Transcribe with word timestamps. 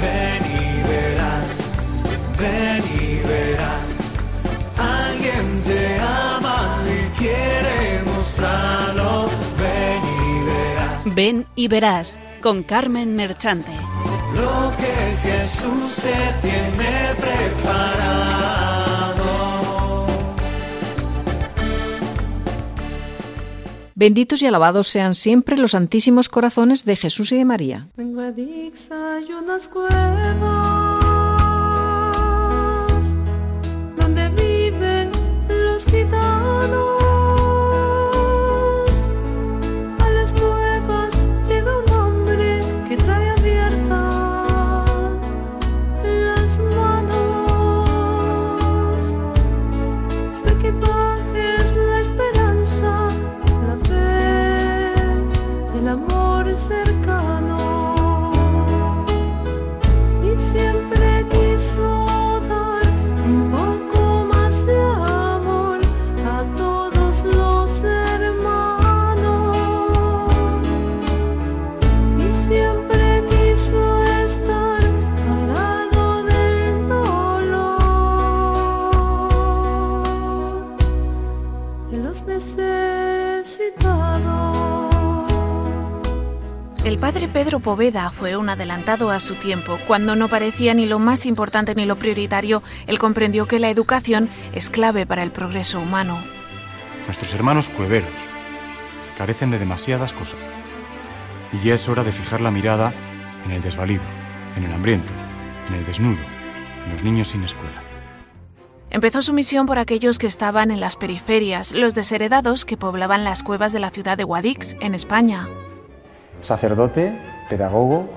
ven 0.00 0.42
y 0.46 0.88
verás, 0.88 1.74
ven 2.38 2.84
y 3.00 3.26
verás. 3.26 3.86
Alguien 4.76 5.62
te 5.64 5.98
ama 6.00 6.78
y 6.86 7.18
quiere 7.18 8.02
mostrarlo, 8.04 9.28
ven 9.58 10.02
y 10.20 10.44
verás. 10.46 11.14
Ven 11.14 11.46
y 11.54 11.68
verás 11.68 12.20
con 12.42 12.62
Carmen 12.62 13.16
Merchante. 13.16 13.72
Lo 14.34 14.72
que 14.76 15.28
Jesús 15.28 15.96
te 15.96 16.46
tiene 16.46 17.14
preparado. 17.16 18.67
Benditos 23.98 24.42
y 24.42 24.46
alabados 24.46 24.86
sean 24.86 25.12
siempre 25.12 25.58
los 25.58 25.72
santísimos 25.72 26.28
corazones 26.28 26.84
de 26.84 26.94
Jesús 26.94 27.32
y 27.32 27.36
de 27.36 27.44
María. 27.44 27.88
El 86.98 87.02
padre 87.02 87.28
Pedro 87.28 87.60
Poveda 87.60 88.10
fue 88.10 88.36
un 88.36 88.48
adelantado 88.48 89.12
a 89.12 89.20
su 89.20 89.36
tiempo. 89.36 89.78
Cuando 89.86 90.16
no 90.16 90.26
parecía 90.26 90.74
ni 90.74 90.84
lo 90.84 90.98
más 90.98 91.26
importante 91.26 91.76
ni 91.76 91.86
lo 91.86 91.96
prioritario, 91.96 92.60
él 92.88 92.98
comprendió 92.98 93.46
que 93.46 93.60
la 93.60 93.70
educación 93.70 94.28
es 94.52 94.68
clave 94.68 95.06
para 95.06 95.22
el 95.22 95.30
progreso 95.30 95.78
humano. 95.78 96.18
Nuestros 97.06 97.32
hermanos 97.34 97.68
cueveros 97.68 98.10
carecen 99.16 99.52
de 99.52 99.60
demasiadas 99.60 100.12
cosas. 100.12 100.40
Y 101.52 101.64
ya 101.64 101.74
es 101.74 101.88
hora 101.88 102.02
de 102.02 102.10
fijar 102.10 102.40
la 102.40 102.50
mirada 102.50 102.92
en 103.44 103.52
el 103.52 103.62
desvalido, 103.62 104.02
en 104.56 104.64
el 104.64 104.72
hambriento, 104.72 105.12
en 105.68 105.74
el 105.76 105.86
desnudo, 105.86 106.18
en 106.84 106.92
los 106.92 107.04
niños 107.04 107.28
sin 107.28 107.44
escuela. 107.44 107.80
Empezó 108.90 109.22
su 109.22 109.32
misión 109.32 109.66
por 109.66 109.78
aquellos 109.78 110.18
que 110.18 110.26
estaban 110.26 110.72
en 110.72 110.80
las 110.80 110.96
periferias, 110.96 111.70
los 111.70 111.94
desheredados 111.94 112.64
que 112.64 112.76
poblaban 112.76 113.22
las 113.22 113.44
cuevas 113.44 113.72
de 113.72 113.78
la 113.78 113.90
ciudad 113.90 114.18
de 114.18 114.24
Guadix, 114.24 114.74
en 114.80 114.96
España. 114.96 115.46
Sacerdote, 116.40 117.18
pedagogo, 117.48 118.08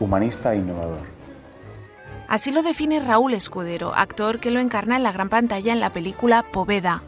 humanista 0.00 0.54
e 0.54 0.58
innovador. 0.58 1.02
Así 2.28 2.50
lo 2.50 2.62
define 2.62 3.00
Raúl 3.00 3.34
Escudero, 3.34 3.94
actor 3.94 4.40
que 4.40 4.50
lo 4.50 4.60
encarna 4.60 4.96
en 4.96 5.02
la 5.02 5.12
gran 5.12 5.28
pantalla 5.28 5.72
en 5.72 5.80
la 5.80 5.90
película 5.90 6.42
Poveda. 6.42 7.02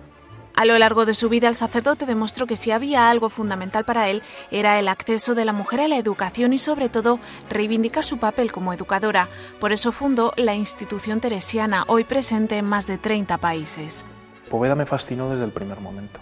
A 0.54 0.64
lo 0.64 0.76
largo 0.76 1.06
de 1.06 1.14
su 1.14 1.28
vida, 1.28 1.46
el 1.46 1.54
sacerdote 1.54 2.04
demostró 2.04 2.46
que 2.46 2.56
si 2.56 2.72
había 2.72 3.10
algo 3.10 3.30
fundamental 3.30 3.84
para 3.84 4.08
él 4.08 4.22
era 4.50 4.80
el 4.80 4.88
acceso 4.88 5.36
de 5.36 5.44
la 5.44 5.52
mujer 5.52 5.80
a 5.80 5.86
la 5.88 5.98
educación 5.98 6.52
y, 6.52 6.58
sobre 6.58 6.88
todo, 6.88 7.20
reivindicar 7.48 8.04
su 8.04 8.18
papel 8.18 8.50
como 8.50 8.72
educadora. 8.72 9.28
Por 9.60 9.72
eso 9.72 9.92
fundó 9.92 10.32
la 10.36 10.56
institución 10.56 11.20
teresiana, 11.20 11.84
hoy 11.86 12.02
presente 12.02 12.58
en 12.58 12.64
más 12.64 12.88
de 12.88 12.98
30 12.98 13.38
países. 13.38 14.04
Poveda 14.50 14.74
me 14.74 14.86
fascinó 14.86 15.30
desde 15.30 15.44
el 15.44 15.52
primer 15.52 15.80
momento. 15.80 16.18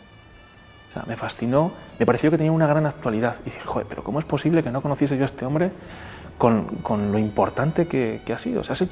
O 0.97 0.99
sea, 0.99 1.05
me 1.07 1.17
fascinó, 1.17 1.73
me 1.99 2.07
pareció 2.07 2.31
que 2.31 2.39
tenía 2.39 2.53
una 2.53 2.67
gran 2.67 2.87
actualidad. 2.87 3.37
Y 3.43 3.51
dije, 3.51 3.61
joder, 3.65 3.87
pero 3.87 4.03
¿cómo 4.03 4.19
es 4.19 4.25
posible 4.25 4.63
que 4.63 4.71
no 4.71 4.81
conociese 4.81 5.17
yo 5.17 5.25
a 5.25 5.27
este 5.27 5.45
hombre 5.45 5.71
con, 6.39 6.65
con 6.83 7.13
lo 7.13 7.19
importante 7.19 7.87
que, 7.87 8.23
que, 8.25 8.33
ha 8.33 8.39
sido? 8.39 8.63
O 8.63 8.65
sea, 8.65 8.73
es 8.73 8.83
el, 8.83 8.91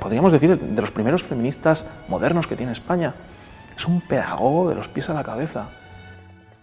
podríamos 0.00 0.32
decir, 0.32 0.58
de 0.58 0.80
los 0.80 0.90
primeros 0.90 1.22
feministas 1.22 1.84
modernos 2.08 2.48
que 2.48 2.56
tiene 2.56 2.72
España. 2.72 3.14
Es 3.76 3.86
un 3.86 4.00
pedagogo 4.00 4.68
de 4.68 4.74
los 4.74 4.88
pies 4.88 5.08
a 5.10 5.14
la 5.14 5.22
cabeza. 5.22 5.68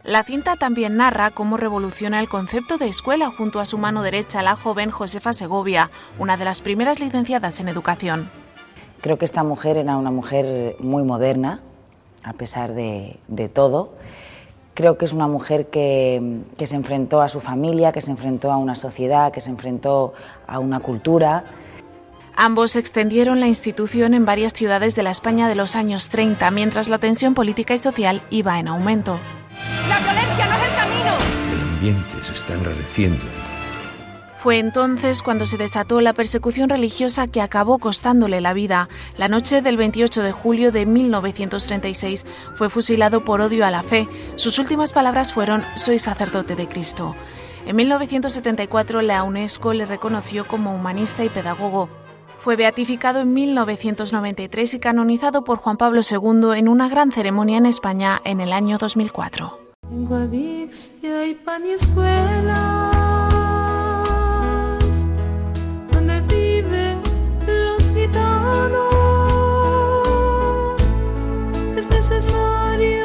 La 0.04 0.24
cinta 0.24 0.58
también 0.58 0.98
narra 0.98 1.32
cómo 1.32 1.56
revoluciona 1.58 2.20
el 2.20 2.28
concepto 2.28 2.78
de 2.78 2.90
escuela 2.90 3.32
junto 3.32 3.62
a 3.62 3.66
su 3.66 3.78
mano 3.78 4.04
derecha, 4.04 4.44
la 4.44 4.58
joven 4.58 4.92
Josefa 4.92 5.32
Segovia, 5.32 5.90
una 6.20 6.36
de 6.38 6.46
las 6.46 6.62
primeras 6.62 7.00
licenciadas 7.00 7.60
en 7.60 7.70
educación. 7.70 8.30
Creo 9.02 9.18
que 9.18 9.26
esta 9.26 9.44
mujer 9.44 9.78
era 9.78 9.96
una 9.98 10.12
mujer 10.12 10.76
muy 10.80 11.04
moderna, 11.04 11.62
a 12.24 12.34
pesar 12.34 12.74
de, 12.74 13.18
de 13.28 13.50
todo. 13.50 13.94
Creo 14.76 14.98
que 14.98 15.06
es 15.06 15.14
una 15.14 15.28
mujer 15.28 15.68
que, 15.68 16.42
que, 16.58 16.68
se 16.68 16.76
enfrentó 16.76 17.22
a 17.22 17.30
su 17.30 17.40
familia, 17.40 17.94
que 17.94 18.02
se 18.02 18.12
enfrentó 18.12 18.52
a 18.52 18.58
una 18.58 18.76
sociedad, 18.76 19.32
que 19.32 19.40
se 19.40 19.50
enfrentó 19.50 20.14
a 20.46 20.60
una 20.60 20.82
cultura. 20.82 21.46
Ambos 22.36 22.76
extendieron 22.76 23.40
la 23.40 23.48
institución 23.48 24.14
en 24.14 24.26
varias 24.26 24.52
ciudades 24.52 24.94
de 24.94 25.04
la 25.04 25.12
España 25.12 25.48
de 25.48 25.56
los 25.56 25.78
años 25.78 26.10
30, 26.10 26.52
mientras 26.52 26.90
la 26.90 26.98
tensión 26.98 27.34
política 27.34 27.74
y 27.74 27.78
social 27.78 28.22
iba 28.30 28.60
en 28.60 28.68
aumento. 28.68 29.18
¡La 29.88 30.00
violencia 30.00 30.46
no 30.46 30.56
es 30.56 30.70
el 30.70 30.76
camino! 30.76 31.14
El 31.54 31.62
ambiente 31.62 32.26
se 32.26 32.34
está 32.34 32.54
enrareciendo. 32.56 33.45
Fue 34.46 34.60
entonces 34.60 35.24
cuando 35.24 35.48
se 35.48 35.58
desató 35.58 36.02
la 36.02 36.14
persecución 36.14 36.70
religiosa 36.70 37.26
que 37.26 37.42
acabó 37.42 37.80
costándole 37.80 38.42
la 38.42 38.54
vida. 38.54 38.90
La 39.18 39.28
noche 39.28 39.64
del 39.64 39.76
28 39.76 40.22
de 40.22 40.32
julio 40.32 40.72
de 40.72 40.86
1936 40.86 42.28
fue 42.54 42.70
fusilado 42.70 43.26
por 43.26 43.42
odio 43.42 43.66
a 43.66 43.72
la 43.72 43.82
fe. 43.82 44.08
Sus 44.36 44.60
últimas 44.60 44.94
palabras 44.94 45.34
fueron 45.34 45.64
Soy 45.76 45.98
sacerdote 45.98 46.56
de 46.56 46.68
Cristo. 46.68 47.16
En 47.66 47.76
1974 47.76 49.02
la 49.02 49.24
UNESCO 49.24 49.74
le 49.74 49.88
reconoció 49.88 50.46
como 50.46 50.76
humanista 50.76 51.26
y 51.26 51.30
pedagogo. 51.30 51.90
Fue 52.38 52.56
beatificado 52.56 53.22
en 53.22 53.34
1993 53.34 54.76
y 54.76 54.80
canonizado 54.80 55.44
por 55.44 55.58
Juan 55.58 55.78
Pablo 55.78 56.02
II 56.08 56.56
en 56.56 56.70
una 56.70 56.88
gran 56.88 57.12
ceremonia 57.12 57.58
en 57.58 57.66
España 57.66 58.22
en 58.24 58.42
el 58.42 58.54
año 58.54 58.78
2004. 58.78 59.58
En 59.90 60.06
Guadix 60.06 61.02
ya 61.02 61.22
hay 61.22 61.34
pan 61.34 61.64
y 61.66 61.72
necesario 72.78 73.05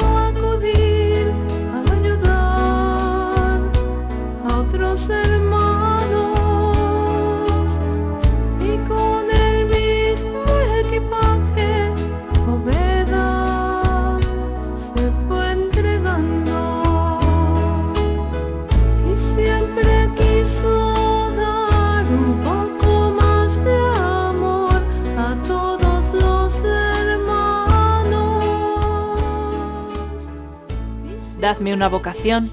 Dadme 31.51 31.73
una 31.73 31.89
vocación 31.89 32.49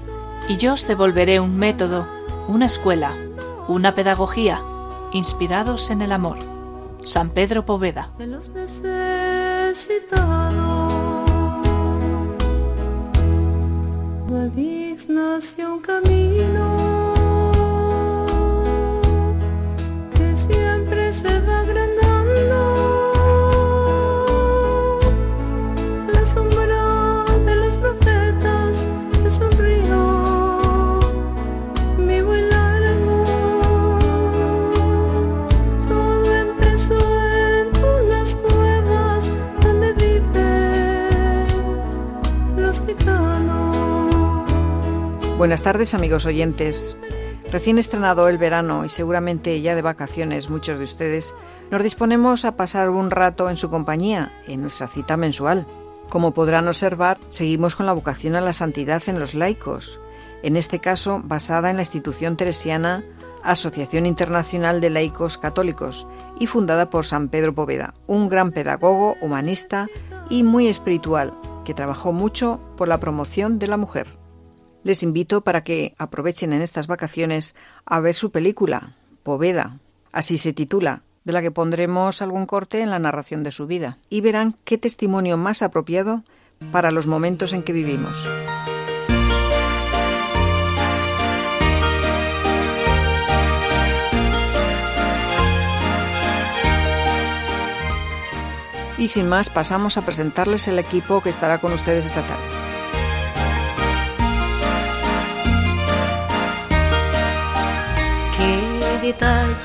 y 0.49 0.57
yo 0.57 0.73
os 0.73 0.85
devolveré 0.85 1.39
un 1.39 1.55
método, 1.55 2.05
una 2.49 2.65
escuela, 2.65 3.15
una 3.69 3.95
pedagogía, 3.95 4.61
inspirados 5.13 5.89
en 5.89 6.01
el 6.01 6.11
amor. 6.11 6.37
San 7.05 7.29
Pedro 7.29 7.63
Poveda. 7.65 8.09
de 8.17 8.27
los 8.27 8.49
nació 15.07 15.75
un 15.75 15.79
camino 15.79 17.13
que 20.13 20.35
siempre 20.35 21.13
se 21.13 21.39
va 21.39 21.61
agrandando. 21.61 22.98
Buenas 45.39 45.61
tardes 45.61 45.93
amigos 45.93 46.25
oyentes. 46.25 46.97
Recién 47.49 47.77
estrenado 47.77 48.27
el 48.27 48.37
verano 48.37 48.83
y 48.83 48.89
seguramente 48.89 49.61
ya 49.61 49.73
de 49.73 49.81
vacaciones 49.81 50.49
muchos 50.49 50.77
de 50.77 50.83
ustedes, 50.83 51.33
nos 51.71 51.81
disponemos 51.81 52.43
a 52.43 52.57
pasar 52.57 52.89
un 52.89 53.09
rato 53.09 53.49
en 53.49 53.55
su 53.55 53.69
compañía 53.69 54.33
en 54.49 54.61
nuestra 54.63 54.89
cita 54.89 55.15
mensual. 55.15 55.65
Como 56.09 56.33
podrán 56.33 56.67
observar, 56.67 57.19
seguimos 57.29 57.77
con 57.77 57.85
la 57.85 57.93
vocación 57.93 58.35
a 58.35 58.41
la 58.41 58.51
santidad 58.51 59.01
en 59.07 59.17
los 59.17 59.33
laicos, 59.33 60.01
en 60.43 60.57
este 60.57 60.79
caso 60.79 61.21
basada 61.23 61.69
en 61.69 61.77
la 61.77 61.83
institución 61.83 62.35
teresiana 62.35 63.05
Asociación 63.41 64.05
Internacional 64.05 64.81
de 64.81 64.89
Laicos 64.89 65.37
Católicos 65.37 66.05
y 66.37 66.47
fundada 66.47 66.89
por 66.89 67.05
San 67.05 67.29
Pedro 67.29 67.55
Poveda, 67.55 67.93
un 68.07 68.27
gran 68.27 68.51
pedagogo, 68.51 69.15
humanista 69.21 69.87
y 70.29 70.43
muy 70.43 70.67
espiritual 70.67 71.33
que 71.63 71.73
trabajó 71.73 72.11
mucho 72.11 72.59
por 72.75 72.89
la 72.89 72.99
promoción 72.99 73.57
de 73.57 73.67
la 73.69 73.77
mujer. 73.77 74.18
Les 74.83 75.03
invito 75.03 75.41
para 75.41 75.63
que 75.63 75.93
aprovechen 75.97 76.53
en 76.53 76.61
estas 76.61 76.87
vacaciones 76.87 77.55
a 77.85 77.99
ver 77.99 78.15
su 78.15 78.31
película, 78.31 78.93
Poveda, 79.23 79.77
así 80.11 80.37
se 80.37 80.53
titula, 80.53 81.03
de 81.25 81.33
la 81.33 81.41
que 81.41 81.51
pondremos 81.51 82.21
algún 82.21 82.45
corte 82.45 82.81
en 82.81 82.89
la 82.89 82.99
narración 82.99 83.43
de 83.43 83.51
su 83.51 83.67
vida, 83.67 83.97
y 84.09 84.21
verán 84.21 84.55
qué 84.63 84.77
testimonio 84.77 85.37
más 85.37 85.61
apropiado 85.61 86.23
para 86.71 86.91
los 86.91 87.07
momentos 87.07 87.53
en 87.53 87.63
que 87.63 87.73
vivimos. 87.73 88.15
Y 98.97 99.07
sin 99.07 99.29
más, 99.29 99.49
pasamos 99.49 99.97
a 99.97 100.01
presentarles 100.01 100.67
el 100.67 100.77
equipo 100.77 101.21
que 101.21 101.29
estará 101.29 101.59
con 101.59 101.71
ustedes 101.71 102.05
esta 102.05 102.27
tarde. 102.27 102.68
Detalle, 109.13 109.55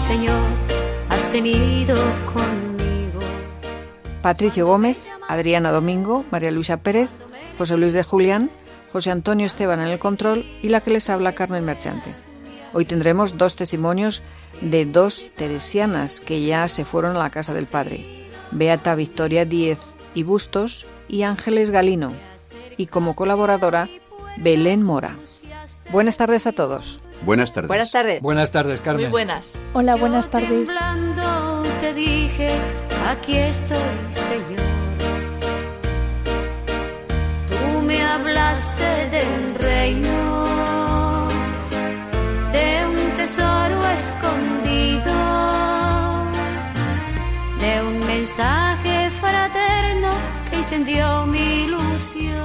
Señor, 0.00 0.40
has 1.10 1.30
tenido 1.30 1.94
conmigo. 2.24 3.20
Patricio 4.22 4.66
Gómez, 4.66 4.98
Adriana 5.28 5.72
Domingo, 5.72 6.24
María 6.30 6.50
Luisa 6.50 6.78
Pérez, 6.78 7.10
José 7.58 7.76
Luis 7.76 7.92
de 7.92 8.02
Julián, 8.02 8.50
José 8.90 9.10
Antonio 9.10 9.44
Esteban 9.44 9.80
en 9.80 9.88
el 9.88 9.98
control 9.98 10.46
y 10.62 10.70
la 10.70 10.80
que 10.80 10.90
les 10.90 11.10
habla 11.10 11.34
Carmen 11.34 11.66
Merchante. 11.66 12.14
Hoy 12.72 12.86
tendremos 12.86 13.36
dos 13.36 13.56
testimonios 13.56 14.22
de 14.62 14.86
dos 14.86 15.32
teresianas 15.36 16.20
que 16.20 16.40
ya 16.40 16.66
se 16.66 16.86
fueron 16.86 17.14
a 17.14 17.18
la 17.18 17.30
casa 17.30 17.52
del 17.52 17.66
Padre, 17.66 18.26
Beata 18.52 18.94
Victoria 18.94 19.44
Díez 19.44 19.80
y 20.14 20.22
Bustos 20.22 20.86
y 21.08 21.24
Ángeles 21.24 21.70
Galino, 21.70 22.10
y 22.78 22.86
como 22.86 23.14
colaboradora 23.14 23.86
Belén 24.38 24.82
Mora. 24.82 25.14
Buenas 25.92 26.16
tardes 26.16 26.46
a 26.46 26.52
todos. 26.52 27.00
Buenas 27.22 27.52
tardes. 27.52 27.68
Buenas 27.68 27.90
tardes. 27.90 28.20
Buenas 28.22 28.52
tardes, 28.52 28.80
Carmen. 28.80 29.06
Muy 29.06 29.10
buenas. 29.10 29.58
Hola, 29.72 29.96
buenas 29.96 30.30
tardes. 30.30 30.48
Temblando 30.48 31.62
te 31.80 31.94
dije, 31.94 32.50
aquí 33.08 33.36
estoy, 33.36 33.78
Señor. 34.12 34.66
Tú 37.48 37.82
me 37.82 38.02
hablaste 38.02 38.84
de 39.10 39.22
un 39.36 39.54
reino, 39.54 41.28
de 42.52 42.86
un 42.86 43.16
tesoro 43.16 43.86
escondido, 43.96 45.14
de 47.58 47.82
un 47.82 48.06
mensaje 48.06 49.10
fraterno 49.20 50.10
que 50.50 50.56
incendió 50.58 51.26
mi 51.26 51.64
ilusión. 51.64 52.37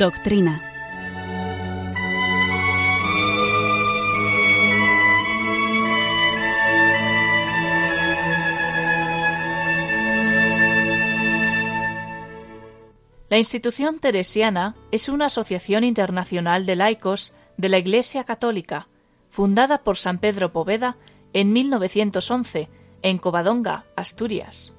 Doctrina. 0.00 0.62
La 13.28 13.36
institución 13.36 13.98
teresiana 13.98 14.74
es 14.90 15.10
una 15.10 15.26
asociación 15.26 15.84
internacional 15.84 16.64
de 16.64 16.76
laicos 16.76 17.34
de 17.58 17.68
la 17.68 17.76
Iglesia 17.76 18.24
Católica, 18.24 18.88
fundada 19.28 19.84
por 19.84 19.98
San 19.98 20.16
Pedro 20.16 20.50
Poveda 20.50 20.96
en 21.34 21.52
1911 21.52 22.70
en 23.02 23.18
Covadonga, 23.18 23.84
Asturias. 23.96 24.72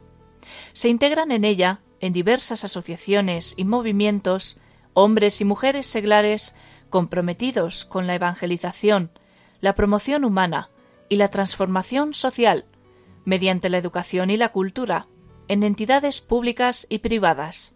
Se 0.74 0.90
integran 0.90 1.32
en 1.32 1.46
ella, 1.46 1.82
en 2.00 2.12
diversas 2.12 2.64
asociaciones 2.64 3.54
y 3.56 3.66
movimientos, 3.66 4.58
hombres 4.94 5.42
y 5.42 5.46
mujeres 5.46 5.88
seglares 5.88 6.56
comprometidos 6.90 7.86
con 7.86 8.08
la 8.08 8.16
evangelización, 8.16 9.12
la 9.60 9.76
promoción 9.76 10.26
humana 10.26 10.70
y 11.10 11.16
la 11.16 11.30
transformación 11.30 12.14
social, 12.14 12.66
mediante 13.26 13.70
la 13.70 13.78
educación 13.78 14.30
y 14.30 14.38
la 14.38 14.50
cultura, 14.50 15.08
en 15.48 15.64
entidades 15.64 16.22
públicas 16.22 16.86
y 16.90 17.00
privadas. 17.00 17.76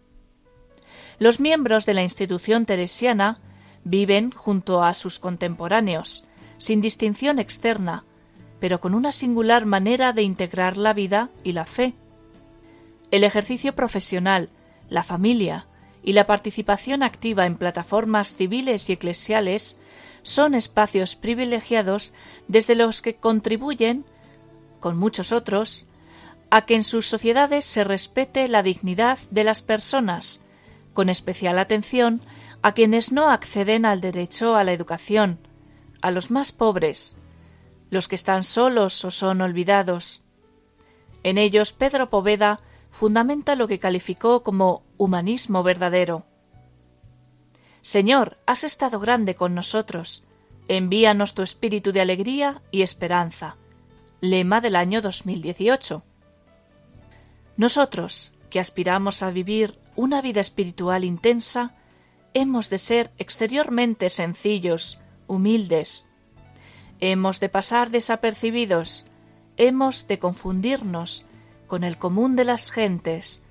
Los 1.18 1.40
miembros 1.40 1.86
de 1.86 1.94
la 1.94 2.02
institución 2.02 2.66
teresiana 2.66 3.40
viven 3.84 4.30
junto 4.30 4.82
a 4.82 4.94
sus 4.94 5.18
contemporáneos, 5.18 6.24
sin 6.58 6.80
distinción 6.80 7.38
externa, 7.38 8.04
pero 8.60 8.80
con 8.80 8.94
una 8.94 9.12
singular 9.12 9.66
manera 9.66 10.12
de 10.12 10.22
integrar 10.22 10.76
la 10.76 10.92
vida 10.92 11.28
y 11.44 11.52
la 11.52 11.66
fe. 11.66 11.94
El 13.10 13.24
ejercicio 13.24 13.74
profesional, 13.74 14.50
la 14.88 15.02
familia 15.02 15.66
y 16.06 16.12
la 16.12 16.24
participación 16.24 17.02
activa 17.02 17.46
en 17.46 17.56
plataformas 17.56 18.36
civiles 18.36 18.88
y 18.88 18.92
eclesiales 18.92 19.76
son 20.22 20.54
espacios 20.54 21.16
privilegiados 21.16 22.14
desde 22.46 22.76
los 22.76 23.02
que 23.02 23.14
contribuyen, 23.16 24.04
con 24.78 24.96
muchos 24.96 25.32
otros, 25.32 25.88
a 26.48 26.64
que 26.64 26.76
en 26.76 26.84
sus 26.84 27.06
sociedades 27.06 27.64
se 27.64 27.82
respete 27.82 28.46
la 28.46 28.62
dignidad 28.62 29.18
de 29.32 29.42
las 29.42 29.62
personas, 29.62 30.42
con 30.94 31.08
especial 31.08 31.58
atención 31.58 32.20
a 32.62 32.70
quienes 32.70 33.10
no 33.10 33.28
acceden 33.28 33.84
al 33.84 34.00
derecho 34.00 34.54
a 34.54 34.62
la 34.62 34.72
educación, 34.72 35.40
a 36.02 36.12
los 36.12 36.30
más 36.30 36.52
pobres, 36.52 37.16
los 37.90 38.06
que 38.06 38.14
están 38.14 38.44
solos 38.44 39.04
o 39.04 39.10
son 39.10 39.40
olvidados. 39.40 40.22
En 41.24 41.36
ellos 41.36 41.72
Pedro 41.72 42.06
Poveda 42.06 42.58
fundamenta 42.96 43.56
lo 43.56 43.68
que 43.68 43.78
calificó 43.78 44.42
como 44.42 44.82
humanismo 44.96 45.62
verdadero. 45.62 46.24
Señor, 47.82 48.38
has 48.46 48.64
estado 48.64 48.98
grande 48.98 49.34
con 49.34 49.54
nosotros. 49.54 50.24
Envíanos 50.66 51.34
tu 51.34 51.42
espíritu 51.42 51.92
de 51.92 52.00
alegría 52.00 52.62
y 52.70 52.80
esperanza. 52.80 53.58
Lema 54.22 54.62
del 54.62 54.76
año 54.76 55.02
2018. 55.02 56.04
Nosotros, 57.58 58.32
que 58.48 58.60
aspiramos 58.60 59.22
a 59.22 59.30
vivir 59.30 59.78
una 59.94 60.22
vida 60.22 60.40
espiritual 60.40 61.04
intensa, 61.04 61.74
hemos 62.32 62.70
de 62.70 62.78
ser 62.78 63.12
exteriormente 63.18 64.08
sencillos, 64.08 64.98
humildes. 65.26 66.06
Hemos 66.98 67.40
de 67.40 67.50
pasar 67.50 67.90
desapercibidos, 67.90 69.04
hemos 69.58 70.08
de 70.08 70.18
confundirnos 70.18 71.25
con 71.66 71.84
el 71.84 71.98
común 71.98 72.36
de 72.36 72.44
las 72.44 72.70
gentes, 72.70 73.42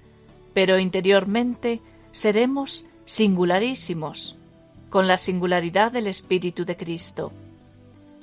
pero 0.54 0.80
interiormente 0.80 1.82
seremos 2.12 2.86
singularísimos, 3.06 4.38
con 4.90 5.08
la 5.08 5.18
singularidad 5.18 5.92
del 5.92 6.08
Espíritu 6.08 6.66
de 6.66 6.78
Cristo. 6.78 7.32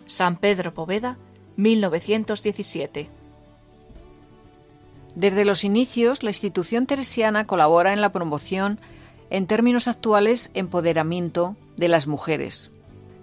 San 0.07 0.37
Pedro 0.37 0.75
Poveda, 0.75 1.17
1917. 1.57 3.09
Desde 5.15 5.45
los 5.45 5.65
inicios, 5.65 6.23
la 6.23 6.31
institución 6.31 6.87
teresiana 6.87 7.47
colabora 7.47 7.93
en 7.93 8.01
la 8.01 8.13
promoción, 8.13 8.81
en 9.31 9.47
términos 9.47 9.89
actuales, 9.89 10.51
empoderamiento 10.55 11.57
de 11.77 11.89
las 11.89 12.07
mujeres, 12.07 12.71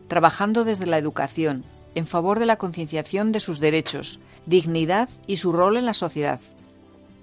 trabajando 0.07 0.63
desde 0.63 0.85
la 0.85 0.97
educación, 0.97 1.63
en 1.95 2.05
favor 2.05 2.39
de 2.39 2.45
la 2.45 2.57
concienciación 2.57 3.31
de 3.31 3.39
sus 3.39 3.59
derechos, 3.59 4.19
dignidad 4.45 5.09
y 5.27 5.37
su 5.37 5.51
rol 5.51 5.77
en 5.77 5.85
la 5.85 5.93
sociedad. 5.93 6.39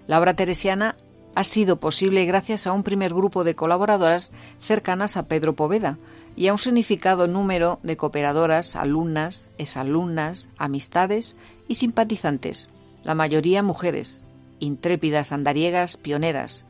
La 0.06 0.18
obra 0.18 0.34
teresiana 0.34 0.94
ha 1.34 1.44
sido 1.44 1.76
posible 1.76 2.25
gracias 2.25 2.66
a 2.66 2.72
un 2.72 2.82
primer 2.82 3.12
grupo 3.12 3.44
de 3.44 3.54
colaboradoras 3.54 4.32
cercanas 4.62 5.16
a 5.16 5.25
Pedro 5.25 5.54
Poveda 5.54 5.98
y 6.34 6.48
a 6.48 6.52
un 6.52 6.58
significado 6.58 7.26
número 7.26 7.78
de 7.82 7.96
cooperadoras, 7.96 8.76
alumnas, 8.76 9.46
exalumnas, 9.58 10.48
amistades 10.56 11.36
y 11.68 11.75
simpatizantes, 11.75 12.70
la 13.04 13.14
mayoría 13.14 13.62
mujeres, 13.62 14.25
intrépidas 14.60 15.32
andariegas 15.32 15.96
pioneras, 15.96 16.64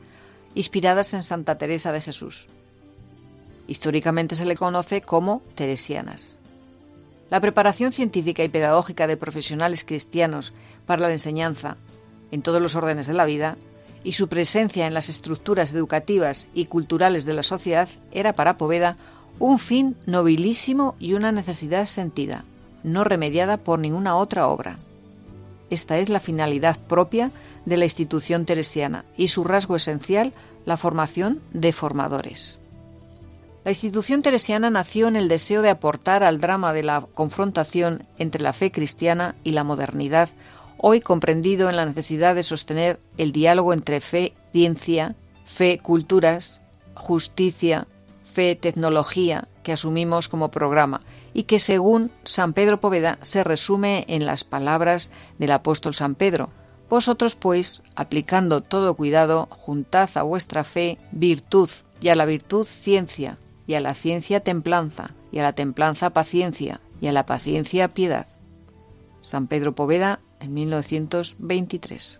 inspiradas 0.55 1.13
en 1.13 1.23
Santa 1.23 1.57
Teresa 1.57 1.91
de 1.91 2.01
Jesús. 2.01 2.47
Históricamente 3.67 4.35
se 4.35 4.45
le 4.45 4.55
conoce 4.55 5.01
como 5.01 5.41
teresianas. 5.55 6.37
La 7.29 7.41
preparación 7.41 7.91
científica 7.91 8.43
y 8.43 8.49
pedagógica 8.49 9.05
de 9.07 9.17
profesionales 9.17 9.83
cristianos 9.83 10.53
para 10.85 11.01
la 11.01 11.11
enseñanza 11.11 11.75
en 12.31 12.41
todos 12.41 12.61
los 12.61 12.75
órdenes 12.75 13.07
de 13.07 13.13
la 13.13 13.25
vida 13.25 13.57
y 14.03 14.13
su 14.13 14.27
presencia 14.27 14.87
en 14.87 14.93
las 14.93 15.09
estructuras 15.09 15.73
educativas 15.73 16.49
y 16.53 16.65
culturales 16.65 17.25
de 17.25 17.33
la 17.33 17.43
sociedad 17.43 17.89
era 18.11 18.33
para 18.33 18.57
Poveda 18.57 18.95
un 19.39 19.59
fin 19.59 19.95
nobilísimo 20.05 20.95
y 20.99 21.13
una 21.13 21.31
necesidad 21.31 21.85
sentida, 21.85 22.43
no 22.83 23.03
remediada 23.03 23.57
por 23.57 23.79
ninguna 23.79 24.15
otra 24.15 24.47
obra. 24.47 24.77
Esta 25.69 25.97
es 25.97 26.09
la 26.09 26.19
finalidad 26.19 26.77
propia 26.87 27.31
de 27.65 27.77
la 27.77 27.85
institución 27.85 28.45
teresiana 28.45 29.03
y 29.17 29.27
su 29.27 29.43
rasgo 29.43 29.75
esencial, 29.75 30.31
la 30.65 30.77
formación 30.77 31.41
de 31.51 31.73
formadores. 31.73 32.57
La 33.65 33.71
institución 33.71 34.21
teresiana 34.21 34.69
nació 34.69 35.09
en 35.09 35.17
el 35.17 35.27
deseo 35.27 35.61
de 35.61 35.69
aportar 35.69 36.23
al 36.23 36.39
drama 36.39 36.71
de 36.71 36.83
la 36.83 37.01
confrontación 37.13 38.03
entre 38.17 38.41
la 38.41 38.53
fe 38.53 38.71
cristiana 38.71 39.35
y 39.43 39.51
la 39.51 39.65
modernidad, 39.65 40.29
hoy 40.77 40.99
comprendido 40.99 41.69
en 41.69 41.75
la 41.75 41.85
necesidad 41.85 42.35
de 42.35 42.43
sostener 42.43 42.99
el 43.17 43.31
diálogo 43.31 43.73
entre 43.73 44.01
fe, 44.01 44.33
ciencia, 44.51 45.15
fe, 45.45 45.79
culturas, 45.79 46.61
justicia, 46.95 47.87
fe, 48.33 48.55
tecnología, 48.55 49.47
que 49.63 49.73
asumimos 49.73 50.27
como 50.27 50.51
programa 50.51 51.01
y 51.33 51.43
que 51.43 51.59
según 51.59 52.09
San 52.23 52.53
Pedro 52.53 52.79
Poveda 52.79 53.17
se 53.21 53.43
resume 53.43 54.05
en 54.07 54.25
las 54.25 54.43
palabras 54.43 55.11
del 55.37 55.51
apóstol 55.51 55.93
San 55.93 56.15
Pedro. 56.15 56.49
Vosotros 56.89 57.35
pues, 57.35 57.83
aplicando 57.95 58.61
todo 58.61 58.95
cuidado, 58.95 59.47
juntad 59.51 60.09
a 60.15 60.23
vuestra 60.23 60.63
fe 60.63 60.97
virtud 61.11 61.69
y 61.99 62.09
a 62.09 62.15
la 62.15 62.25
virtud 62.25 62.65
ciencia 62.65 63.37
y 63.67 63.73
a 63.73 63.81
la 63.81 63.93
ciencia 63.93 64.39
templanza, 64.39 65.11
y 65.31 65.39
a 65.39 65.43
la 65.43 65.53
templanza 65.53 66.11
paciencia, 66.11 66.79
y 67.01 67.07
a 67.07 67.11
la 67.11 67.25
paciencia 67.25 67.89
piedad. 67.89 68.25
San 69.19 69.47
Pedro 69.47 69.75
Poveda, 69.75 70.19
en 70.39 70.53
1923. 70.53 72.19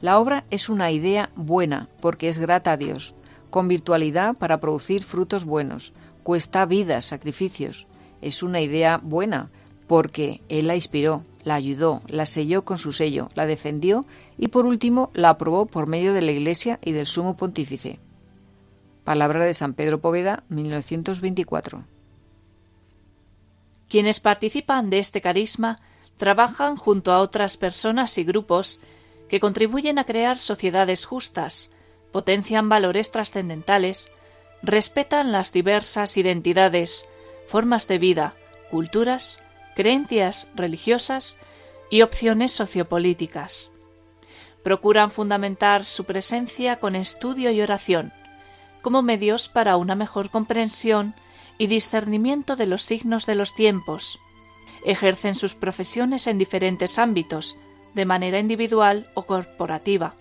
La 0.00 0.18
obra 0.18 0.44
es 0.50 0.68
una 0.68 0.90
idea 0.90 1.30
buena 1.36 1.88
porque 2.00 2.28
es 2.28 2.38
grata 2.38 2.72
a 2.72 2.76
Dios, 2.76 3.14
con 3.50 3.68
virtualidad 3.68 4.34
para 4.34 4.60
producir 4.60 5.04
frutos 5.04 5.44
buenos, 5.44 5.92
cuesta 6.22 6.66
vidas, 6.66 7.04
sacrificios. 7.04 7.86
Es 8.20 8.42
una 8.42 8.60
idea 8.60 8.98
buena 9.02 9.48
porque 9.86 10.40
Él 10.48 10.66
la 10.66 10.74
inspiró, 10.74 11.22
la 11.44 11.54
ayudó, 11.54 12.02
la 12.08 12.26
selló 12.26 12.64
con 12.64 12.78
su 12.78 12.92
sello, 12.92 13.28
la 13.34 13.46
defendió 13.46 14.02
y 14.38 14.48
por 14.48 14.66
último 14.66 15.10
la 15.14 15.30
aprobó 15.30 15.66
por 15.66 15.86
medio 15.86 16.14
de 16.14 16.22
la 16.22 16.32
Iglesia 16.32 16.78
y 16.82 16.92
del 16.92 17.06
Sumo 17.06 17.36
Pontífice. 17.36 17.98
Palabra 19.04 19.44
de 19.44 19.54
San 19.54 19.74
Pedro 19.74 20.00
Poveda, 20.00 20.44
1924. 20.48 21.84
Quienes 23.88 24.20
participan 24.20 24.90
de 24.90 24.98
este 24.98 25.20
carisma 25.20 25.76
trabajan 26.16 26.76
junto 26.76 27.12
a 27.12 27.20
otras 27.20 27.56
personas 27.56 28.16
y 28.18 28.24
grupos 28.24 28.80
que 29.28 29.40
contribuyen 29.40 29.98
a 29.98 30.04
crear 30.04 30.38
sociedades 30.38 31.04
justas, 31.06 31.72
potencian 32.12 32.68
valores 32.68 33.10
trascendentales, 33.10 34.12
respetan 34.62 35.32
las 35.32 35.52
diversas 35.52 36.16
identidades, 36.16 37.06
formas 37.46 37.88
de 37.88 37.98
vida, 37.98 38.34
culturas, 38.70 39.40
creencias 39.74 40.48
religiosas 40.54 41.38
y 41.90 42.02
opciones 42.02 42.52
sociopolíticas. 42.52 43.70
Procuran 44.62 45.10
fundamentar 45.10 45.84
su 45.84 46.04
presencia 46.04 46.78
con 46.78 46.94
estudio 46.94 47.50
y 47.50 47.60
oración, 47.60 48.12
como 48.82 49.02
medios 49.02 49.48
para 49.48 49.76
una 49.76 49.94
mejor 49.94 50.30
comprensión 50.30 51.14
y 51.58 51.66
discernimiento 51.66 52.56
de 52.56 52.66
los 52.66 52.82
signos 52.82 53.26
de 53.26 53.34
los 53.34 53.54
tiempos. 53.54 54.18
Ejercen 54.84 55.34
sus 55.34 55.54
profesiones 55.54 56.26
en 56.26 56.38
diferentes 56.38 56.98
ámbitos, 56.98 57.56
de 57.94 58.04
manera 58.04 58.38
individual 58.38 59.10
o 59.14 59.24
corporativa. 59.24 60.14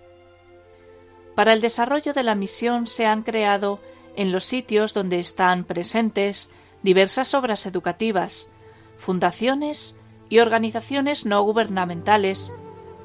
Para 1.35 1.53
el 1.53 1.61
desarrollo 1.61 2.13
de 2.13 2.23
la 2.23 2.35
misión 2.35 2.87
se 2.87 3.05
han 3.05 3.23
creado 3.23 3.79
en 4.15 4.31
los 4.31 4.43
sitios 4.43 4.93
donde 4.93 5.19
están 5.19 5.63
presentes 5.63 6.49
diversas 6.83 7.33
obras 7.33 7.65
educativas, 7.65 8.49
fundaciones 8.97 9.95
y 10.29 10.39
organizaciones 10.39 11.25
no 11.25 11.41
gubernamentales, 11.43 12.53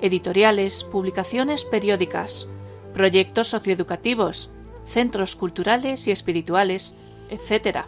editoriales, 0.01 0.85
publicaciones 0.85 1.65
periódicas, 1.65 2.49
proyectos 2.93 3.49
socioeducativos, 3.49 4.51
centros 4.87 5.37
culturales 5.37 6.07
y 6.07 6.13
espirituales, 6.13 6.95
etc. 7.31 7.87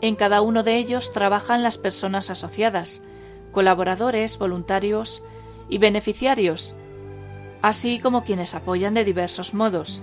En 0.00 0.16
cada 0.16 0.42
uno 0.42 0.62
de 0.62 0.76
ellos 0.76 1.12
trabajan 1.12 1.62
las 1.62 1.78
personas 1.78 2.30
asociadas, 2.30 3.02
colaboradores, 3.52 4.38
voluntarios 4.38 5.24
y 5.68 5.78
beneficiarios, 5.78 6.76
así 7.62 7.98
como 7.98 8.24
quienes 8.24 8.54
apoyan 8.54 8.94
de 8.94 9.04
diversos 9.04 9.54
modos. 9.54 10.02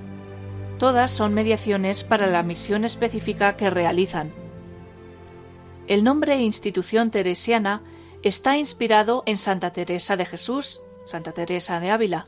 Todas 0.78 1.12
son 1.12 1.34
mediaciones 1.34 2.04
para 2.04 2.28
la 2.28 2.44
misión 2.44 2.84
específica 2.84 3.56
que 3.56 3.70
realizan. 3.70 4.34
El 5.88 6.04
nombre 6.04 6.42
institución 6.42 7.12
teresiana 7.12 7.82
está 8.24 8.58
inspirado 8.58 9.24
en 9.26 9.38
Santa 9.38 9.72
Teresa 9.72 10.18
de 10.18 10.26
Jesús, 10.26 10.82
Santa 11.06 11.32
Teresa 11.32 11.80
de 11.80 11.92
Ávila, 11.92 12.26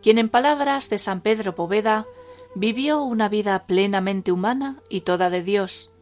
quien 0.00 0.18
en 0.18 0.28
palabras 0.28 0.90
de 0.90 0.98
San 0.98 1.20
Pedro 1.20 1.54
Poveda 1.54 2.06
vivió 2.54 3.02
una 3.02 3.28
vida 3.28 3.66
plenamente 3.66 4.32
humana 4.32 4.80
y 4.88 5.00
toda 5.00 5.28
de 5.28 5.42
Dios. 5.42 5.93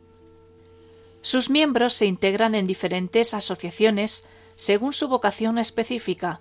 Sus 1.23 1.51
miembros 1.51 1.95
se 1.95 2.07
integran 2.07 2.55
en 2.55 2.67
diferentes 2.67 3.33
asociaciones 3.33 4.27
según 4.57 4.93
su 4.93 5.09
vocación 5.09 5.59
específica 5.59 6.41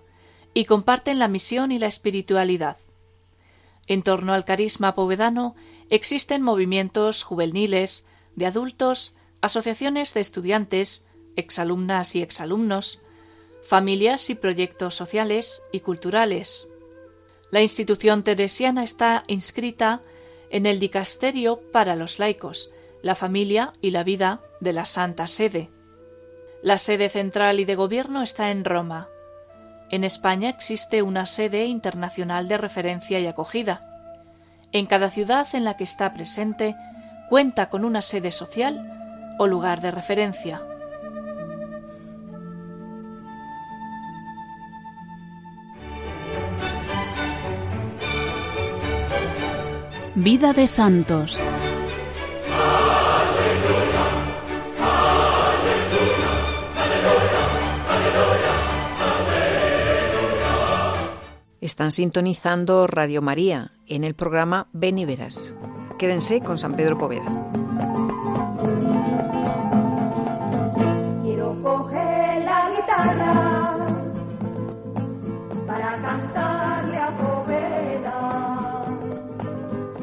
y 0.53 0.65
comparten 0.65 1.19
la 1.19 1.27
misión 1.27 1.71
y 1.71 1.79
la 1.79 1.87
espiritualidad. 1.87 2.77
En 3.87 4.03
torno 4.03 4.33
al 4.33 4.43
carisma 4.43 4.95
povedano 4.95 5.55
existen 5.89 6.41
movimientos 6.41 7.23
juveniles, 7.23 8.07
de 8.35 8.45
adultos, 8.45 9.15
asociaciones 9.41 10.13
de 10.13 10.21
estudiantes, 10.21 11.05
exalumnas 11.35 12.15
y 12.15 12.21
exalumnos, 12.21 12.99
familias 13.63 14.29
y 14.29 14.35
proyectos 14.35 14.95
sociales 14.95 15.61
y 15.71 15.81
culturales. 15.81 16.67
La 17.51 17.61
institución 17.61 18.23
teresiana 18.23 18.83
está 18.83 19.23
inscrita 19.27 20.01
en 20.49 20.65
el 20.65 20.79
Dicasterio 20.79 21.61
para 21.71 21.95
los 21.95 22.19
laicos, 22.19 22.71
la 23.01 23.15
familia 23.15 23.73
y 23.81 23.91
la 23.91 24.03
vida 24.03 24.41
de 24.59 24.73
la 24.73 24.85
Santa 24.85 25.27
Sede. 25.27 25.69
La 26.61 26.77
sede 26.77 27.09
central 27.09 27.59
y 27.59 27.65
de 27.65 27.75
gobierno 27.75 28.21
está 28.21 28.51
en 28.51 28.63
Roma. 28.63 29.07
En 29.89 30.03
España 30.03 30.49
existe 30.49 31.01
una 31.01 31.25
sede 31.25 31.65
internacional 31.65 32.47
de 32.47 32.57
referencia 32.57 33.19
y 33.19 33.27
acogida. 33.27 33.81
En 34.71 34.85
cada 34.85 35.09
ciudad 35.09 35.47
en 35.53 35.63
la 35.63 35.75
que 35.75 35.83
está 35.83 36.13
presente 36.13 36.75
cuenta 37.29 37.69
con 37.69 37.83
una 37.83 38.01
sede 38.01 38.31
social 38.31 39.35
o 39.39 39.47
lugar 39.47 39.81
de 39.81 39.91
referencia. 39.91 40.61
Vida 50.13 50.53
de 50.53 50.67
Santos. 50.67 51.39
Están 61.81 61.91
sintonizando 61.93 62.85
Radio 62.85 63.23
María 63.23 63.71
en 63.87 64.03
el 64.03 64.13
programa 64.13 64.67
Ven 64.71 64.99
y 64.99 65.05
Verás. 65.05 65.55
Quédense 65.97 66.39
con 66.39 66.59
San 66.59 66.75
Pedro 66.75 66.95
Poveda. 66.95 67.23
Quiero 71.23 71.59
coger 71.63 72.43
la 72.43 72.69
guitarra 72.69 73.77
para 75.65 76.01
cantarle 76.03 76.97
a 76.99 77.17
Poveda 77.17 78.83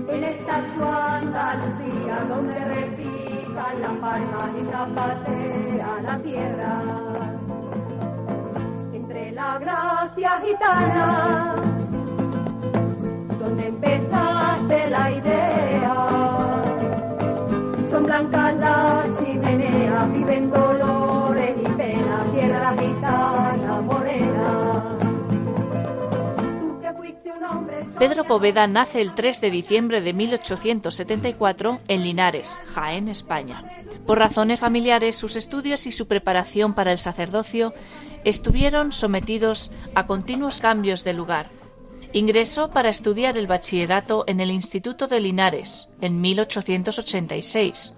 en 0.08 0.24
esta 0.24 0.74
su 0.74 0.82
Andalucía 0.82 2.26
donde 2.28 2.58
repican 2.58 3.80
las 3.82 3.92
palmas 4.00 4.50
y 4.60 4.68
zapatea 4.68 6.00
la 6.02 6.18
tierra 6.24 6.82
entre 8.92 9.30
la 9.30 9.58
gracia 9.60 10.42
gitana 10.44 11.67
Pedro 27.98 28.24
Poveda 28.24 28.68
nace 28.68 29.02
el 29.02 29.12
3 29.14 29.40
de 29.40 29.50
diciembre 29.50 30.00
de 30.00 30.12
1874 30.12 31.80
en 31.88 32.02
Linares, 32.02 32.62
Jaén, 32.68 33.08
España. 33.08 33.64
Por 34.06 34.18
razones 34.18 34.60
familiares, 34.60 35.16
sus 35.16 35.34
estudios 35.34 35.86
y 35.86 35.90
su 35.90 36.06
preparación 36.06 36.74
para 36.74 36.92
el 36.92 36.98
sacerdocio 36.98 37.74
estuvieron 38.22 38.92
sometidos 38.92 39.72
a 39.96 40.06
continuos 40.06 40.60
cambios 40.60 41.02
de 41.02 41.12
lugar. 41.12 41.57
Ingresó 42.12 42.70
para 42.70 42.88
estudiar 42.88 43.36
el 43.36 43.46
bachillerato 43.46 44.24
en 44.26 44.40
el 44.40 44.50
Instituto 44.50 45.08
de 45.08 45.20
Linares 45.20 45.90
en 46.00 46.20
1886. 46.20 47.94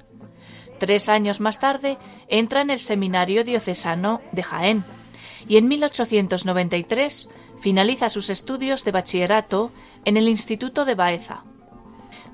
Tres 0.78 1.08
años 1.08 1.40
más 1.40 1.60
tarde 1.60 1.96
entra 2.28 2.62
en 2.62 2.70
el 2.70 2.80
Seminario 2.80 3.44
Diocesano 3.44 4.20
de 4.32 4.42
Jaén 4.42 4.84
y 5.46 5.58
en 5.58 5.68
1893 5.68 7.28
finaliza 7.60 8.10
sus 8.10 8.30
estudios 8.30 8.84
de 8.84 8.92
bachillerato 8.92 9.70
en 10.04 10.16
el 10.16 10.28
Instituto 10.28 10.84
de 10.84 10.94
Baeza. 10.94 11.44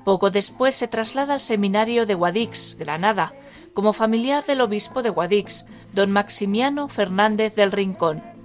Poco 0.03 0.31
después 0.31 0.75
se 0.75 0.87
traslada 0.87 1.33
al 1.33 1.41
seminario 1.41 2.05
de 2.05 2.15
Guadix, 2.15 2.77
Granada, 2.79 3.33
como 3.73 3.93
familiar 3.93 4.45
del 4.45 4.61
obispo 4.61 5.03
de 5.03 5.09
Guadix, 5.09 5.67
don 5.93 6.11
Maximiano 6.11 6.87
Fernández 6.87 7.53
del 7.55 7.71
Rincón. 7.71 8.36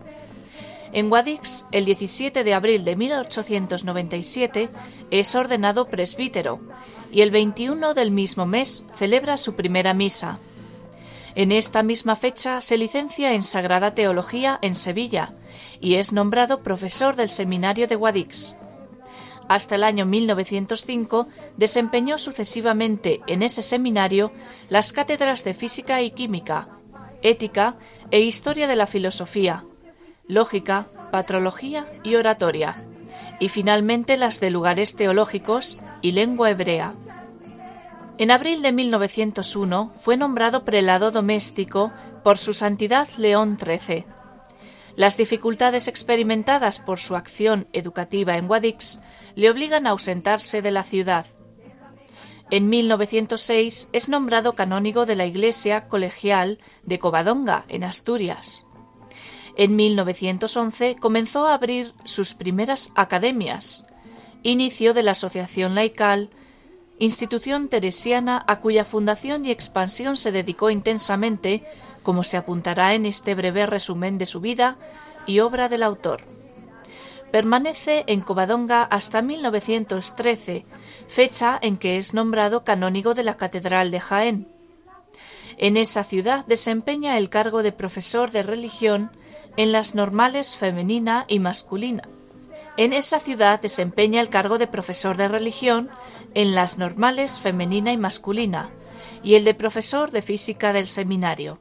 En 0.93 1.09
Guadix, 1.09 1.65
el 1.73 1.87
17 1.87 2.45
de 2.45 2.53
abril 2.53 2.85
de 2.85 2.97
1897, 2.97 4.69
es 5.11 5.35
ordenado 5.35 5.87
presbítero 5.87 6.61
y 7.11 7.23
el 7.23 7.31
21 7.31 7.95
del 7.95 8.11
mismo 8.11 8.45
mes 8.45 8.85
celebra 8.93 9.39
su 9.39 9.55
primera 9.55 9.95
misa. 9.95 10.39
En 11.35 11.51
esta 11.51 11.83
misma 11.83 12.15
fecha 12.15 12.61
se 12.61 12.77
licencia 12.77 13.33
en 13.33 13.43
Sagrada 13.43 13.95
Teología 13.95 14.59
en 14.61 14.75
Sevilla 14.75 15.33
y 15.81 15.95
es 15.95 16.13
nombrado 16.13 16.63
profesor 16.63 17.17
del 17.17 17.31
Seminario 17.31 17.87
de 17.87 17.97
Guadix. 17.97 18.55
Hasta 19.49 19.77
el 19.77 19.85
año 19.85 20.05
1905 20.05 21.27
desempeñó 21.57 22.19
sucesivamente 22.19 23.23
en 23.27 23.43
ese 23.43 23.63
seminario 23.63 24.31
las 24.69 24.93
cátedras 24.93 25.43
de 25.43 25.55
Física 25.55 26.03
y 26.03 26.11
Química, 26.11 26.69
Ética 27.23 27.77
e 28.11 28.21
Historia 28.21 28.67
de 28.67 28.77
la 28.77 28.87
Filosofía, 28.87 29.65
Lógica, 30.27 30.87
Patrología 31.11 31.87
y 32.03 32.15
Oratoria, 32.15 32.85
y 33.41 33.49
finalmente 33.49 34.17
las 34.17 34.41
de 34.41 34.51
lugares 34.51 34.97
teológicos 34.97 35.81
y 36.01 36.13
lengua 36.13 36.51
hebrea. 36.51 36.95
En 38.19 38.31
abril 38.31 38.63
de 38.63 38.73
1901 38.73 39.93
fue 39.97 40.17
nombrado 40.17 40.65
prelado 40.65 41.11
doméstico 41.11 41.93
por 42.23 42.39
su 42.39 42.53
santidad 42.53 43.09
León 43.19 43.59
XIII. 43.59 44.07
Las 44.95 45.17
dificultades 45.17 45.89
experimentadas 45.89 46.79
por 46.79 46.99
su 46.99 47.17
acción 47.17 47.67
educativa 47.73 48.37
en 48.37 48.47
Guadix 48.47 49.01
le 49.35 49.51
obligan 49.51 49.87
a 49.87 49.91
ausentarse 49.91 50.63
de 50.63 50.71
la 50.71 50.83
ciudad. 50.83 51.27
En 52.51 52.69
1906 52.69 53.89
es 53.93 54.09
nombrado 54.11 54.55
canónigo 54.55 55.07
de 55.07 55.17
la 55.17 55.25
Iglesia 55.25 55.89
Colegial 55.89 56.59
de 56.85 56.99
Covadonga, 56.99 57.65
en 57.69 57.83
Asturias. 57.83 58.67
En 59.57 59.77
1911 59.77 60.97
comenzó 60.99 61.47
a 61.47 61.55
abrir 61.55 61.93
sus 62.05 62.35
primeras 62.35 62.91
academias, 62.95 63.87
inicio 64.43 64.95
de 64.95 65.03
la 65.03 65.13
Asociación 65.13 65.75
Laical 65.75 66.31
institución 67.05 67.69
teresiana 67.69 68.45
a 68.47 68.61
cuya 68.61 68.85
fundación 68.85 69.45
y 69.45 69.51
expansión 69.51 70.17
se 70.17 70.31
dedicó 70.31 70.71
intensamente, 70.71 71.65
como 72.05 72.23
se 72.23 72.37
apuntará 72.37 72.95
en 72.95 73.07
este 73.07 73.35
breve 73.35 73.67
resumen 73.67 74.19
de 74.19 74.27
su 74.27 74.41
vida 74.41 74.77
y 75.27 75.41
obra 75.41 75.69
del 75.69 75.83
autor. 75.83 76.23
Permanece 77.33 78.05
en 78.07 78.21
Covadonga 78.21 78.85
hasta 78.85 79.21
1913, 79.21 80.65
fecha 81.09 81.59
en 81.61 81.77
que 81.77 81.99
es 81.99 82.15
nombrado 82.15 82.63
canónigo 82.63 83.15
de 83.15 83.25
la 83.25 83.37
Catedral 83.37 83.91
de 83.91 83.99
Jaén. 83.99 84.49
En 85.57 85.77
esa 85.77 86.05
ciudad 86.05 86.47
desempeña 86.47 87.19
el 87.19 87.31
cargo 87.31 87.65
de 87.65 87.73
profesor 87.73 88.31
de 88.31 88.45
religión 88.45 89.11
en 89.57 89.73
las 89.73 89.95
normales 89.95 90.57
femenina 90.57 91.25
y 91.29 91.39
masculina. 91.39 92.09
En 92.77 92.93
esa 92.93 93.21
ciudad 93.21 93.61
desempeña 93.61 94.21
el 94.21 94.31
cargo 94.31 94.59
de 94.59 94.67
profesor 94.67 95.17
de 95.17 95.29
religión 95.29 95.91
en 96.35 96.55
las 96.55 96.79
normales 96.79 97.39
femenina 97.39 97.93
y 97.93 97.99
masculina 97.99 98.71
y 99.23 99.35
el 99.35 99.45
de 99.45 99.55
profesor 99.55 100.11
de 100.11 100.23
física 100.23 100.73
del 100.73 100.89
seminario. 100.89 101.61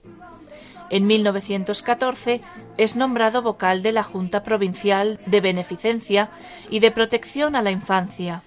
En 0.89 1.07
1914 1.07 2.41
es 2.77 2.95
nombrado 2.95 3.41
vocal 3.41 3.81
de 3.81 3.91
la 3.91 4.03
Junta 4.03 4.43
Provincial 4.43 5.19
de 5.25 5.41
Beneficencia 5.41 6.29
y 6.69 6.79
de 6.79 6.91
Protección 6.91 7.55
a 7.55 7.61
la 7.61 7.71
Infancia. 7.71 8.43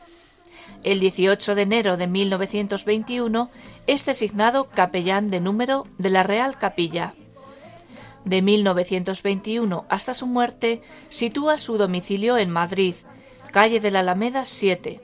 El 0.82 1.00
18 1.00 1.54
de 1.54 1.62
enero 1.62 1.96
de 1.96 2.06
1921 2.06 3.50
es 3.86 4.04
designado 4.04 4.68
capellán 4.68 5.30
de 5.30 5.40
número 5.40 5.86
de 5.96 6.10
la 6.10 6.22
Real 6.22 6.58
Capilla. 6.58 7.14
De 8.24 8.40
1921 8.40 9.84
hasta 9.88 10.14
su 10.14 10.26
muerte 10.26 10.80
sitúa 11.10 11.58
su 11.58 11.76
domicilio 11.76 12.38
en 12.38 12.50
Madrid, 12.50 12.94
calle 13.52 13.80
de 13.80 13.90
la 13.90 14.00
Alameda 14.00 14.44
7. 14.44 15.00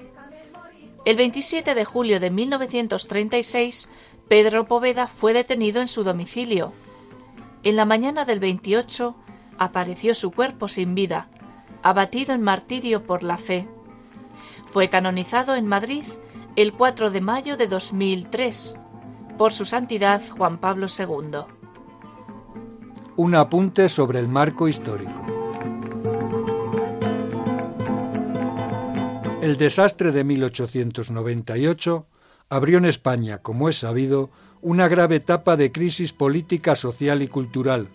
El 1.05 1.17
27 1.17 1.75
de 1.75 1.85
julio 1.85 2.21
de 2.21 2.31
1936, 2.31 3.89
Pedro 4.29 4.67
Poveda 4.67 5.07
fue 5.07 5.33
detenido 5.33 5.81
en 5.81 5.89
su 5.89 6.03
domicilio. 6.05 6.73
En 7.63 7.77
la 7.77 7.85
mañana 7.85 8.25
del 8.25 8.41
28 8.41 9.15
apareció 9.59 10.15
su 10.15 10.31
cuerpo 10.31 10.69
sin 10.69 10.95
vida, 10.95 11.29
abatido 11.83 12.35
en 12.35 12.43
martirio 12.43 13.05
por 13.05 13.23
la 13.23 13.37
fe. 13.37 13.69
Fue 14.67 14.89
canonizado 14.89 15.55
en 15.57 15.67
Madrid 15.67 16.05
el 16.57 16.73
4 16.73 17.11
de 17.11 17.21
mayo 17.21 17.57
de 17.57 17.67
2003 17.67 18.79
por 19.37 19.53
su 19.53 19.65
santidad 19.65 20.23
Juan 20.31 20.59
Pablo 20.59 20.87
II. 20.87 21.60
Un 23.23 23.35
apunte 23.35 23.91
sobre 23.91 24.19
el 24.19 24.29
marco 24.29 24.67
histórico. 24.67 25.27
El 29.43 29.59
desastre 29.59 30.11
de 30.11 30.25
1898 30.25 32.07
abrió 32.49 32.79
en 32.79 32.87
España, 32.87 33.37
como 33.37 33.69
es 33.69 33.81
sabido, 33.81 34.31
una 34.63 34.89
grave 34.89 35.17
etapa 35.17 35.59
de 35.59 35.71
crisis 35.71 36.15
política, 36.15 36.75
social 36.75 37.21
y 37.21 37.29
cultural. 37.29 37.89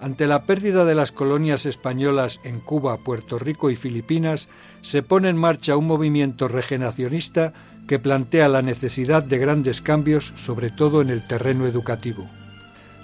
Ante 0.00 0.26
la 0.26 0.46
pérdida 0.46 0.84
de 0.84 0.96
las 0.96 1.12
colonias 1.12 1.64
españolas 1.64 2.40
en 2.42 2.58
Cuba, 2.58 2.96
Puerto 2.96 3.38
Rico 3.38 3.70
y 3.70 3.76
Filipinas, 3.76 4.48
se 4.80 5.04
pone 5.04 5.28
en 5.28 5.36
marcha 5.36 5.76
un 5.76 5.86
movimiento 5.86 6.48
regeneracionista 6.48 7.52
que 7.86 8.00
plantea 8.00 8.48
la 8.48 8.62
necesidad 8.62 9.22
de 9.22 9.38
grandes 9.38 9.80
cambios, 9.80 10.32
sobre 10.34 10.70
todo 10.70 11.02
en 11.02 11.10
el 11.10 11.24
terreno 11.24 11.66
educativo. 11.66 12.28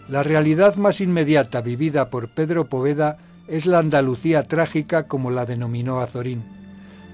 La 0.09 0.23
realidad 0.23 0.77
más 0.77 1.03
inmediata 1.03 1.61
vivida 1.61 2.09
por 2.09 2.31
Pedro 2.31 2.67
Poveda 2.67 3.19
es 3.47 3.67
la 3.67 3.79
Andalucía 3.79 4.43
trágica 4.43 5.07
como 5.07 5.31
la 5.31 5.45
denominó 5.45 6.01
Azorín. 6.01 6.45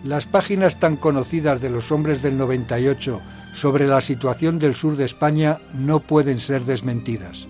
Las 0.04 0.26
páginas 0.26 0.78
tan 0.78 0.96
conocidas 0.96 1.61
de 1.61 1.70
los 1.70 1.90
hombres 1.90 2.22
del 2.22 2.38
98 2.38 3.20
sobre 3.52 3.88
la 3.88 4.00
situación 4.00 4.61
del 4.61 4.76
sur 4.76 4.96
de 4.96 5.07
España 5.07 5.59
no 5.72 6.00
pueden 6.00 6.38
ser 6.38 6.64
desmentidas. 6.66 7.48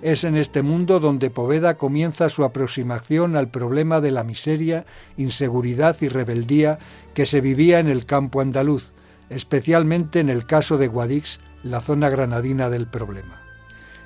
Es 0.00 0.22
en 0.22 0.36
este 0.36 0.62
mundo 0.62 1.00
donde 1.00 1.30
Poveda 1.30 1.76
comienza 1.76 2.28
su 2.28 2.44
aproximación 2.44 3.34
al 3.34 3.48
problema 3.48 4.00
de 4.00 4.12
la 4.12 4.22
miseria, 4.22 4.86
inseguridad 5.16 5.96
y 6.02 6.08
rebeldía 6.08 6.78
que 7.14 7.26
se 7.26 7.40
vivía 7.40 7.80
en 7.80 7.88
el 7.88 8.06
campo 8.06 8.40
andaluz, 8.40 8.92
especialmente 9.28 10.20
en 10.20 10.28
el 10.28 10.46
caso 10.46 10.78
de 10.78 10.86
Guadix, 10.86 11.40
la 11.64 11.80
zona 11.80 12.10
granadina 12.10 12.70
del 12.70 12.86
problema. 12.86 13.43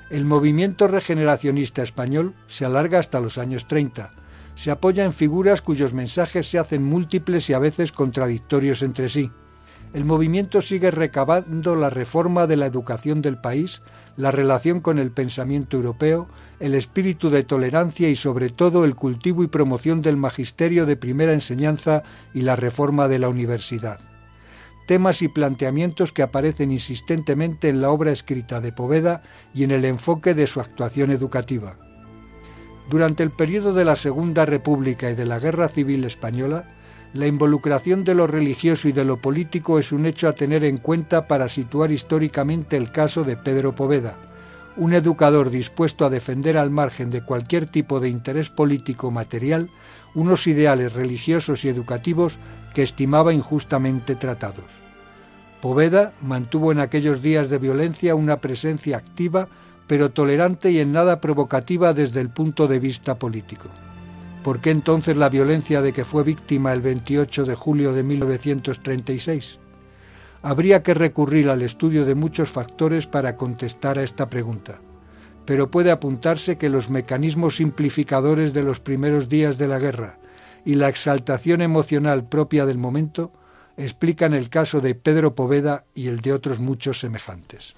El 0.09 0.25
movimiento 0.25 0.87
regeneracionista 0.87 1.83
español 1.83 2.33
se 2.47 2.65
alarga 2.65 2.97
hasta 2.97 3.19
los 3.19 3.37
años 3.37 3.67
30. 3.67 4.11
Se 4.55 4.71
apoya 4.71 5.05
en 5.05 5.13
figuras 5.13 5.61
cuyos 5.61 5.93
mensajes 5.93 6.49
se 6.49 6.57
hacen 6.57 6.83
múltiples 6.83 7.47
y 7.49 7.53
a 7.53 7.59
veces 7.59 7.91
contradictorios 7.91 8.81
entre 8.81 9.07
sí. 9.09 9.31
El 9.93 10.05
movimiento 10.05 10.63
sigue 10.63 10.89
recabando 10.89 11.75
la 11.75 11.91
reforma 11.91 12.47
de 12.47 12.57
la 12.57 12.65
educación 12.65 13.21
del 13.21 13.39
país, 13.39 13.83
la 14.17 14.31
relación 14.31 14.81
con 14.81 14.97
el 14.97 15.11
pensamiento 15.11 15.77
europeo, 15.77 16.27
el 16.59 16.73
espíritu 16.73 17.29
de 17.29 17.43
tolerancia 17.43 18.09
y 18.09 18.15
sobre 18.15 18.49
todo 18.49 18.85
el 18.85 18.95
cultivo 18.95 19.43
y 19.43 19.47
promoción 19.47 20.01
del 20.01 20.17
magisterio 20.17 20.87
de 20.87 20.97
primera 20.97 21.33
enseñanza 21.33 22.01
y 22.33 22.41
la 22.41 22.55
reforma 22.55 23.07
de 23.07 23.19
la 23.19 23.29
universidad 23.29 23.99
temas 24.89 25.21
y 25.21 25.27
planteamientos 25.27 26.11
que 26.11 26.23
aparecen 26.23 26.71
insistentemente 26.71 27.69
en 27.69 27.79
la 27.79 27.91
obra 27.91 28.11
escrita 28.11 28.59
de 28.59 28.71
Poveda 28.71 29.21
y 29.53 29.63
en 29.63 29.69
el 29.69 29.85
enfoque 29.85 30.33
de 30.33 30.47
su 30.47 30.59
actuación 30.59 31.11
educativa. 31.11 31.77
Durante 32.89 33.21
el 33.21 33.29
periodo 33.29 33.75
de 33.75 33.85
la 33.85 33.95
Segunda 33.95 34.47
República 34.47 35.11
y 35.11 35.13
de 35.13 35.27
la 35.27 35.37
Guerra 35.37 35.67
Civil 35.67 36.05
Española, 36.05 36.75
la 37.13 37.27
involucración 37.27 38.03
de 38.03 38.15
lo 38.15 38.25
religioso 38.25 38.89
y 38.89 38.91
de 38.91 39.05
lo 39.05 39.21
político 39.21 39.77
es 39.77 39.91
un 39.91 40.07
hecho 40.07 40.27
a 40.27 40.33
tener 40.33 40.63
en 40.63 40.77
cuenta 40.77 41.27
para 41.27 41.49
situar 41.49 41.91
históricamente 41.91 42.75
el 42.75 42.91
caso 42.91 43.23
de 43.23 43.37
Pedro 43.37 43.75
Poveda, 43.75 44.17
un 44.75 44.95
educador 44.95 45.51
dispuesto 45.51 46.03
a 46.03 46.09
defender 46.09 46.57
al 46.57 46.71
margen 46.71 47.11
de 47.11 47.21
cualquier 47.21 47.67
tipo 47.67 47.99
de 47.99 48.09
interés 48.09 48.49
político 48.49 49.11
material 49.11 49.69
unos 50.15 50.47
ideales 50.47 50.93
religiosos 50.93 51.63
y 51.63 51.69
educativos 51.69 52.39
que 52.73 52.81
estimaba 52.81 53.33
injustamente 53.33 54.15
tratados. 54.15 54.78
Poveda 55.61 56.13
mantuvo 56.21 56.71
en 56.71 56.79
aquellos 56.79 57.21
días 57.21 57.49
de 57.49 57.57
violencia 57.57 58.15
una 58.15 58.39
presencia 58.39 58.97
activa, 58.97 59.49
pero 59.87 60.11
tolerante 60.11 60.71
y 60.71 60.79
en 60.79 60.93
nada 60.93 61.19
provocativa 61.19 61.93
desde 61.93 62.21
el 62.21 62.29
punto 62.29 62.67
de 62.67 62.79
vista 62.79 63.19
político. 63.19 63.67
¿Por 64.43 64.61
qué 64.61 64.71
entonces 64.71 65.17
la 65.17 65.27
violencia 65.27 65.81
de 65.81 65.91
que 65.91 66.05
fue 66.05 66.23
víctima 66.23 66.71
el 66.71 66.81
28 66.81 67.43
de 67.43 67.55
julio 67.55 67.91
de 67.91 68.03
1936? 68.03 69.59
Habría 70.41 70.81
que 70.81 70.93
recurrir 70.93 71.49
al 71.49 71.61
estudio 71.61 72.05
de 72.05 72.15
muchos 72.15 72.49
factores 72.49 73.05
para 73.05 73.35
contestar 73.35 73.99
a 73.99 74.03
esta 74.03 74.29
pregunta, 74.29 74.79
pero 75.43 75.69
puede 75.69 75.91
apuntarse 75.91 76.57
que 76.57 76.69
los 76.69 76.89
mecanismos 76.89 77.57
simplificadores 77.57 78.53
de 78.53 78.63
los 78.63 78.79
primeros 78.79 79.27
días 79.27 79.57
de 79.57 79.67
la 79.67 79.79
guerra 79.79 80.19
y 80.63 80.75
la 80.75 80.87
exaltación 80.87 81.61
emocional 81.61 82.23
propia 82.23 82.65
del 82.65 82.77
momento 82.77 83.33
explican 83.79 84.33
el 84.33 84.49
caso 84.49 84.81
de 84.81 84.93
Pedro 84.93 85.35
Poveda 85.35 85.85
y 85.95 86.09
el 86.09 86.19
de 86.19 86.33
otros 86.33 86.59
muchos 86.59 86.99
semejantes. 86.99 87.75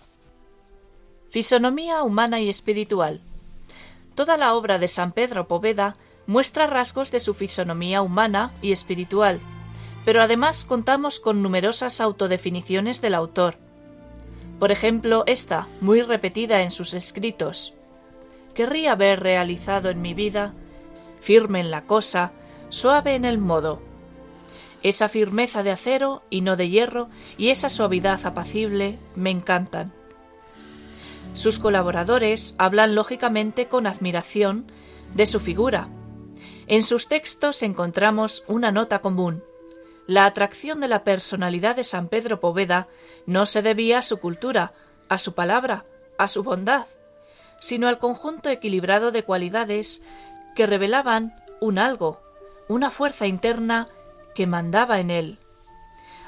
Fisonomía 1.30 2.02
humana 2.02 2.40
y 2.42 2.50
espiritual. 2.50 3.22
Toda 4.16 4.36
la 4.36 4.56
obra 4.56 4.80
de 4.80 4.88
San 4.88 5.12
Pedro 5.12 5.48
Poveda 5.48 5.96
muestra 6.26 6.66
rasgos 6.66 7.12
de 7.12 7.20
su 7.20 7.34
fisonomía 7.34 8.02
humana 8.02 8.52
y 8.62 8.72
espiritual, 8.72 9.40
pero 10.04 10.24
además 10.24 10.66
contamos 10.66 11.20
con 11.20 11.44
numerosas 11.44 12.02
autodefiniciones 12.02 13.02
del 13.02 13.14
autor. 13.14 13.58
Por 14.60 14.72
ejemplo, 14.72 15.24
esta, 15.28 15.68
muy 15.82 16.02
repetida 16.02 16.64
en 16.64 16.72
sus 16.72 16.96
escritos. 16.96 17.74
Querría 18.56 18.96
ver 18.96 19.20
realizado 19.20 19.90
en 19.90 20.02
mi 20.02 20.14
vida, 20.14 20.52
firme 21.20 21.60
en 21.60 21.70
la 21.70 21.84
cosa, 21.86 22.32
suave 22.70 23.16
en 23.16 23.26
el 23.26 23.38
modo, 23.38 23.82
esa 24.84 25.10
firmeza 25.10 25.64
de 25.64 25.72
acero 25.72 26.24
y 26.30 26.42
no 26.42 26.56
de 26.56 26.70
hierro 26.70 27.10
y 27.38 27.50
esa 27.50 27.70
suavidad 27.70 28.26
apacible 28.26 28.98
me 29.16 29.30
encantan. 29.30 29.94
Sus 31.34 31.60
colaboradores 31.60 32.56
hablan 32.58 32.96
lógicamente 32.96 33.68
con 33.68 33.88
admiración 33.88 34.72
de 35.16 35.26
su 35.26 35.40
figura. 35.40 35.88
En 36.68 36.84
sus 36.84 37.08
textos 37.08 37.64
encontramos 37.64 38.44
una 38.48 38.72
nota 38.72 39.00
común. 39.00 39.44
La 40.08 40.26
atracción 40.26 40.82
de 40.82 40.88
la 40.88 41.04
personalidad 41.04 41.76
de 41.76 41.84
San 41.84 42.08
Pedro 42.08 42.40
Poveda 42.40 42.88
no 43.26 43.46
se 43.46 43.62
debía 43.62 44.00
a 44.00 44.04
su 44.04 44.20
cultura, 44.20 44.74
a 45.08 45.18
su 45.18 45.34
palabra, 45.34 45.86
a 46.18 46.28
su 46.28 46.44
bondad, 46.44 46.86
sino 47.60 47.88
al 47.88 48.00
conjunto 48.00 48.50
equilibrado 48.50 49.12
de 49.12 49.24
cualidades 49.24 50.02
que 50.56 50.66
revelaban 50.66 51.34
un 51.62 51.78
algo, 51.78 52.22
una 52.68 52.90
fuerza 52.90 53.28
interna 53.28 53.88
que 54.36 54.48
mandaba 54.48 55.00
en 55.00 55.10
él. 55.12 55.40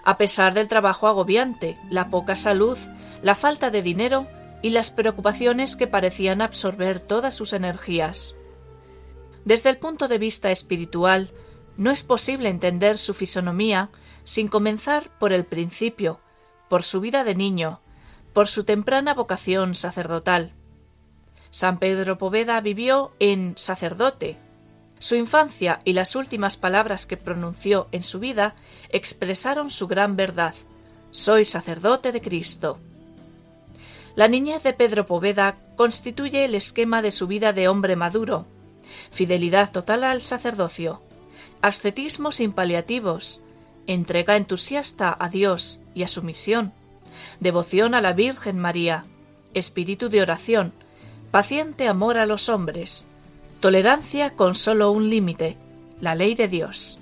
A 0.03 0.17
pesar 0.17 0.53
del 0.53 0.67
trabajo 0.67 1.07
agobiante, 1.07 1.77
la 1.89 2.09
poca 2.09 2.35
salud, 2.35 2.77
la 3.21 3.35
falta 3.35 3.69
de 3.69 3.81
dinero 3.81 4.27
y 4.61 4.71
las 4.71 4.91
preocupaciones 4.91 5.75
que 5.75 5.87
parecían 5.87 6.41
absorber 6.41 6.99
todas 6.99 7.35
sus 7.35 7.53
energías. 7.53 8.35
Desde 9.45 9.69
el 9.69 9.77
punto 9.77 10.07
de 10.07 10.17
vista 10.17 10.51
espiritual, 10.51 11.31
no 11.77 11.91
es 11.91 12.03
posible 12.03 12.49
entender 12.49 12.97
su 12.97 13.13
fisonomía 13.13 13.89
sin 14.23 14.47
comenzar 14.47 15.09
por 15.19 15.33
el 15.33 15.45
principio, 15.45 16.19
por 16.69 16.83
su 16.83 17.01
vida 17.01 17.23
de 17.23 17.35
niño, 17.35 17.81
por 18.33 18.47
su 18.47 18.63
temprana 18.63 19.13
vocación 19.13 19.75
sacerdotal. 19.75 20.53
San 21.51 21.77
Pedro 21.77 22.17
Poveda 22.17 22.59
vivió 22.61 23.11
en 23.19 23.53
sacerdote, 23.57 24.37
su 25.03 25.15
infancia 25.15 25.79
y 25.83 25.91
las 25.91 26.15
últimas 26.15 26.55
palabras 26.55 27.05
que 27.05 27.17
pronunció 27.17 27.89
en 27.91 28.03
su 28.03 28.19
vida 28.21 28.55
expresaron 28.87 29.69
su 29.69 29.85
gran 29.85 30.15
verdad. 30.15 30.55
Soy 31.11 31.43
sacerdote 31.43 32.13
de 32.13 32.21
Cristo. 32.21 32.79
La 34.15 34.29
niñez 34.29 34.63
de 34.63 34.71
Pedro 34.71 35.05
Poveda 35.05 35.57
constituye 35.75 36.45
el 36.45 36.55
esquema 36.55 37.01
de 37.01 37.11
su 37.11 37.27
vida 37.27 37.51
de 37.51 37.67
hombre 37.67 37.97
maduro. 37.97 38.45
Fidelidad 39.11 39.73
total 39.73 40.05
al 40.05 40.21
sacerdocio, 40.21 41.01
ascetismo 41.61 42.31
sin 42.31 42.53
paliativos, 42.53 43.41
entrega 43.87 44.37
entusiasta 44.37 45.13
a 45.19 45.27
Dios 45.27 45.81
y 45.93 46.03
a 46.03 46.07
su 46.07 46.23
misión, 46.23 46.71
devoción 47.41 47.93
a 47.93 47.99
la 47.99 48.13
Virgen 48.13 48.57
María, 48.57 49.03
espíritu 49.53 50.07
de 50.07 50.21
oración, 50.21 50.71
paciente 51.29 51.89
amor 51.89 52.17
a 52.17 52.25
los 52.25 52.47
hombres, 52.47 53.05
Tolerancia 53.63 54.31
con 54.31 54.55
solo 54.55 54.91
un 54.91 55.09
límite, 55.09 55.55
la 56.01 56.15
ley 56.15 56.35
de 56.35 56.49
Dios. 56.49 56.99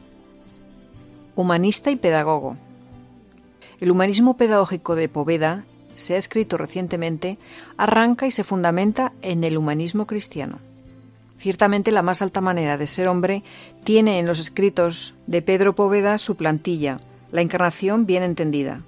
Humanista 1.35 1.89
y 1.89 1.95
pedagogo. 1.95 2.55
El 3.79 3.89
humanismo 3.89 4.37
pedagógico 4.37 4.93
de 4.93 5.09
Poveda, 5.09 5.63
se 5.97 6.13
ha 6.13 6.17
escrito 6.19 6.57
recientemente, 6.57 7.39
arranca 7.77 8.27
y 8.27 8.31
se 8.31 8.43
fundamenta 8.43 9.11
en 9.23 9.43
el 9.43 9.57
humanismo 9.57 10.05
cristiano. 10.05 10.59
Ciertamente 11.35 11.91
la 11.91 12.03
más 12.03 12.21
alta 12.21 12.41
manera 12.41 12.77
de 12.77 12.85
ser 12.85 13.07
hombre 13.07 13.41
tiene 13.83 14.19
en 14.19 14.27
los 14.27 14.37
escritos 14.37 15.15
de 15.25 15.41
Pedro 15.41 15.73
Poveda 15.73 16.19
su 16.19 16.37
plantilla, 16.37 16.99
la 17.31 17.41
encarnación 17.41 18.05
bien 18.05 18.21
entendida. 18.21 18.81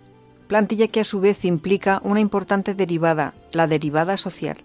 Plantilla 0.45 0.89
que 0.89 0.99
a 0.99 1.03
su 1.03 1.21
vez 1.21 1.43
implica 1.43 2.01
una 2.03 2.19
importante 2.19 2.75
derivada, 2.75 3.33
la 3.51 3.65
derivada 3.65 4.15
social. 4.17 4.57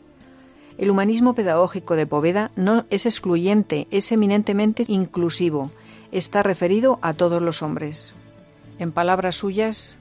El 0.78 0.92
humanismo 0.92 1.34
pedagógico 1.34 1.96
de 1.96 2.06
Poveda 2.06 2.52
no 2.54 2.86
es 2.88 3.04
excluyente, 3.04 3.88
es 3.90 4.12
eminentemente 4.12 4.84
inclusivo. 4.86 5.72
Está 6.12 6.44
referido 6.44 7.00
a 7.02 7.14
todos 7.14 7.42
los 7.42 7.62
hombres. 7.62 8.14
En 8.78 8.92
palabras 8.92 9.34
suyas, 9.34 9.98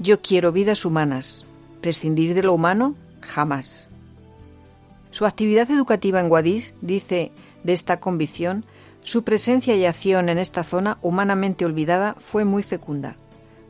yo 0.00 0.20
quiero 0.20 0.50
vidas 0.50 0.84
humanas. 0.84 1.46
Prescindir 1.80 2.34
de 2.34 2.42
lo 2.42 2.52
humano, 2.52 2.96
jamás. 3.20 3.88
Su 5.12 5.26
actividad 5.26 5.70
educativa 5.70 6.18
en 6.18 6.28
Guadix 6.28 6.74
dice 6.80 7.30
de 7.62 7.72
esta 7.72 8.00
convicción, 8.00 8.64
su 9.04 9.22
presencia 9.22 9.76
y 9.76 9.84
acción 9.84 10.28
en 10.28 10.38
esta 10.38 10.64
zona 10.64 10.98
humanamente 11.02 11.64
olvidada 11.64 12.14
fue 12.14 12.44
muy 12.44 12.64
fecunda. 12.64 13.14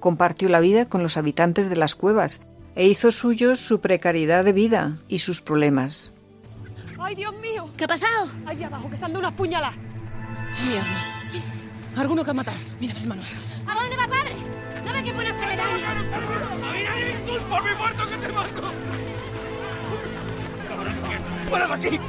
Compartió 0.00 0.48
la 0.48 0.60
vida 0.60 0.86
con 0.86 1.02
los 1.02 1.18
habitantes 1.18 1.68
de 1.68 1.76
las 1.76 1.94
cuevas 1.94 2.46
e 2.76 2.86
hizo 2.86 3.10
suyos 3.10 3.60
su 3.60 3.80
precariedad 3.80 4.42
de 4.42 4.54
vida 4.54 4.98
y 5.06 5.18
sus 5.18 5.42
problemas. 5.42 6.12
¡Ay, 7.02 7.14
Dios 7.14 7.34
mío! 7.36 7.68
¿Qué 7.76 7.84
ha 7.84 7.88
pasado? 7.88 8.28
Allí 8.46 8.62
abajo, 8.62 8.88
que 8.88 8.94
están 8.94 9.12
dando 9.12 9.20
unas 9.20 9.32
puñalas. 9.32 9.74
Mierda. 10.64 10.86
Alguno 11.96 12.24
que 12.24 12.30
ha 12.30 12.34
matado. 12.34 12.58
Mira, 12.78 12.94
hermano. 13.00 13.22
¿A 13.66 13.74
dónde 13.74 13.96
va, 13.96 14.06
padre? 14.06 14.36
No 14.84 14.92
ve 14.92 15.04
que 15.04 15.12
pone 15.12 15.30
acelerar. 15.30 15.66
¡A 15.68 16.72
mí 16.72 16.82
nadie 16.84 17.14
me 17.14 17.40
por 17.40 17.64
mi 17.64 17.74
muerto 17.76 18.08
que 18.08 18.16
te 18.16 18.32
mato! 18.32 18.72
¡Fuera 21.48 21.66
de 21.66 21.74
aquí! 21.74 22.00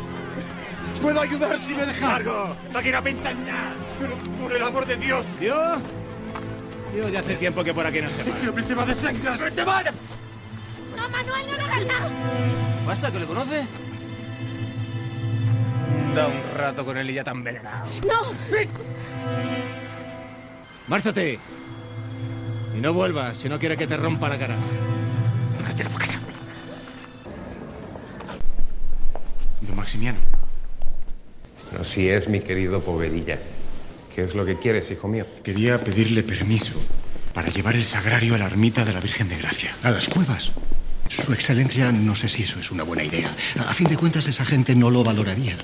Puedo 1.02 1.22
ayudar 1.22 1.60
si 1.60 1.74
me 1.74 1.86
dejas. 1.86 2.02
Largo, 2.02 2.56
no 2.72 2.80
quiero 2.82 3.04
pensar 3.04 3.36
nada. 3.36 3.74
Pero 4.00 4.18
por 4.18 4.56
el 4.56 4.62
amor 4.62 4.86
de 4.86 4.98
Dios. 4.98 5.26
¿Yo? 5.40 5.82
Yo 6.96 7.10
ya 7.10 7.22
hace 7.22 7.36
tiempo 7.36 7.64
que 7.64 7.74
por 7.74 7.86
aquí 7.88 8.02
no 8.02 8.10
se 8.10 8.24
va. 8.24 8.30
Ese 8.30 8.50
hombre 8.50 8.64
se 8.64 8.76
va 8.76 8.84
a 8.84 8.86
desangrar. 8.86 9.40
¡Que 9.40 9.52
te 9.52 9.64
vaya! 9.64 9.92
No, 10.96 11.10
Manuel, 11.10 11.48
no 11.50 11.58
le 11.58 11.64
hagas 11.64 11.86
nada. 11.86 12.10
¿Pasa 12.86 13.12
que 13.12 13.20
le 13.20 13.26
conoce? 13.26 13.66
Da 16.16 16.28
un 16.28 16.58
rato 16.58 16.84
con 16.84 16.98
él 16.98 17.10
y 17.10 17.14
ya 17.14 17.24
tan 17.24 17.38
envenenado. 17.38 17.88
¡No! 18.06 18.34
¡Márchate! 20.88 21.40
Y 22.78 22.82
no 22.82 22.94
vuelvas 22.94 23.38
si 23.38 23.48
no 23.48 23.58
quiere 23.58 23.78
que 23.78 23.88
te 23.88 23.96
rompa 23.96 24.28
la 24.28 24.38
cara. 24.38 24.58
Cállate 25.64 25.84
la 25.86 25.90
boca. 25.90 26.06
Don 29.62 29.76
Maximiano. 29.76 30.20
Así 31.80 32.10
es, 32.10 32.28
mi 32.28 32.42
querido 32.42 32.82
Povedilla. 32.82 33.40
¿Qué 34.14 34.24
es 34.24 34.36
lo 34.36 34.46
que 34.46 34.60
quieres, 34.60 34.92
hijo 34.92 35.08
mío? 35.08 35.26
Quería 35.44 35.82
pedirle 35.82 36.24
permiso 36.24 36.74
para 37.34 37.48
llevar 37.48 37.76
el 37.76 37.86
sagrario 37.86 38.36
a 38.36 38.38
la 38.38 38.48
ermita 38.48 38.84
de 38.84 38.92
la 38.92 39.00
Virgen 39.00 39.30
de 39.30 39.38
Gracia. 39.38 39.74
¿A 39.84 39.92
las 39.92 40.10
cuevas? 40.10 40.52
Su 41.08 41.32
excelencia, 41.34 41.92
no 41.92 42.16
sé 42.16 42.28
si 42.28 42.44
eso 42.44 42.60
es 42.60 42.72
una 42.72 42.84
buena 42.84 43.04
idea. 43.04 43.30
A 43.60 43.74
fin 43.74 43.88
de 43.88 43.96
cuentas, 43.96 44.28
esa 44.28 44.46
gente 44.46 44.76
no 44.76 44.92
lo 44.92 45.04
valoraría. 45.04 45.56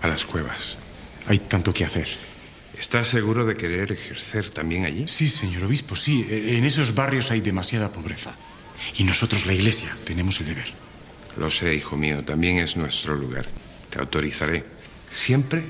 A 0.00 0.08
las 0.08 0.24
cuevas. 0.24 0.78
Hay 1.26 1.38
tanto 1.38 1.72
que 1.72 1.84
hacer. 1.84 2.08
¿Estás 2.78 3.08
seguro 3.08 3.44
de 3.44 3.56
querer 3.56 3.90
ejercer 3.92 4.50
también 4.50 4.84
allí? 4.84 5.08
Sí, 5.08 5.28
señor 5.28 5.64
obispo, 5.64 5.96
sí. 5.96 6.26
En 6.30 6.64
esos 6.64 6.94
barrios 6.94 7.30
hay 7.30 7.40
demasiada 7.40 7.90
pobreza. 7.90 8.36
Y 8.96 9.04
nosotros, 9.04 9.46
la 9.46 9.52
Iglesia, 9.52 9.94
tenemos 10.04 10.40
el 10.40 10.46
deber. 10.46 10.66
Lo 11.36 11.50
sé, 11.50 11.74
hijo 11.74 11.96
mío, 11.96 12.24
también 12.24 12.58
es 12.58 12.76
nuestro 12.76 13.16
lugar. 13.16 13.46
Te 13.90 13.98
autorizaré 13.98 14.64
siempre 15.10 15.64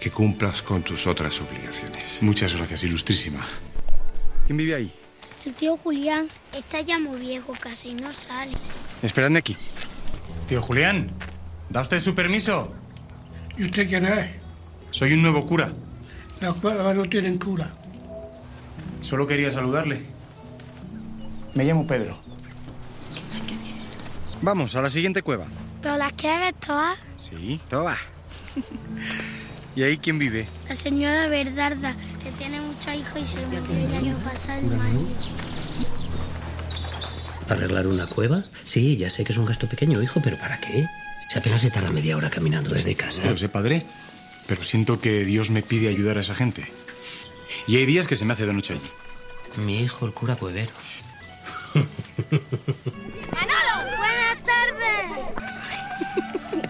que 0.00 0.10
cumplas 0.10 0.62
con 0.62 0.82
tus 0.82 1.06
otras 1.06 1.40
obligaciones. 1.40 2.18
Muchas 2.20 2.52
gracias, 2.54 2.84
ilustrísima. 2.84 3.46
¿Quién 4.46 4.56
vive 4.56 4.74
ahí? 4.74 4.92
El 5.44 5.54
tío 5.54 5.76
Julián 5.76 6.28
está 6.56 6.80
ya 6.80 6.98
muy 6.98 7.20
viejo, 7.20 7.54
casi 7.60 7.94
no 7.94 8.12
sale. 8.12 8.52
Esperadme 9.02 9.38
aquí. 9.38 9.56
Tío 10.48 10.60
Julián, 10.60 11.10
¿da 11.70 11.80
usted 11.80 12.00
su 12.00 12.14
permiso? 12.14 12.74
¿Y 13.58 13.64
usted 13.64 13.88
quién 13.88 14.06
es? 14.06 14.30
Soy 14.92 15.12
un 15.12 15.22
nuevo 15.22 15.44
cura. 15.44 15.72
Las 16.40 16.54
cuevas 16.54 16.94
no 16.94 17.04
tienen 17.04 17.38
cura. 17.38 17.68
Solo 19.00 19.26
quería 19.26 19.50
saludarle. 19.50 20.02
Me 21.54 21.64
llamo 21.64 21.84
Pedro. 21.84 22.16
Vamos, 24.42 24.76
a 24.76 24.82
la 24.82 24.88
siguiente 24.88 25.22
cueva. 25.22 25.46
¿Pero 25.82 25.96
las 25.96 26.12
quieres 26.12 26.54
todas? 26.64 26.96
Sí, 27.18 27.60
todas. 27.68 27.98
¿Y 29.74 29.82
ahí 29.82 29.98
quién 29.98 30.20
vive? 30.20 30.46
La 30.68 30.76
señora 30.76 31.26
Verdarda, 31.26 31.94
que 32.22 32.30
tiene 32.32 32.60
muchos 32.60 32.94
hijos 32.94 33.20
y 33.20 33.24
se 33.24 33.46
murió 33.46 33.88
el 33.88 33.94
año 33.94 34.16
pasado 34.18 34.60
en 34.60 34.78
mayo. 34.78 35.00
¿Arreglar 37.50 37.88
una 37.88 38.06
cueva? 38.06 38.44
Sí, 38.64 38.96
ya 38.96 39.10
sé 39.10 39.24
que 39.24 39.32
es 39.32 39.38
un 39.38 39.46
gasto 39.46 39.68
pequeño, 39.68 40.00
hijo, 40.00 40.20
pero 40.22 40.36
¿para 40.38 40.60
qué? 40.60 40.86
Si 41.28 41.38
apenas 41.38 41.60
se 41.60 41.70
tarda 41.70 41.90
media 41.90 42.16
hora 42.16 42.30
caminando 42.30 42.70
desde 42.70 42.94
casa. 42.94 43.22
No 43.24 43.32
lo 43.32 43.36
sé, 43.36 43.48
padre. 43.48 43.82
Pero 44.46 44.62
siento 44.62 45.00
que 45.00 45.24
Dios 45.24 45.50
me 45.50 45.62
pide 45.62 45.88
ayudar 45.88 46.16
a 46.16 46.22
esa 46.22 46.34
gente. 46.34 46.72
Y 47.66 47.76
hay 47.76 47.84
días 47.86 48.06
que 48.06 48.16
se 48.16 48.24
me 48.24 48.32
hace 48.32 48.46
de 48.46 48.54
noche 48.54 48.72
allí. 48.74 49.62
Mi 49.64 49.82
hijo, 49.82 50.06
el 50.06 50.12
cura 50.12 50.36
cuevero. 50.36 50.70
¡Manolo! 53.32 53.96
¡Buenas 53.98 54.38
tardes! 54.44 55.04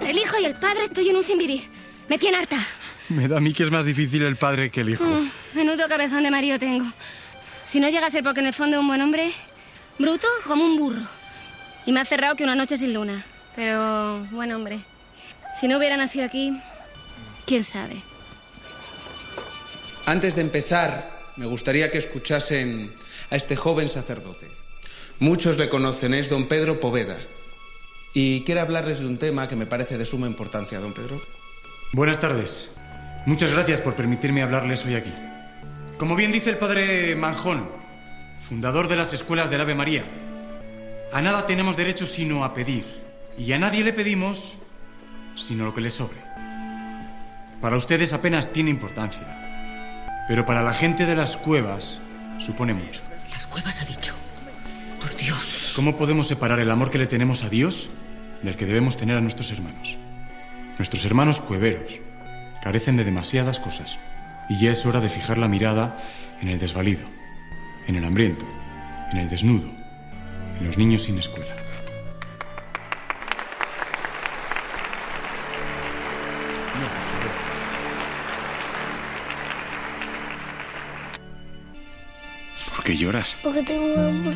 El 0.08 0.18
hijo 0.18 0.38
y 0.40 0.44
el 0.44 0.54
padre 0.56 0.84
estoy 0.86 1.10
en 1.10 1.16
un 1.16 1.24
sin 1.24 1.38
vivir. 1.38 1.62
Me 2.08 2.18
tiene 2.18 2.38
harta. 2.38 2.58
Me 3.10 3.28
da 3.28 3.36
a 3.36 3.40
mí 3.40 3.52
que 3.52 3.62
es 3.62 3.70
más 3.70 3.86
difícil 3.86 4.22
el 4.22 4.36
padre 4.36 4.70
que 4.70 4.80
el 4.80 4.90
hijo. 4.90 5.04
Mm, 5.04 5.30
menudo 5.54 5.88
cabezón 5.88 6.24
de 6.24 6.30
marido 6.30 6.58
tengo. 6.58 6.84
Si 7.64 7.78
no 7.78 7.88
llega 7.88 8.08
a 8.08 8.10
ser 8.10 8.24
porque 8.24 8.40
en 8.40 8.46
el 8.46 8.54
fondo 8.54 8.76
es 8.76 8.80
un 8.80 8.88
buen 8.88 9.02
hombre, 9.02 9.30
bruto 9.98 10.26
como 10.46 10.64
un 10.64 10.76
burro. 10.76 11.02
Y 11.86 11.92
me 11.92 12.00
ha 12.00 12.04
cerrado 12.04 12.34
que 12.34 12.44
una 12.44 12.54
noche 12.56 12.76
sin 12.76 12.92
luna. 12.92 13.24
Pero, 13.58 14.24
buen 14.30 14.52
hombre. 14.52 14.78
Si 15.58 15.66
no 15.66 15.78
hubiera 15.78 15.96
nacido 15.96 16.24
aquí, 16.24 16.56
quién 17.44 17.64
sabe. 17.64 17.96
Antes 20.06 20.36
de 20.36 20.42
empezar, 20.42 21.10
me 21.34 21.44
gustaría 21.44 21.90
que 21.90 21.98
escuchasen 21.98 22.92
a 23.30 23.34
este 23.34 23.56
joven 23.56 23.88
sacerdote. 23.88 24.46
Muchos 25.18 25.58
le 25.58 25.68
conocen, 25.68 26.14
es 26.14 26.28
don 26.28 26.46
Pedro 26.46 26.78
Poveda. 26.78 27.18
Y 28.14 28.44
quiero 28.44 28.60
hablarles 28.60 29.00
de 29.00 29.06
un 29.06 29.18
tema 29.18 29.48
que 29.48 29.56
me 29.56 29.66
parece 29.66 29.98
de 29.98 30.04
suma 30.04 30.28
importancia, 30.28 30.78
don 30.78 30.94
Pedro. 30.94 31.20
Buenas 31.92 32.20
tardes. 32.20 32.70
Muchas 33.26 33.50
gracias 33.50 33.80
por 33.80 33.96
permitirme 33.96 34.42
hablarles 34.42 34.84
hoy 34.84 34.94
aquí. 34.94 35.12
Como 35.98 36.14
bien 36.14 36.30
dice 36.30 36.50
el 36.50 36.58
padre 36.58 37.16
Manjón, 37.16 37.68
fundador 38.48 38.86
de 38.86 38.94
las 38.94 39.12
escuelas 39.14 39.50
del 39.50 39.62
Ave 39.62 39.74
María, 39.74 40.04
a 41.12 41.20
nada 41.22 41.44
tenemos 41.44 41.76
derecho 41.76 42.06
sino 42.06 42.44
a 42.44 42.54
pedir. 42.54 43.07
Y 43.38 43.52
a 43.52 43.58
nadie 43.58 43.84
le 43.84 43.92
pedimos 43.92 44.58
sino 45.38 45.64
lo 45.64 45.74
que 45.74 45.80
le 45.80 45.90
sobre. 45.90 46.18
Para 47.60 47.76
ustedes 47.76 48.12
apenas 48.12 48.52
tiene 48.52 48.70
importancia, 48.70 50.24
pero 50.28 50.44
para 50.44 50.62
la 50.62 50.74
gente 50.74 51.06
de 51.06 51.16
las 51.16 51.36
cuevas 51.36 52.02
supone 52.38 52.74
mucho. 52.74 53.02
Las 53.30 53.46
cuevas 53.46 53.80
ha 53.80 53.84
dicho. 53.84 54.14
Por 55.00 55.16
Dios. 55.16 55.72
¿Cómo 55.74 55.96
podemos 55.96 56.26
separar 56.26 56.60
el 56.60 56.70
amor 56.70 56.90
que 56.90 56.98
le 56.98 57.06
tenemos 57.06 57.44
a 57.44 57.48
Dios 57.48 57.90
del 58.42 58.56
que 58.56 58.66
debemos 58.66 58.96
tener 58.96 59.16
a 59.16 59.20
nuestros 59.20 59.50
hermanos? 59.52 59.96
Nuestros 60.76 61.04
hermanos 61.04 61.40
cueveros 61.40 62.00
carecen 62.62 62.96
de 62.96 63.04
demasiadas 63.04 63.60
cosas 63.60 63.98
y 64.48 64.58
ya 64.58 64.72
es 64.72 64.86
hora 64.86 65.00
de 65.00 65.08
fijar 65.08 65.38
la 65.38 65.48
mirada 65.48 65.96
en 66.40 66.48
el 66.48 66.58
desvalido, 66.58 67.06
en 67.86 67.96
el 67.96 68.04
hambriento, 68.04 68.46
en 69.12 69.18
el 69.18 69.28
desnudo, 69.28 69.70
en 70.58 70.66
los 70.66 70.78
niños 70.78 71.02
sin 71.02 71.18
escuela. 71.18 71.67
Qué 82.88 82.96
lloras? 82.96 83.36
Porque 83.42 83.62
tengo 83.62 84.00
hambre. 84.00 84.34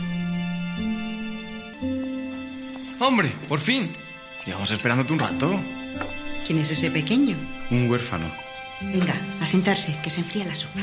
Hombre, 3.01 3.33
por 3.49 3.61
fin. 3.61 3.91
Llevamos 4.45 4.71
esperándote 4.71 5.15
un 5.15 5.19
rato. 5.21 5.59
¿Quién 6.47 6.59
es 6.59 6.71
ese 6.71 6.91
pequeño? 6.91 7.35
Un 7.71 7.89
huérfano. 7.89 8.31
Venga, 8.83 9.15
a 9.41 9.47
sentarse, 9.47 9.97
que 10.03 10.11
se 10.11 10.21
enfría 10.21 10.45
la 10.45 10.55
sopa. 10.55 10.81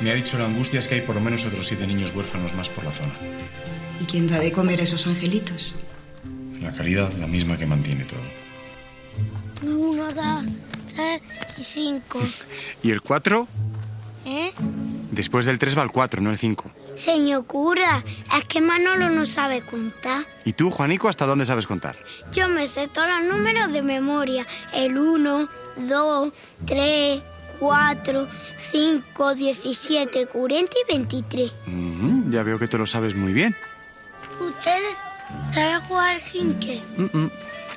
Me 0.00 0.12
ha 0.12 0.14
dicho 0.14 0.38
la 0.38 0.44
angustia 0.44 0.78
es 0.78 0.86
que 0.86 0.94
hay 0.94 1.00
por 1.00 1.16
lo 1.16 1.20
menos 1.20 1.44
otros 1.44 1.66
siete 1.66 1.84
niños 1.84 2.14
huérfanos 2.14 2.54
más 2.54 2.68
por 2.68 2.84
la 2.84 2.92
zona. 2.92 3.12
¿Y 4.00 4.04
quién 4.04 4.28
da 4.28 4.38
de 4.38 4.52
comer 4.52 4.78
a 4.78 4.84
esos 4.84 5.04
angelitos? 5.08 5.74
La 6.60 6.70
caridad 6.70 7.12
la 7.14 7.26
misma 7.26 7.58
que 7.58 7.66
mantiene 7.66 8.04
todo. 8.04 8.20
Uno, 9.62 10.12
dos, 10.12 10.46
tres 10.94 11.22
y 11.58 11.62
cinco. 11.64 12.20
¿Y 12.84 12.92
el 12.92 13.02
cuatro? 13.02 13.48
Después 15.20 15.44
del 15.44 15.58
tres 15.58 15.76
va 15.76 15.82
el 15.82 15.90
cuatro, 15.90 16.22
no 16.22 16.30
el 16.30 16.38
cinco. 16.38 16.70
Señor 16.94 17.44
cura, 17.44 18.02
es 18.38 18.44
que 18.46 18.62
Manolo 18.62 19.10
no 19.10 19.26
sabe 19.26 19.60
contar. 19.60 20.24
¿Y 20.46 20.54
tú, 20.54 20.70
Juanico, 20.70 21.10
hasta 21.10 21.26
dónde 21.26 21.44
sabes 21.44 21.66
contar? 21.66 21.94
Yo 22.32 22.48
me 22.48 22.66
sé 22.66 22.88
todos 22.88 23.06
los 23.06 23.36
números 23.36 23.70
de 23.70 23.82
memoria. 23.82 24.46
El 24.72 24.96
1, 24.96 25.46
2, 25.76 26.32
3, 26.66 27.22
4, 27.58 28.28
5, 28.72 29.34
17, 29.34 30.26
40 30.26 30.72
y 30.72 30.92
23. 30.94 31.52
Ujú, 31.66 32.30
ya 32.30 32.42
veo 32.42 32.58
que 32.58 32.66
te 32.66 32.78
lo 32.78 32.86
sabes 32.86 33.14
muy 33.14 33.34
bien. 33.34 33.54
¿Ustedes 34.40 34.96
saben 35.52 35.82
jugar 35.82 36.18
jinque? 36.20 36.80
Mm, 36.96 37.18
mm. 37.18 37.30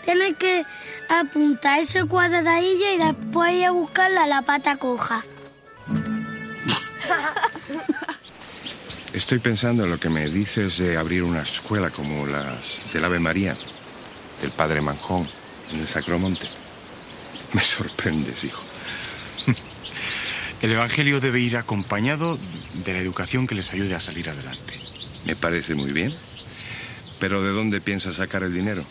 Tienen 0.05 0.35
que 0.35 0.65
apuntar 1.09 1.81
ese 1.81 2.05
cuadradillo 2.05 2.93
y 2.93 2.97
después 3.05 3.51
ir 3.51 3.65
a 3.65 3.71
buscarla 3.71 4.23
a 4.23 4.27
la 4.27 4.43
pata 4.43 4.77
coja. 4.77 5.25
Estoy 9.13 9.39
pensando 9.39 9.83
en 9.83 9.91
lo 9.91 9.99
que 9.99 10.09
me 10.09 10.27
dices 10.27 10.77
de 10.77 10.97
abrir 10.97 11.23
una 11.23 11.43
escuela 11.43 11.89
como 11.91 12.25
las 12.25 12.81
del 12.91 13.05
Ave 13.05 13.19
María, 13.19 13.55
del 14.41 14.51
Padre 14.51 14.81
Manjón, 14.81 15.27
en 15.71 15.79
el 15.79 15.87
Sacromonte. 15.87 16.47
Me 17.53 17.61
sorprendes, 17.61 18.43
hijo. 18.43 18.63
El 20.61 20.71
Evangelio 20.71 21.19
debe 21.19 21.39
ir 21.39 21.57
acompañado 21.57 22.39
de 22.73 22.93
la 22.93 22.99
educación 22.99 23.45
que 23.45 23.55
les 23.55 23.71
ayude 23.71 23.95
a 23.95 23.99
salir 23.99 24.29
adelante. 24.29 24.79
Me 25.25 25.35
parece 25.35 25.75
muy 25.75 25.91
bien. 25.91 26.13
Pero 27.19 27.43
¿de 27.43 27.51
dónde 27.51 27.79
piensas 27.79 28.15
sacar 28.15 28.43
el 28.43 28.53
dinero? 28.53 28.83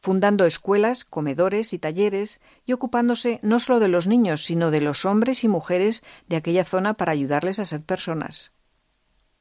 Fundando 0.00 0.46
escuelas, 0.46 1.04
comedores 1.04 1.72
y 1.72 1.78
talleres 1.78 2.40
y 2.66 2.72
ocupándose 2.72 3.40
no 3.42 3.58
solo 3.58 3.80
de 3.80 3.88
los 3.88 4.06
niños, 4.06 4.44
sino 4.44 4.70
de 4.70 4.80
los 4.80 5.04
hombres 5.04 5.44
y 5.44 5.48
mujeres 5.48 6.04
de 6.28 6.36
aquella 6.36 6.64
zona 6.64 6.94
para 6.94 7.12
ayudarles 7.12 7.58
a 7.58 7.64
ser 7.64 7.82
personas. 7.82 8.52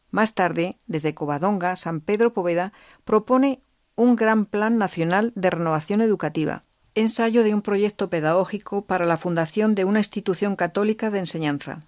Más 0.09 0.33
tarde, 0.33 0.77
desde 0.87 1.13
Covadonga, 1.13 1.75
San 1.75 2.01
Pedro 2.01 2.33
Poveda 2.33 2.73
propone 3.03 3.59
un 3.95 4.15
gran 4.15 4.45
plan 4.45 4.77
nacional 4.77 5.33
de 5.35 5.49
renovación 5.49 6.01
educativa, 6.01 6.61
ensayo 6.95 7.43
de 7.43 7.53
un 7.53 7.61
proyecto 7.61 8.09
pedagógico 8.09 8.85
para 8.85 9.05
la 9.05 9.17
fundación 9.17 9.75
de 9.75 9.85
una 9.85 9.99
institución 9.99 10.55
católica 10.55 11.11
de 11.11 11.19
enseñanza, 11.19 11.83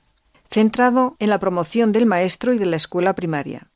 centrado 0.50 1.16
en 1.20 1.30
la 1.30 1.40
promoción 1.40 1.92
del 1.92 2.06
maestro 2.06 2.54
y 2.54 2.58
de 2.58 2.66
la 2.66 2.76
escuela 2.76 3.14
primaria. 3.14 3.68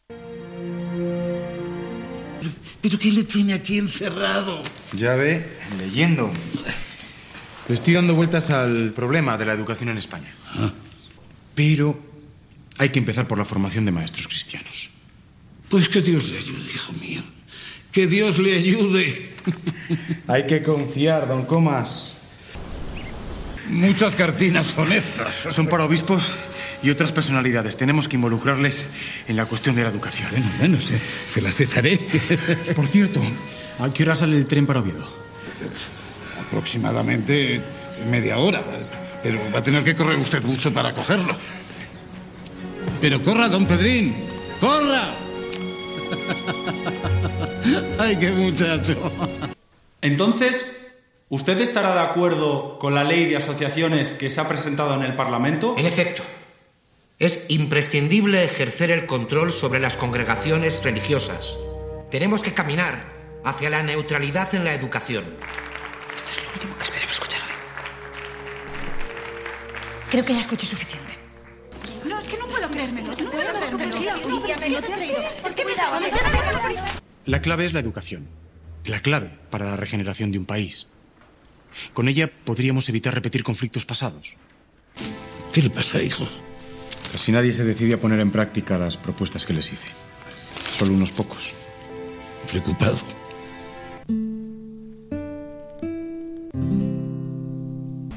¿Pero 2.83 2.99
qué 2.99 3.13
le 3.13 3.23
tiene 3.23 3.53
aquí 3.53 3.77
encerrado? 3.77 4.61
Ya 4.91 5.15
ve, 5.15 5.41
leyendo. 5.79 6.29
Le 7.69 7.75
estoy 7.75 7.93
dando 7.93 8.13
vueltas 8.13 8.49
al 8.49 8.91
problema 8.91 9.37
de 9.37 9.45
la 9.45 9.53
educación 9.53 9.87
en 9.87 9.97
España. 9.97 10.35
Pero 11.55 11.97
hay 12.77 12.89
que 12.89 12.99
empezar 12.99 13.25
por 13.25 13.37
la 13.37 13.45
formación 13.45 13.85
de 13.85 13.93
maestros 13.93 14.27
cristianos. 14.27 14.89
Pues 15.69 15.87
que 15.87 16.01
Dios 16.01 16.27
le 16.27 16.39
ayude, 16.39 16.71
hijo 16.75 16.93
mío. 16.93 17.23
Que 17.93 18.05
Dios 18.05 18.37
le 18.39 18.57
ayude. 18.57 19.31
Hay 20.27 20.45
que 20.45 20.61
confiar, 20.61 21.29
don 21.29 21.45
Comas. 21.45 22.15
Muchas 23.69 24.13
cartinas 24.13 24.67
son 24.67 24.91
estas. 24.91 25.53
Son 25.53 25.67
para 25.67 25.85
obispos 25.85 26.33
y 26.83 26.89
otras 26.89 27.11
personalidades. 27.11 27.77
Tenemos 27.77 28.07
que 28.07 28.17
involucrarles 28.17 28.87
en 29.27 29.37
la 29.37 29.45
cuestión 29.45 29.75
de 29.75 29.83
la 29.83 29.89
educación. 29.89 30.29
Bueno, 30.31 30.51
bueno, 30.59 30.81
se, 30.81 30.99
se 31.25 31.41
las 31.41 31.59
echaré. 31.59 31.97
Por 32.75 32.85
cierto, 32.87 33.21
¿a 33.79 33.89
qué 33.91 34.03
hora 34.03 34.15
sale 34.15 34.37
el 34.37 34.45
tren 34.45 34.65
para 34.65 34.81
Oviedo? 34.81 35.07
Aproximadamente 36.47 37.61
media 38.11 38.37
hora. 38.37 38.61
Pero 39.23 39.39
va 39.53 39.59
a 39.59 39.63
tener 39.63 39.83
que 39.83 39.95
correr 39.95 40.17
usted 40.17 40.43
mucho 40.43 40.73
para 40.73 40.93
cogerlo. 40.93 41.35
Pero 42.99 43.21
corra, 43.21 43.47
don 43.47 43.65
Pedrín. 43.65 44.15
¡Corra! 44.59 45.15
¡Ay, 47.97 48.17
qué 48.17 48.31
muchacho! 48.31 49.11
Entonces, 50.01 50.75
¿usted 51.29 51.61
estará 51.61 51.93
de 51.93 52.01
acuerdo 52.01 52.77
con 52.79 52.93
la 52.93 53.05
ley 53.05 53.25
de 53.25 53.37
asociaciones 53.37 54.11
que 54.11 54.29
se 54.29 54.41
ha 54.41 54.47
presentado 54.47 54.95
en 54.95 55.03
el 55.03 55.15
Parlamento? 55.15 55.75
En 55.77 55.85
efecto, 55.85 56.23
es 57.25 57.45
imprescindible 57.47 58.43
ejercer 58.43 58.91
el 58.91 59.05
control 59.05 59.53
sobre 59.53 59.79
las 59.79 59.95
congregaciones 59.95 60.83
religiosas. 60.83 61.57
Tenemos 62.11 62.43
que 62.43 62.53
caminar 62.53 63.13
hacia 63.45 63.69
la 63.69 63.81
neutralidad 63.81 64.53
en 64.53 64.65
la 64.65 64.73
educación. 64.73 65.23
Esto 66.15 66.29
es 66.29 66.43
lo 66.43 66.51
último 66.51 66.77
que 66.77 66.83
esperemos 66.83 67.13
escuchar 67.13 67.41
hoy. 67.43 67.55
Creo 70.11 70.25
que 70.25 70.33
ya 70.33 70.41
escuché 70.41 70.67
suficiente. 70.67 71.13
puedo 72.51 72.69
creérmelo. 72.69 73.07
No 73.07 73.15
puedo 73.15 74.43
creérmelo. 74.43 74.79
Es 75.47 75.53
que 75.55 75.63
mira, 75.65 75.91
vamos 75.91 76.11
La 77.25 77.41
clave 77.41 77.63
es 77.63 77.71
la 77.71 77.79
educación. 77.79 78.27
La 78.85 78.99
clave 78.99 79.39
para 79.49 79.65
la 79.65 79.77
regeneración 79.77 80.33
de 80.33 80.39
un 80.39 80.45
país. 80.45 80.89
Con 81.93 82.09
ella 82.09 82.29
podríamos 82.43 82.89
evitar 82.89 83.15
repetir 83.15 83.43
conflictos 83.43 83.85
pasados. 83.85 84.35
¿Qué 85.53 85.61
le 85.61 85.69
pasa, 85.69 86.01
hijo? 86.01 86.27
Casi 87.13 87.31
nadie 87.31 87.53
se 87.53 87.63
decide 87.63 87.93
a 87.93 87.99
poner 87.99 88.19
en 88.21 88.31
práctica 88.31 88.79
las 88.79 88.97
propuestas 88.97 89.45
que 89.45 89.53
les 89.53 89.71
hice. 89.71 89.87
Solo 90.75 90.93
unos 90.93 91.11
pocos. 91.11 91.53
Preocupado. 92.49 92.97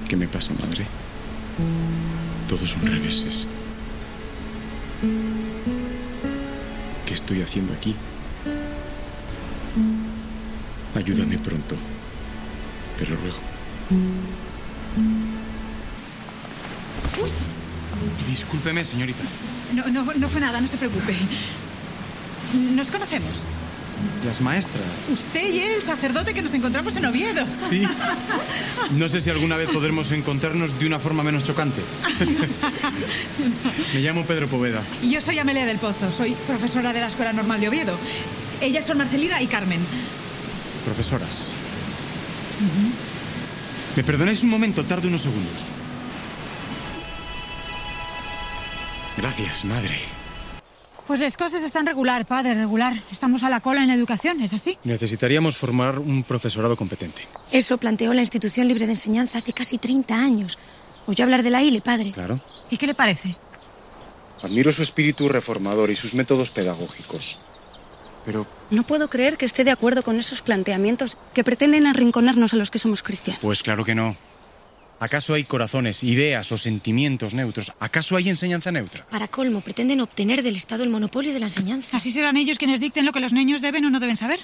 ¿Qué 0.08 0.16
me 0.16 0.26
pasa, 0.26 0.54
madre? 0.54 0.86
Todos 2.48 2.70
son 2.70 2.86
reveses. 2.86 3.46
¿Qué 7.04 7.12
estoy 7.12 7.42
haciendo 7.42 7.74
aquí? 7.74 7.94
Ayúdame 10.94 11.36
pronto. 11.36 11.76
Te 12.96 13.06
lo 13.06 13.16
ruego. 13.16 13.36
Discúlpeme, 18.28 18.84
señorita. 18.84 19.22
No, 19.74 19.86
no, 19.88 20.12
no 20.14 20.28
fue 20.28 20.40
nada, 20.40 20.60
no 20.60 20.68
se 20.68 20.76
preocupe. 20.76 21.14
Nos 22.74 22.90
conocemos. 22.90 23.44
Las 24.26 24.40
maestras. 24.40 24.84
Usted 25.10 25.54
y 25.54 25.58
el 25.60 25.82
sacerdote 25.82 26.34
que 26.34 26.42
nos 26.42 26.52
encontramos 26.52 26.94
en 26.96 27.06
Oviedo. 27.06 27.44
Sí. 27.70 27.82
No 28.92 29.08
sé 29.08 29.20
si 29.20 29.30
alguna 29.30 29.56
vez 29.56 29.70
podremos 29.70 30.12
encontrarnos 30.12 30.78
de 30.78 30.86
una 30.86 30.98
forma 30.98 31.22
menos 31.22 31.44
chocante. 31.44 31.80
Me 33.94 34.00
llamo 34.00 34.24
Pedro 34.24 34.48
Poveda. 34.48 34.82
Y 35.02 35.10
yo 35.10 35.20
soy 35.20 35.38
Amelia 35.38 35.64
del 35.64 35.78
Pozo, 35.78 36.12
soy 36.12 36.36
profesora 36.46 36.92
de 36.92 37.00
la 37.00 37.06
Escuela 37.06 37.32
Normal 37.32 37.60
de 37.60 37.68
Oviedo. 37.68 37.98
Ellas 38.60 38.84
son 38.84 38.98
Marcelina 38.98 39.40
y 39.42 39.46
Carmen. 39.46 39.80
Profesoras. 40.84 41.48
¿Me 43.96 44.04
perdonáis 44.04 44.42
un 44.42 44.50
momento? 44.50 44.84
Tarde 44.84 45.08
unos 45.08 45.22
segundos. 45.22 45.62
Gracias, 49.16 49.64
madre. 49.64 49.94
Pues 51.06 51.20
las 51.20 51.36
cosas 51.36 51.62
están 51.62 51.86
regular, 51.86 52.26
padre, 52.26 52.54
regular. 52.54 52.92
Estamos 53.12 53.44
a 53.44 53.48
la 53.48 53.60
cola 53.60 53.84
en 53.84 53.90
educación, 53.90 54.40
¿es 54.40 54.52
así? 54.52 54.76
Necesitaríamos 54.82 55.56
formar 55.56 55.98
un 56.00 56.24
profesorado 56.24 56.76
competente. 56.76 57.22
Eso 57.52 57.78
planteó 57.78 58.12
la 58.12 58.22
Institución 58.22 58.66
Libre 58.66 58.86
de 58.86 58.92
Enseñanza 58.92 59.38
hace 59.38 59.52
casi 59.52 59.78
30 59.78 60.14
años. 60.14 60.58
Oyó 61.06 61.22
hablar 61.24 61.44
de 61.44 61.50
la 61.50 61.62
ILE, 61.62 61.80
padre. 61.80 62.10
Claro. 62.10 62.40
¿Y 62.70 62.76
qué 62.76 62.88
le 62.88 62.94
parece? 62.94 63.36
Admiro 64.42 64.72
su 64.72 64.82
espíritu 64.82 65.28
reformador 65.28 65.90
y 65.90 65.96
sus 65.96 66.14
métodos 66.14 66.50
pedagógicos. 66.50 67.38
Pero 68.24 68.44
No 68.70 68.82
puedo 68.82 69.08
creer 69.08 69.36
que 69.36 69.46
esté 69.46 69.62
de 69.62 69.70
acuerdo 69.70 70.02
con 70.02 70.18
esos 70.18 70.42
planteamientos 70.42 71.16
que 71.32 71.44
pretenden 71.44 71.86
arrinconarnos 71.86 72.52
a 72.52 72.56
los 72.56 72.72
que 72.72 72.80
somos 72.80 73.04
cristianos. 73.04 73.40
Pues 73.40 73.62
claro 73.62 73.84
que 73.84 73.94
no. 73.94 74.16
¿Acaso 74.98 75.34
hay 75.34 75.44
corazones, 75.44 76.02
ideas 76.02 76.50
o 76.52 76.58
sentimientos 76.58 77.34
neutros? 77.34 77.72
¿Acaso 77.80 78.16
hay 78.16 78.30
enseñanza 78.30 78.72
neutra? 78.72 79.06
Para 79.10 79.28
colmo, 79.28 79.60
pretenden 79.60 80.00
obtener 80.00 80.42
del 80.42 80.56
Estado 80.56 80.84
el 80.84 80.90
monopolio 80.90 81.34
de 81.34 81.40
la 81.40 81.46
enseñanza. 81.46 81.98
¿Así 81.98 82.12
serán 82.12 82.38
ellos 82.38 82.58
quienes 82.58 82.80
dicten 82.80 83.04
lo 83.04 83.12
que 83.12 83.20
los 83.20 83.32
niños 83.32 83.60
deben 83.60 83.84
o 83.84 83.90
no 83.90 84.00
deben 84.00 84.16
saber? 84.16 84.40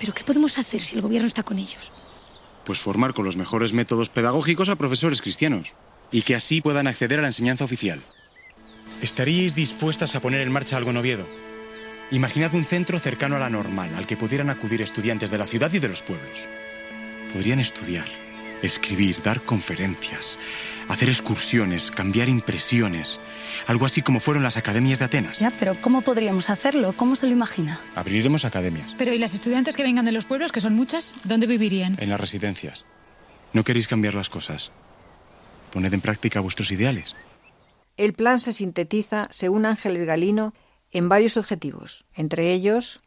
¿Pero 0.00 0.12
qué 0.12 0.24
podemos 0.24 0.58
hacer 0.58 0.80
si 0.80 0.96
el 0.96 1.02
gobierno 1.02 1.28
está 1.28 1.44
con 1.44 1.58
ellos? 1.58 1.92
Pues 2.64 2.80
formar 2.80 3.14
con 3.14 3.24
los 3.24 3.36
mejores 3.36 3.72
métodos 3.72 4.08
pedagógicos 4.08 4.68
a 4.68 4.76
profesores 4.76 5.22
cristianos 5.22 5.72
y 6.10 6.22
que 6.22 6.34
así 6.34 6.60
puedan 6.60 6.88
acceder 6.88 7.20
a 7.20 7.22
la 7.22 7.28
enseñanza 7.28 7.64
oficial. 7.64 8.00
¿Estaríais 9.02 9.54
dispuestas 9.54 10.16
a 10.16 10.20
poner 10.20 10.40
en 10.40 10.50
marcha 10.50 10.76
algo 10.76 10.90
en 10.90 10.96
Oviedo? 10.96 11.26
Imaginad 12.10 12.54
un 12.54 12.64
centro 12.64 12.98
cercano 12.98 13.36
a 13.36 13.38
la 13.38 13.50
normal, 13.50 13.94
al 13.94 14.06
que 14.06 14.16
pudieran 14.16 14.50
acudir 14.50 14.82
estudiantes 14.82 15.30
de 15.30 15.38
la 15.38 15.46
ciudad 15.46 15.72
y 15.72 15.78
de 15.78 15.88
los 15.88 16.02
pueblos. 16.02 16.46
Podrían 17.32 17.60
estudiar, 17.60 18.08
escribir, 18.64 19.22
dar 19.22 19.40
conferencias, 19.42 20.38
hacer 20.88 21.08
excursiones, 21.08 21.90
cambiar 21.90 22.28
impresiones, 22.28 23.20
algo 23.66 23.86
así 23.86 24.02
como 24.02 24.20
fueron 24.20 24.42
las 24.42 24.56
academias 24.56 24.98
de 24.98 25.04
Atenas. 25.06 25.38
Ya, 25.38 25.50
pero 25.58 25.76
¿cómo 25.80 26.02
podríamos 26.02 26.50
hacerlo? 26.50 26.92
¿Cómo 26.96 27.16
se 27.16 27.26
lo 27.26 27.32
imagina? 27.32 27.78
Abriremos 27.94 28.44
academias, 28.44 28.94
Pero 28.98 29.12
¿y 29.12 29.18
las 29.18 29.34
estudiantes 29.34 29.76
que 29.76 29.82
vengan 29.82 30.04
de 30.04 30.12
los 30.12 30.24
pueblos, 30.24 30.52
que 30.52 30.60
son 30.60 30.74
muchas, 30.74 31.14
dónde 31.24 31.46
vivirían? 31.46 31.96
en 32.00 32.08
las 32.10 32.20
residencias. 32.20 32.84
¿No 33.52 33.62
queréis 33.64 33.86
cambiar 33.86 34.14
las 34.14 34.28
cosas? 34.28 34.72
Poned 35.72 35.92
en 35.92 36.00
práctica 36.00 36.40
vuestros 36.40 36.70
ideales. 36.70 37.14
El 37.96 38.12
plan 38.12 38.40
se 38.40 38.52
sintetiza, 38.52 39.28
según 39.30 39.66
Ángeles 39.66 40.04
Galino, 40.06 40.54
en 40.90 41.08
varios 41.08 41.36
objetivos, 41.36 42.04
entre 42.14 42.52
ellos 42.52 43.00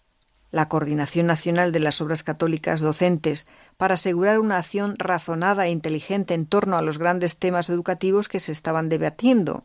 la 0.49 0.69
coordinación 0.69 1.25
nacional 1.27 1.73
de 1.73 1.81
las 1.81 1.99
obras 1.99 2.23
católicas 2.23 2.79
docentes 2.79 3.47
para 3.77 3.93
asegurar 3.93 4.39
una 4.39 4.57
acción 4.57 4.95
razonada 4.97 5.67
e 5.67 5.71
inteligente 5.71 6.33
en 6.33 6.45
torno 6.45 6.77
a 6.77 6.81
los 6.81 6.97
grandes 6.97 7.37
temas 7.37 7.69
educativos 7.69 8.27
que 8.27 8.39
se 8.39 8.51
estaban 8.51 8.89
debatiendo, 8.89 9.63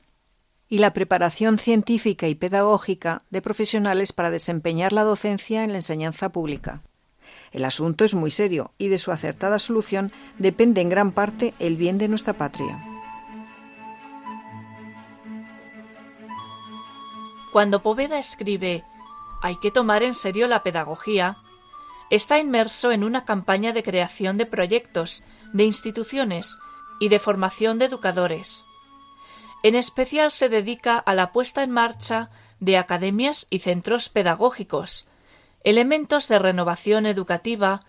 y 0.68 0.78
la 0.78 0.92
preparación 0.92 1.58
científica 1.58 2.28
y 2.28 2.34
pedagógica 2.34 3.20
de 3.30 3.42
profesionales 3.42 4.12
para 4.12 4.30
desempeñar 4.30 4.92
la 4.92 5.02
docencia 5.02 5.64
en 5.64 5.72
la 5.72 5.78
enseñanza 5.78 6.30
pública. 6.30 6.80
El 7.52 7.66
asunto 7.66 8.04
es 8.04 8.14
muy 8.14 8.30
serio 8.30 8.72
y 8.78 8.88
de 8.88 8.98
su 8.98 9.12
acertada 9.12 9.58
solución 9.58 10.12
depende 10.38 10.80
en 10.80 10.88
gran 10.88 11.12
parte 11.12 11.52
el 11.58 11.76
bien 11.76 11.98
de 11.98 12.08
nuestra 12.08 12.32
patria. 12.32 12.82
Cuando 17.52 17.82
Poveda 17.82 18.18
escribe 18.18 18.82
Hay 19.42 19.56
que 19.60 19.70
tomar 19.70 20.02
en 20.02 20.14
serio 20.14 20.48
la 20.48 20.62
pedagogía, 20.62 21.36
está 22.12 22.38
inmerso 22.38 22.92
en 22.92 23.04
una 23.04 23.24
campaña 23.24 23.72
de 23.72 23.82
creación 23.82 24.36
de 24.36 24.44
proyectos, 24.44 25.24
de 25.54 25.64
instituciones 25.64 26.58
y 27.00 27.08
de 27.08 27.18
formación 27.18 27.78
de 27.78 27.86
educadores. 27.86 28.66
En 29.62 29.74
especial 29.74 30.30
se 30.30 30.50
dedica 30.50 30.98
a 30.98 31.14
la 31.14 31.32
puesta 31.32 31.62
en 31.62 31.70
marcha 31.70 32.28
de 32.60 32.76
academias 32.76 33.46
y 33.48 33.60
centros 33.60 34.10
pedagógicos, 34.10 35.08
elementos 35.64 36.28
de 36.28 36.38
renovación 36.38 37.06
educativa 37.06 37.80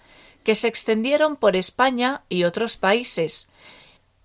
que 0.45 0.55
se 0.55 0.69
extendieron 0.69 1.35
por 1.35 1.57
España 1.57 2.21
y 2.29 2.45
otros 2.45 2.77
países, 2.77 3.49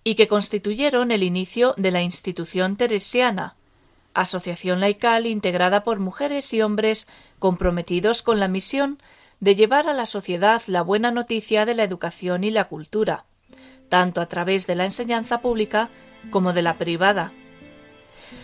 y 0.04 0.14
que 0.14 0.28
constituyeron 0.28 1.10
el 1.10 1.24
inicio 1.24 1.74
de 1.76 1.90
la 1.90 2.02
institución 2.02 2.76
teresiana, 2.76 3.56
asociación 4.14 4.78
laical 4.78 5.26
integrada 5.26 5.82
por 5.82 5.98
mujeres 5.98 6.54
y 6.54 6.62
hombres 6.62 7.08
comprometidos 7.40 8.22
con 8.22 8.38
la 8.38 8.46
misión 8.46 9.00
de 9.40 9.54
llevar 9.54 9.88
a 9.88 9.92
la 9.92 10.06
sociedad 10.06 10.62
la 10.66 10.82
buena 10.82 11.10
noticia 11.10 11.64
de 11.64 11.74
la 11.74 11.84
educación 11.84 12.44
y 12.44 12.50
la 12.50 12.64
cultura, 12.64 13.24
tanto 13.88 14.20
a 14.20 14.26
través 14.26 14.66
de 14.66 14.74
la 14.74 14.84
enseñanza 14.84 15.40
pública 15.40 15.90
como 16.30 16.52
de 16.52 16.62
la 16.62 16.78
privada. 16.78 17.32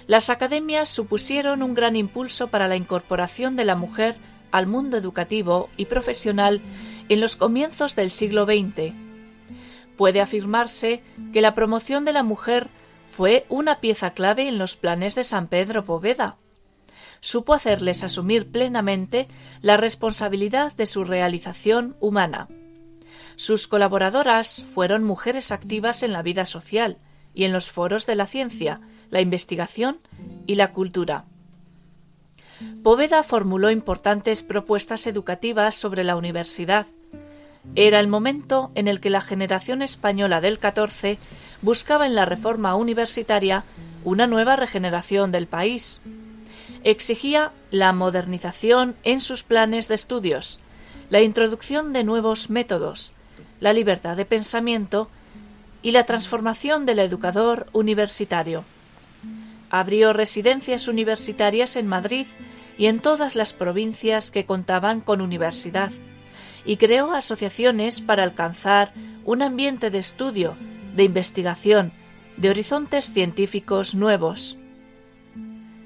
Las 0.07 0.31
academias 0.31 0.89
supusieron 0.89 1.63
un 1.63 1.75
gran 1.75 1.97
impulso 1.97 2.49
para 2.49 2.69
la 2.69 2.77
incorporación 2.77 3.57
de 3.57 3.65
la 3.65 3.77
mujer 3.77 4.17
al 4.51 4.67
mundo 4.67 4.97
educativo 4.97 5.69
y 5.77 5.87
profesional 5.87 6.61
en 7.09 7.21
los 7.21 7.37
comienzos 7.37 7.97
del 7.97 8.11
siglo 8.11 8.45
XX. 8.45 8.95
Puede 9.97 10.21
afirmarse 10.21 11.03
que 11.33 11.41
la 11.41 11.55
promoción 11.55 12.05
de 12.05 12.13
la 12.13 12.23
mujer 12.23 12.69
fue 13.05 13.47
una 13.49 13.81
pieza 13.81 14.13
clave 14.13 14.49
en 14.49 14.59
los 14.59 14.77
planes 14.77 15.15
de 15.15 15.25
San 15.25 15.49
Pedro 15.49 15.85
Poveda. 15.85 16.37
Supo 17.25 17.55
hacerles 17.55 18.05
asumir 18.05 18.51
plenamente 18.51 19.29
la 19.63 19.79
responsabilidad 19.79 20.75
de 20.77 20.85
su 20.85 21.05
realización 21.05 21.97
humana. 21.99 22.49
Sus 23.37 23.67
colaboradoras 23.67 24.63
fueron 24.69 25.05
mujeres 25.05 25.51
activas 25.51 26.03
en 26.03 26.13
la 26.13 26.21
vida 26.21 26.45
social 26.45 26.99
y 27.33 27.45
en 27.45 27.55
los 27.55 27.71
foros 27.71 28.05
de 28.05 28.15
la 28.15 28.27
ciencia, 28.27 28.83
la 29.09 29.23
investigación 29.23 30.01
y 30.47 30.57
la 30.57 30.73
cultura. 30.73 31.25
Poveda 32.83 33.23
formuló 33.23 33.71
importantes 33.71 34.43
propuestas 34.43 35.07
educativas 35.07 35.77
sobre 35.77 36.05
la 36.05 36.17
universidad. 36.17 36.85
Era 37.75 38.01
el 38.01 38.07
momento 38.07 38.71
en 38.75 38.87
el 38.87 39.01
que 39.01 39.09
la 39.09 39.23
generación 39.23 39.81
española 39.81 40.43
del 40.43 40.59
14 40.59 41.17
buscaba 41.63 42.05
en 42.05 42.17
la 42.17 42.27
reforma 42.27 42.75
universitaria 42.75 43.65
una 44.05 44.27
nueva 44.27 44.57
regeneración 44.57 45.33
del 45.33 45.47
país. 45.47 46.03
Exigía 46.85 47.51
la 47.71 47.95
modernización 47.95 48.95
en 49.05 49.21
sus 49.21 49.43
planes 49.43 49.89
de 49.89 49.95
estudios, 49.95 50.61
la 51.09 51.23
introducción 51.23 51.95
de 51.95 52.05
nuevos 52.05 52.51
métodos, 52.51 53.15
la 53.59 53.73
libertad 53.73 54.19
de 54.19 54.27
pensamiento 54.27 55.09
y 55.81 55.93
la 55.93 56.05
transformación 56.05 56.85
del 56.85 56.99
educador 56.99 57.69
universitario. 57.73 58.65
Abrió 59.71 60.13
residencias 60.13 60.87
universitarias 60.87 61.77
en 61.77 61.87
Madrid 61.87 62.27
y 62.77 62.87
en 62.87 63.01
todas 63.01 63.35
las 63.35 63.55
provincias 63.55 64.31
que 64.31 64.45
contaban 64.45 65.01
con 65.01 65.23
universidad, 65.23 65.91
y 66.67 66.77
creó 66.77 67.13
asociaciones 67.13 68.03
para 68.03 68.25
alcanzar 68.25 68.93
un 69.25 69.41
ambiente 69.41 69.91
de 69.91 69.99
estudio, 69.99 70.55
de 70.95 71.05
investigación, 71.05 71.93
de 72.37 72.51
horizontes 72.51 73.07
científicos 73.07 73.95
nuevos. 73.95 74.59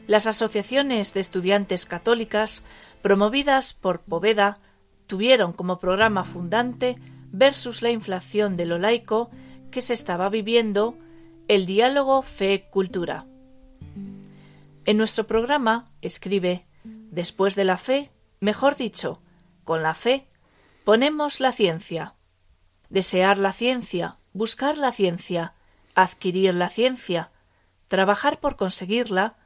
Las 0.09 0.27
asociaciones 0.27 1.13
de 1.13 1.21
estudiantes 1.21 1.85
católicas, 1.85 2.65
promovidas 3.03 3.75
por 3.75 4.01
Poveda, 4.01 4.59
tuvieron 5.07 5.53
como 5.53 5.79
programa 5.79 6.25
fundante 6.25 6.97
versus 7.31 7.83
la 7.83 7.91
inflación 7.91 8.57
de 8.57 8.65
lo 8.65 8.79
laico 8.79 9.29
que 9.71 9.83
se 9.83 9.93
estaba 9.93 10.31
viviendo 10.31 10.97
el 11.47 11.67
diálogo 11.67 12.23
fe-cultura. 12.23 13.27
En 14.87 14.97
nuestro 14.97 15.27
programa 15.27 15.85
escribe 16.01 16.65
Después 17.11 17.55
de 17.55 17.65
la 17.65 17.77
fe, 17.77 18.11
mejor 18.41 18.77
dicho, 18.77 19.21
con 19.65 19.83
la 19.83 19.93
fe, 19.93 20.27
ponemos 20.85 21.39
la 21.39 21.53
ciencia. 21.53 22.15
Desear 22.89 23.37
la 23.37 23.53
ciencia, 23.53 24.17
buscar 24.33 24.79
la 24.79 24.91
ciencia, 24.91 25.53
adquirir 25.95 26.55
la 26.55 26.71
ciencia, 26.71 27.31
trabajar 27.89 28.41
por 28.41 28.57
conseguirla, 28.57 29.38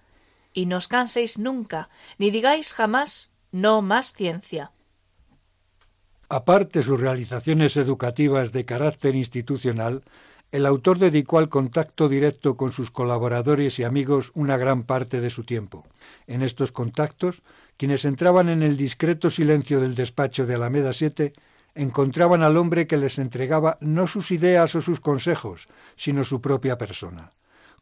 y 0.52 0.66
no 0.66 0.76
os 0.76 0.88
canséis 0.88 1.38
nunca, 1.38 1.88
ni 2.18 2.30
digáis 2.30 2.72
jamás 2.72 3.30
no 3.52 3.82
más 3.82 4.12
ciencia. 4.12 4.72
Aparte 6.28 6.82
sus 6.82 7.00
realizaciones 7.00 7.76
educativas 7.76 8.52
de 8.52 8.64
carácter 8.64 9.14
institucional, 9.14 10.02
el 10.50 10.66
autor 10.66 10.98
dedicó 10.98 11.38
al 11.38 11.48
contacto 11.48 12.08
directo 12.08 12.56
con 12.56 12.72
sus 12.72 12.90
colaboradores 12.90 13.78
y 13.78 13.84
amigos 13.84 14.32
una 14.34 14.56
gran 14.56 14.84
parte 14.84 15.20
de 15.20 15.30
su 15.30 15.44
tiempo. 15.44 15.86
En 16.26 16.42
estos 16.42 16.72
contactos, 16.72 17.42
quienes 17.76 18.04
entraban 18.04 18.48
en 18.48 18.62
el 18.62 18.76
discreto 18.76 19.30
silencio 19.30 19.80
del 19.80 19.94
despacho 19.94 20.46
de 20.46 20.54
Alameda 20.54 20.92
7 20.92 21.32
encontraban 21.74 22.42
al 22.42 22.56
hombre 22.56 22.86
que 22.86 22.98
les 22.98 23.18
entregaba 23.18 23.78
no 23.80 24.06
sus 24.06 24.30
ideas 24.30 24.74
o 24.74 24.82
sus 24.82 25.00
consejos, 25.00 25.68
sino 25.96 26.22
su 26.22 26.40
propia 26.40 26.76
persona. 26.76 27.32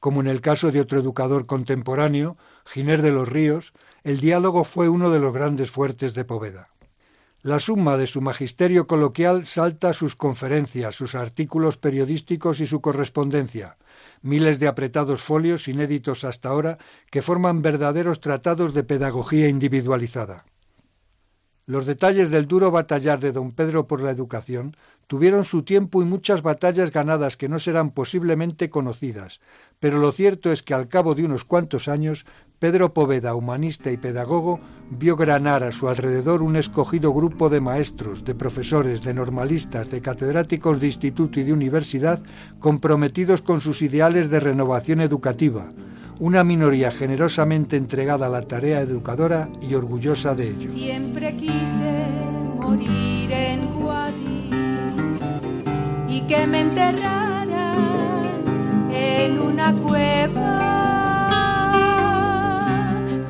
Como 0.00 0.22
en 0.22 0.26
el 0.26 0.40
caso 0.40 0.72
de 0.72 0.80
otro 0.80 0.98
educador 0.98 1.46
contemporáneo, 1.46 2.38
Giner 2.64 3.02
de 3.02 3.12
los 3.12 3.28
Ríos, 3.28 3.74
el 4.02 4.18
diálogo 4.18 4.64
fue 4.64 4.88
uno 4.88 5.10
de 5.10 5.20
los 5.20 5.34
grandes 5.34 5.70
fuertes 5.70 6.14
de 6.14 6.24
Poveda. 6.24 6.70
La 7.42 7.60
suma 7.60 7.96
de 7.96 8.06
su 8.06 8.20
magisterio 8.20 8.86
coloquial 8.86 9.46
salta 9.46 9.94
sus 9.94 10.16
conferencias, 10.16 10.96
sus 10.96 11.14
artículos 11.14 11.76
periodísticos 11.76 12.60
y 12.60 12.66
su 12.66 12.80
correspondencia, 12.80 13.76
miles 14.22 14.58
de 14.58 14.68
apretados 14.68 15.22
folios 15.22 15.68
inéditos 15.68 16.24
hasta 16.24 16.48
ahora 16.48 16.78
que 17.10 17.22
forman 17.22 17.62
verdaderos 17.62 18.20
tratados 18.20 18.74
de 18.74 18.84
pedagogía 18.84 19.48
individualizada. 19.48 20.44
Los 21.66 21.86
detalles 21.86 22.30
del 22.30 22.48
duro 22.48 22.70
batallar 22.70 23.20
de 23.20 23.32
don 23.32 23.52
Pedro 23.52 23.86
por 23.86 24.02
la 24.02 24.10
educación 24.10 24.76
tuvieron 25.10 25.42
su 25.42 25.64
tiempo 25.64 26.02
y 26.02 26.04
muchas 26.04 26.40
batallas 26.40 26.92
ganadas 26.92 27.36
que 27.36 27.48
no 27.48 27.58
serán 27.58 27.90
posiblemente 27.90 28.70
conocidas, 28.70 29.40
pero 29.80 29.98
lo 29.98 30.12
cierto 30.12 30.52
es 30.52 30.62
que 30.62 30.72
al 30.72 30.86
cabo 30.86 31.16
de 31.16 31.24
unos 31.24 31.44
cuantos 31.44 31.88
años 31.88 32.26
Pedro 32.60 32.94
Poveda, 32.94 33.34
humanista 33.34 33.90
y 33.90 33.96
pedagogo, 33.96 34.60
vio 34.88 35.16
granar 35.16 35.64
a 35.64 35.72
su 35.72 35.88
alrededor 35.88 36.42
un 36.42 36.54
escogido 36.54 37.12
grupo 37.12 37.48
de 37.48 37.60
maestros, 37.60 38.24
de 38.24 38.36
profesores, 38.36 39.02
de 39.02 39.12
normalistas, 39.12 39.90
de 39.90 40.00
catedráticos 40.00 40.78
de 40.78 40.86
instituto 40.86 41.40
y 41.40 41.42
de 41.42 41.54
universidad 41.54 42.22
comprometidos 42.60 43.42
con 43.42 43.60
sus 43.60 43.82
ideales 43.82 44.30
de 44.30 44.38
renovación 44.38 45.00
educativa, 45.00 45.72
una 46.20 46.44
minoría 46.44 46.92
generosamente 46.92 47.76
entregada 47.76 48.26
a 48.26 48.30
la 48.30 48.42
tarea 48.42 48.80
educadora 48.80 49.48
y 49.60 49.74
orgullosa 49.74 50.36
de 50.36 50.50
ello. 50.50 50.70
Siempre 50.70 51.36
quise 51.36 52.06
morir 52.60 53.32
en 53.32 53.66
y 56.10 56.20
que 56.22 56.46
me 56.46 56.60
enterraran 56.60 57.78
en 58.92 59.40
una 59.40 59.72
cueva 59.74 60.60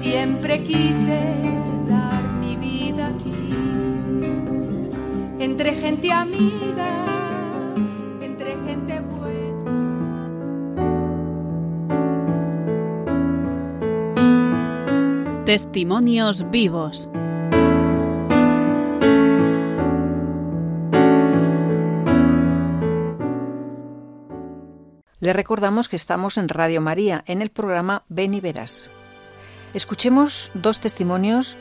Siempre 0.00 0.64
quise 0.64 1.20
dar 1.86 2.22
mi 2.40 2.56
vida 2.56 3.08
aquí, 3.08 3.30
entre 5.38 5.74
gente 5.74 6.10
amiga, 6.10 7.04
entre 8.20 8.56
gente 8.66 9.00
buena. 9.00 10.30
Testimonios 15.44 16.50
vivos. 16.50 17.08
Le 25.20 25.34
recordamos 25.34 25.90
que 25.90 25.96
estamos 25.96 26.38
en 26.38 26.48
Radio 26.48 26.80
María, 26.80 27.22
en 27.26 27.42
el 27.42 27.50
programa 27.50 28.04
Ven 28.08 28.32
y 28.32 28.40
Verás. 28.40 28.90
Escuchemos 29.74 30.50
dos 30.54 30.80
testimonios 30.80 31.58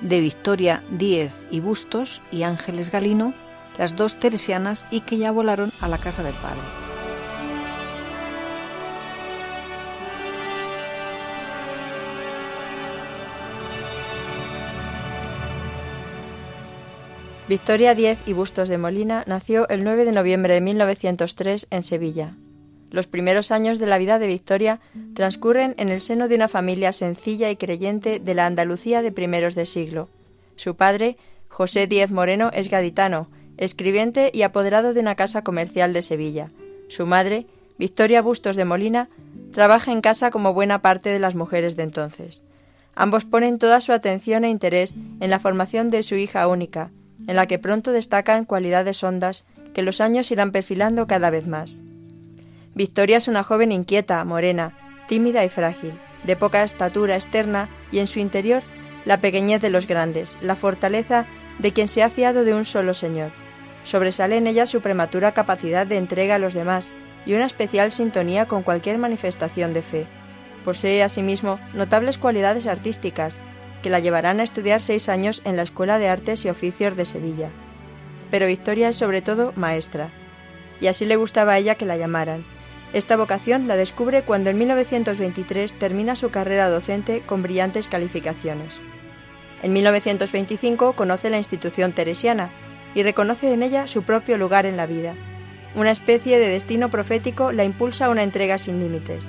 de 0.00 0.20
Victoria 0.20 0.82
Díez 0.90 1.32
y 1.52 1.60
Bustos 1.60 2.20
y 2.32 2.42
Ángeles 2.42 2.90
Galino, 2.90 3.32
las 3.78 3.94
dos 3.94 4.18
teresianas 4.18 4.86
y 4.90 5.02
que 5.02 5.18
ya 5.18 5.30
volaron 5.30 5.70
a 5.80 5.86
la 5.86 5.98
casa 5.98 6.24
del 6.24 6.34
Padre. 6.34 6.60
Victoria 17.48 17.94
Díez 17.94 18.18
y 18.26 18.32
Bustos 18.32 18.68
de 18.68 18.78
Molina 18.78 19.22
nació 19.28 19.68
el 19.68 19.84
9 19.84 20.04
de 20.04 20.10
noviembre 20.10 20.54
de 20.54 20.60
1903 20.60 21.68
en 21.70 21.84
Sevilla. 21.84 22.34
Los 22.96 23.06
primeros 23.06 23.50
años 23.50 23.78
de 23.78 23.86
la 23.86 23.98
vida 23.98 24.18
de 24.18 24.26
Victoria 24.26 24.80
transcurren 25.12 25.74
en 25.76 25.90
el 25.90 26.00
seno 26.00 26.28
de 26.28 26.34
una 26.34 26.48
familia 26.48 26.92
sencilla 26.92 27.50
y 27.50 27.56
creyente 27.56 28.20
de 28.20 28.32
la 28.32 28.46
Andalucía 28.46 29.02
de 29.02 29.12
primeros 29.12 29.54
de 29.54 29.66
siglo. 29.66 30.08
Su 30.54 30.76
padre, 30.76 31.18
José 31.50 31.86
Díez 31.88 32.10
Moreno, 32.10 32.48
es 32.54 32.70
gaditano, 32.70 33.28
escribiente 33.58 34.30
y 34.32 34.44
apoderado 34.44 34.94
de 34.94 35.00
una 35.00 35.14
casa 35.14 35.42
comercial 35.42 35.92
de 35.92 36.00
Sevilla. 36.00 36.52
Su 36.88 37.04
madre, 37.04 37.44
Victoria 37.76 38.22
Bustos 38.22 38.56
de 38.56 38.64
Molina, 38.64 39.10
trabaja 39.52 39.92
en 39.92 40.00
casa 40.00 40.30
como 40.30 40.54
buena 40.54 40.80
parte 40.80 41.10
de 41.10 41.18
las 41.18 41.34
mujeres 41.34 41.76
de 41.76 41.82
entonces. 41.82 42.42
Ambos 42.94 43.26
ponen 43.26 43.58
toda 43.58 43.82
su 43.82 43.92
atención 43.92 44.42
e 44.44 44.48
interés 44.48 44.94
en 45.20 45.28
la 45.28 45.38
formación 45.38 45.90
de 45.90 46.02
su 46.02 46.14
hija 46.14 46.48
única, 46.48 46.92
en 47.26 47.36
la 47.36 47.44
que 47.44 47.58
pronto 47.58 47.92
destacan 47.92 48.46
cualidades 48.46 49.04
hondas 49.04 49.44
que 49.74 49.82
los 49.82 50.00
años 50.00 50.30
irán 50.30 50.50
perfilando 50.50 51.06
cada 51.06 51.28
vez 51.28 51.46
más. 51.46 51.82
Victoria 52.76 53.16
es 53.16 53.26
una 53.26 53.42
joven 53.42 53.72
inquieta, 53.72 54.22
morena, 54.26 54.76
tímida 55.08 55.42
y 55.46 55.48
frágil, 55.48 55.98
de 56.24 56.36
poca 56.36 56.62
estatura 56.62 57.14
externa 57.14 57.70
y 57.90 58.00
en 58.00 58.06
su 58.06 58.18
interior 58.18 58.62
la 59.06 59.22
pequeñez 59.22 59.62
de 59.62 59.70
los 59.70 59.86
grandes, 59.86 60.36
la 60.42 60.56
fortaleza 60.56 61.24
de 61.58 61.72
quien 61.72 61.88
se 61.88 62.02
ha 62.02 62.10
fiado 62.10 62.44
de 62.44 62.52
un 62.52 62.66
solo 62.66 62.92
Señor. 62.92 63.32
Sobresale 63.82 64.36
en 64.36 64.46
ella 64.46 64.66
su 64.66 64.82
prematura 64.82 65.32
capacidad 65.32 65.86
de 65.86 65.96
entrega 65.96 66.34
a 66.34 66.38
los 66.38 66.52
demás 66.52 66.92
y 67.24 67.32
una 67.32 67.46
especial 67.46 67.90
sintonía 67.90 68.44
con 68.44 68.62
cualquier 68.62 68.98
manifestación 68.98 69.72
de 69.72 69.80
fe. 69.80 70.06
Posee 70.62 71.02
asimismo 71.02 71.58
notables 71.72 72.18
cualidades 72.18 72.66
artísticas, 72.66 73.40
que 73.82 73.88
la 73.88 74.00
llevarán 74.00 74.38
a 74.38 74.42
estudiar 74.42 74.82
seis 74.82 75.08
años 75.08 75.40
en 75.46 75.56
la 75.56 75.62
Escuela 75.62 75.98
de 75.98 76.10
Artes 76.10 76.44
y 76.44 76.50
Oficios 76.50 76.94
de 76.94 77.06
Sevilla. 77.06 77.48
Pero 78.30 78.46
Victoria 78.46 78.90
es 78.90 78.96
sobre 78.96 79.22
todo 79.22 79.54
maestra, 79.56 80.10
y 80.78 80.88
así 80.88 81.06
le 81.06 81.16
gustaba 81.16 81.52
a 81.52 81.58
ella 81.58 81.76
que 81.76 81.86
la 81.86 81.96
llamaran, 81.96 82.44
esta 82.96 83.18
vocación 83.18 83.68
la 83.68 83.76
descubre 83.76 84.22
cuando 84.22 84.48
en 84.48 84.56
1923 84.56 85.78
termina 85.78 86.16
su 86.16 86.30
carrera 86.30 86.70
docente 86.70 87.20
con 87.26 87.42
brillantes 87.42 87.88
calificaciones. 87.88 88.80
En 89.62 89.74
1925 89.74 90.94
conoce 90.94 91.28
la 91.28 91.36
institución 91.36 91.92
teresiana 91.92 92.48
y 92.94 93.02
reconoce 93.02 93.52
en 93.52 93.62
ella 93.62 93.86
su 93.86 94.02
propio 94.02 94.38
lugar 94.38 94.64
en 94.64 94.78
la 94.78 94.86
vida. 94.86 95.14
Una 95.74 95.90
especie 95.90 96.38
de 96.38 96.48
destino 96.48 96.88
profético 96.88 97.52
la 97.52 97.64
impulsa 97.64 98.06
a 98.06 98.08
una 98.08 98.22
entrega 98.22 98.56
sin 98.56 98.80
límites. 98.80 99.28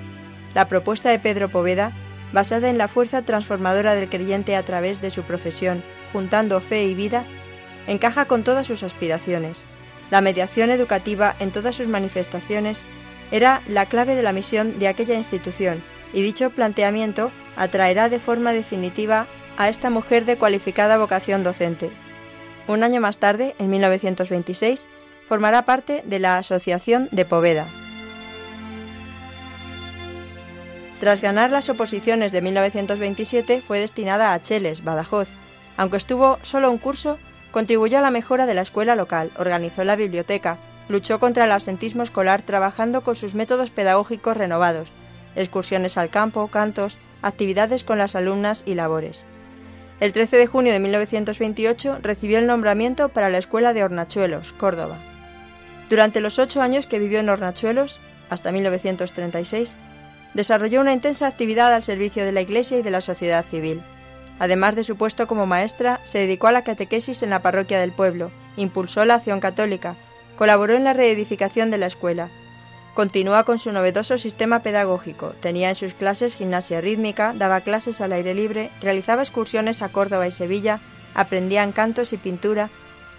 La 0.53 0.69
propuesta 0.69 1.09
de 1.09 1.19
Pedro 1.19 1.49
Poveda, 1.49 1.91
basada 2.31 2.69
en 2.69 2.77
la 2.77 2.87
fuerza 2.87 3.23
transformadora 3.23 3.95
del 3.95 4.07
creyente 4.07 4.55
a 4.55 4.63
través 4.63 5.01
de 5.01 5.09
su 5.09 5.23
profesión, 5.23 5.83
juntando 6.13 6.61
fe 6.61 6.85
y 6.85 6.95
vida, 6.95 7.25
encaja 7.85 8.23
con 8.25 8.45
todas 8.45 8.65
sus 8.65 8.83
aspiraciones. 8.83 9.65
La 10.09 10.21
mediación 10.21 10.71
educativa 10.71 11.35
en 11.41 11.51
todas 11.51 11.75
sus 11.75 11.89
manifestaciones 11.89 12.85
era 13.31 13.61
la 13.67 13.85
clave 13.85 14.15
de 14.15 14.23
la 14.23 14.33
misión 14.33 14.79
de 14.79 14.87
aquella 14.87 15.15
institución 15.15 15.83
y 16.13 16.21
dicho 16.21 16.49
planteamiento 16.49 17.31
atraerá 17.55 18.09
de 18.09 18.19
forma 18.19 18.53
definitiva 18.53 19.27
a 19.57 19.69
esta 19.69 19.89
mujer 19.89 20.25
de 20.25 20.37
cualificada 20.37 20.97
vocación 20.97 21.43
docente. 21.43 21.91
Un 22.67 22.83
año 22.83 23.01
más 23.01 23.17
tarde, 23.17 23.55
en 23.59 23.69
1926, 23.69 24.87
formará 25.27 25.63
parte 25.63 26.03
de 26.05 26.19
la 26.19 26.37
Asociación 26.37 27.09
de 27.11 27.25
Poveda. 27.25 27.67
Tras 30.99 31.21
ganar 31.21 31.51
las 31.51 31.69
oposiciones 31.69 32.31
de 32.31 32.41
1927, 32.41 33.61
fue 33.61 33.79
destinada 33.79 34.33
a 34.33 34.41
Cheles, 34.41 34.83
Badajoz. 34.83 35.29
Aunque 35.75 35.97
estuvo 35.97 36.39
solo 36.41 36.71
un 36.71 36.79
curso, 36.79 37.19
contribuyó 37.51 37.99
a 37.99 38.01
la 38.01 38.11
mejora 38.11 38.47
de 38.47 38.55
la 38.55 38.61
escuela 38.61 38.95
local, 38.95 39.31
organizó 39.37 39.83
la 39.83 39.95
biblioteca, 39.95 40.57
Luchó 40.89 41.19
contra 41.19 41.45
el 41.45 41.51
absentismo 41.51 42.03
escolar 42.03 42.41
trabajando 42.41 43.01
con 43.01 43.15
sus 43.15 43.35
métodos 43.35 43.71
pedagógicos 43.71 44.37
renovados, 44.37 44.93
excursiones 45.35 45.97
al 45.97 46.09
campo, 46.09 46.47
cantos 46.47 46.97
actividades 47.21 47.83
con 47.83 47.97
las 47.97 48.15
alumnas 48.15 48.63
y 48.65 48.75
labores. 48.75 49.25
El 49.99 50.13
13 50.13 50.37
de 50.37 50.47
junio 50.47 50.73
de 50.73 50.79
1928 50.79 51.99
recibió 52.01 52.37
el 52.37 52.47
nombramiento 52.47 53.09
para 53.09 53.29
la 53.29 53.39
Escuela 53.39 53.73
de 53.73 53.83
Hornachuelos, 53.83 54.53
Córdoba. 54.53 54.99
Durante 55.89 56.21
los 56.21 56.37
ocho 56.37 56.61
años 56.61 56.85
que 56.85 56.99
vivió 56.99 57.19
en 57.19 57.29
Hornachuelos, 57.29 57.99
hasta 58.29 58.51
1936, 58.51 59.75
desarrolló 60.33 60.81
una 60.81 60.93
intensa 60.93 61.25
actividad 61.25 61.73
al 61.73 61.83
servicio 61.83 62.25
de 62.25 62.31
la 62.31 62.41
Iglesia 62.41 62.77
y 62.77 62.81
de 62.83 62.91
la 62.91 63.01
sociedad 63.01 63.43
civil. 63.43 63.81
Además 64.39 64.75
de 64.75 64.83
su 64.83 64.97
puesto 64.97 65.25
como 65.25 65.47
maestra, 65.47 65.99
se 66.03 66.19
dedicó 66.19 66.47
a 66.47 66.51
la 66.51 66.63
catequesis 66.63 67.23
en 67.23 67.31
la 67.31 67.41
parroquia 67.41 67.79
del 67.79 67.91
pueblo, 67.91 68.31
impulsó 68.55 69.03
la 69.05 69.15
acción 69.15 69.39
católica, 69.39 69.95
colaboró 70.37 70.75
en 70.75 70.85
la 70.85 70.93
reedificación 70.93 71.69
de 71.69 71.77
la 71.77 71.87
escuela, 71.87 72.29
Continúa 72.97 73.43
con 73.43 73.59
su 73.59 73.71
novedoso 73.71 74.17
sistema 74.17 74.63
pedagógico. 74.63 75.35
Tenía 75.39 75.69
en 75.69 75.75
sus 75.75 75.93
clases 75.93 76.35
gimnasia 76.35 76.81
rítmica, 76.81 77.31
daba 77.35 77.61
clases 77.61 78.01
al 78.01 78.11
aire 78.11 78.33
libre, 78.33 78.71
realizaba 78.81 79.21
excursiones 79.21 79.83
a 79.83 79.89
Córdoba 79.89 80.25
y 80.25 80.31
Sevilla, 80.31 80.79
aprendía 81.13 81.71
cantos 81.73 82.11
y 82.11 82.17
pintura, 82.17 82.71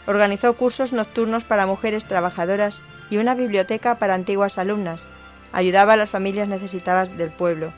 organizó 0.08 0.54
cursos 0.54 0.92
nocturnos 0.92 1.44
para 1.44 1.68
mujeres 1.68 2.06
trabajadoras 2.06 2.82
y 3.08 3.18
una 3.18 3.36
biblioteca 3.36 4.00
para 4.00 4.14
antiguas 4.14 4.58
alumnas, 4.58 5.06
ayudaba 5.52 5.92
a 5.92 5.96
las 5.96 6.10
familias 6.10 6.48
necesitadas 6.48 7.16
del 7.16 7.30
pueblo 7.30 7.72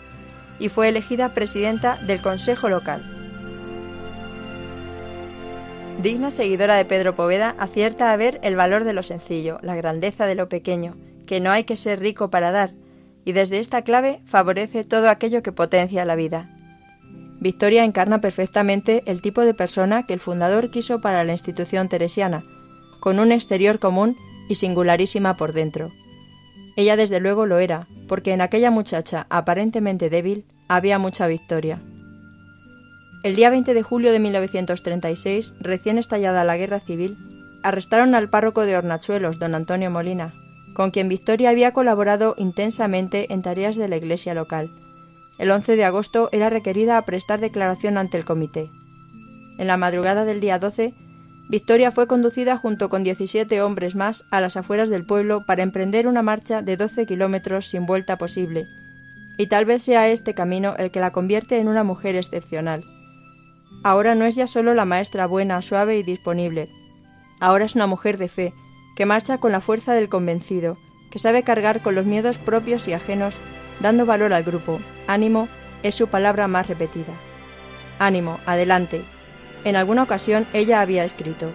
y 0.58 0.70
fue 0.70 0.88
elegida 0.88 1.34
presidenta 1.34 1.96
del 1.96 2.22
Consejo 2.22 2.70
Local. 2.70 3.19
Digna 6.02 6.30
seguidora 6.30 6.76
de 6.76 6.86
Pedro 6.86 7.14
Poveda, 7.14 7.54
acierta 7.58 8.10
a 8.10 8.16
ver 8.16 8.40
el 8.42 8.56
valor 8.56 8.84
de 8.84 8.94
lo 8.94 9.02
sencillo, 9.02 9.58
la 9.60 9.76
grandeza 9.76 10.26
de 10.26 10.34
lo 10.34 10.48
pequeño, 10.48 10.96
que 11.26 11.40
no 11.40 11.50
hay 11.50 11.64
que 11.64 11.76
ser 11.76 12.00
rico 12.00 12.30
para 12.30 12.50
dar, 12.50 12.72
y 13.26 13.32
desde 13.32 13.58
esta 13.58 13.82
clave 13.82 14.22
favorece 14.24 14.84
todo 14.84 15.10
aquello 15.10 15.42
que 15.42 15.52
potencia 15.52 16.06
la 16.06 16.14
vida. 16.14 16.48
Victoria 17.42 17.84
encarna 17.84 18.22
perfectamente 18.22 19.02
el 19.04 19.20
tipo 19.20 19.42
de 19.42 19.52
persona 19.52 20.06
que 20.06 20.14
el 20.14 20.20
fundador 20.20 20.70
quiso 20.70 21.02
para 21.02 21.22
la 21.22 21.32
institución 21.32 21.90
teresiana, 21.90 22.44
con 22.98 23.18
un 23.18 23.30
exterior 23.30 23.78
común 23.78 24.16
y 24.48 24.54
singularísima 24.54 25.36
por 25.36 25.52
dentro. 25.52 25.92
Ella 26.76 26.96
desde 26.96 27.20
luego 27.20 27.44
lo 27.44 27.58
era, 27.58 27.88
porque 28.08 28.32
en 28.32 28.40
aquella 28.40 28.70
muchacha 28.70 29.26
aparentemente 29.28 30.08
débil 30.08 30.46
había 30.66 30.98
mucha 30.98 31.26
victoria. 31.26 31.82
El 33.22 33.36
día 33.36 33.50
20 33.50 33.74
de 33.74 33.82
julio 33.82 34.12
de 34.12 34.18
1936, 34.18 35.54
recién 35.60 35.98
estallada 35.98 36.42
la 36.42 36.56
guerra 36.56 36.80
civil, 36.80 37.18
arrestaron 37.62 38.14
al 38.14 38.30
párroco 38.30 38.64
de 38.64 38.78
Hornachuelos, 38.78 39.38
don 39.38 39.54
Antonio 39.54 39.90
Molina, 39.90 40.32
con 40.72 40.90
quien 40.90 41.10
Victoria 41.10 41.50
había 41.50 41.72
colaborado 41.72 42.34
intensamente 42.38 43.30
en 43.30 43.42
tareas 43.42 43.76
de 43.76 43.88
la 43.88 43.98
iglesia 43.98 44.32
local. 44.32 44.70
El 45.38 45.50
11 45.50 45.76
de 45.76 45.84
agosto 45.84 46.30
era 46.32 46.48
requerida 46.48 46.96
a 46.96 47.04
prestar 47.04 47.40
declaración 47.40 47.98
ante 47.98 48.16
el 48.16 48.24
comité. 48.24 48.70
En 49.58 49.66
la 49.66 49.76
madrugada 49.76 50.24
del 50.24 50.40
día 50.40 50.58
12, 50.58 50.94
Victoria 51.50 51.90
fue 51.90 52.06
conducida 52.06 52.56
junto 52.56 52.88
con 52.88 53.04
17 53.04 53.60
hombres 53.60 53.96
más 53.96 54.24
a 54.30 54.40
las 54.40 54.56
afueras 54.56 54.88
del 54.88 55.04
pueblo 55.04 55.44
para 55.44 55.62
emprender 55.62 56.08
una 56.08 56.22
marcha 56.22 56.62
de 56.62 56.78
12 56.78 57.04
kilómetros 57.04 57.66
sin 57.66 57.84
vuelta 57.84 58.16
posible, 58.16 58.66
y 59.36 59.48
tal 59.48 59.66
vez 59.66 59.82
sea 59.82 60.08
este 60.08 60.32
camino 60.32 60.74
el 60.78 60.90
que 60.90 61.00
la 61.00 61.10
convierte 61.10 61.58
en 61.58 61.68
una 61.68 61.84
mujer 61.84 62.16
excepcional. 62.16 62.82
Ahora 63.82 64.14
no 64.14 64.24
es 64.24 64.34
ya 64.34 64.46
solo 64.46 64.74
la 64.74 64.84
maestra 64.84 65.26
buena, 65.26 65.62
suave 65.62 65.96
y 65.96 66.02
disponible, 66.02 66.68
ahora 67.40 67.64
es 67.64 67.74
una 67.74 67.86
mujer 67.86 68.18
de 68.18 68.28
fe, 68.28 68.52
que 68.94 69.06
marcha 69.06 69.38
con 69.38 69.50
la 69.50 69.60
fuerza 69.60 69.94
del 69.94 70.08
convencido, 70.08 70.76
que 71.10 71.18
sabe 71.18 71.42
cargar 71.42 71.80
con 71.80 71.94
los 71.94 72.06
miedos 72.06 72.38
propios 72.38 72.86
y 72.86 72.92
ajenos, 72.92 73.38
dando 73.80 74.06
valor 74.06 74.32
al 74.32 74.44
grupo. 74.44 74.78
Ánimo 75.06 75.48
es 75.82 75.94
su 75.94 76.06
palabra 76.06 76.46
más 76.46 76.68
repetida. 76.68 77.14
Ánimo, 77.98 78.38
adelante. 78.46 79.02
En 79.64 79.76
alguna 79.76 80.02
ocasión 80.02 80.46
ella 80.52 80.80
había 80.80 81.04
escrito, 81.04 81.50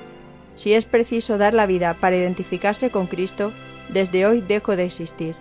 Si 0.55 0.73
es 0.73 0.85
preciso 0.85 1.37
dar 1.37 1.53
la 1.53 1.65
vida 1.65 1.93
para 1.93 2.17
identificarse 2.17 2.89
con 2.89 3.07
Cristo, 3.07 3.51
desde 3.89 4.25
hoy 4.25 4.41
dejo 4.41 4.75
de 4.75 4.85
existir. 4.85 5.35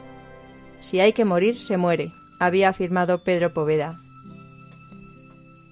Si 0.80 1.00
hay 1.00 1.14
que 1.14 1.24
morir, 1.24 1.60
se 1.62 1.78
muere, 1.78 2.12
había 2.38 2.68
afirmado 2.68 3.24
Pedro 3.24 3.54
Poveda. 3.54 4.03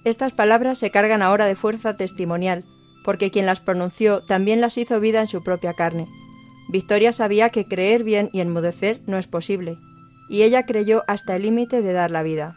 Estas 0.05 0.33
palabras 0.33 0.79
se 0.79 0.91
cargan 0.91 1.21
ahora 1.21 1.45
de 1.45 1.55
fuerza 1.55 1.95
testimonial, 1.95 2.65
porque 3.05 3.31
quien 3.31 3.45
las 3.45 3.61
pronunció 3.61 4.21
también 4.21 4.61
las 4.61 4.77
hizo 4.77 4.99
vida 4.99 5.21
en 5.21 5.27
su 5.27 5.43
propia 5.43 5.73
carne. 5.73 6.07
Victoria 6.69 7.11
sabía 7.11 7.49
que 7.49 7.65
creer 7.65 8.03
bien 8.03 8.29
y 8.33 8.41
enmudecer 8.41 9.01
no 9.05 9.17
es 9.17 9.27
posible, 9.27 9.77
y 10.29 10.43
ella 10.43 10.65
creyó 10.65 11.03
hasta 11.07 11.35
el 11.35 11.43
límite 11.43 11.81
de 11.81 11.93
dar 11.93 12.11
la 12.11 12.23
vida. 12.23 12.55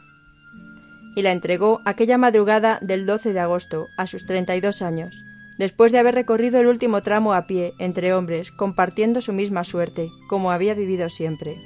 Y 1.14 1.22
la 1.22 1.32
entregó 1.32 1.80
aquella 1.84 2.18
madrugada 2.18 2.78
del 2.82 3.06
12 3.06 3.32
de 3.32 3.40
agosto, 3.40 3.86
a 3.96 4.06
sus 4.06 4.26
32 4.26 4.82
años, 4.82 5.16
después 5.58 5.92
de 5.92 5.98
haber 5.98 6.14
recorrido 6.14 6.60
el 6.60 6.66
último 6.66 7.02
tramo 7.02 7.32
a 7.32 7.46
pie, 7.46 7.74
entre 7.78 8.12
hombres, 8.12 8.50
compartiendo 8.50 9.20
su 9.20 9.32
misma 9.32 9.64
suerte, 9.64 10.10
como 10.28 10.50
había 10.50 10.74
vivido 10.74 11.08
siempre. 11.08 11.58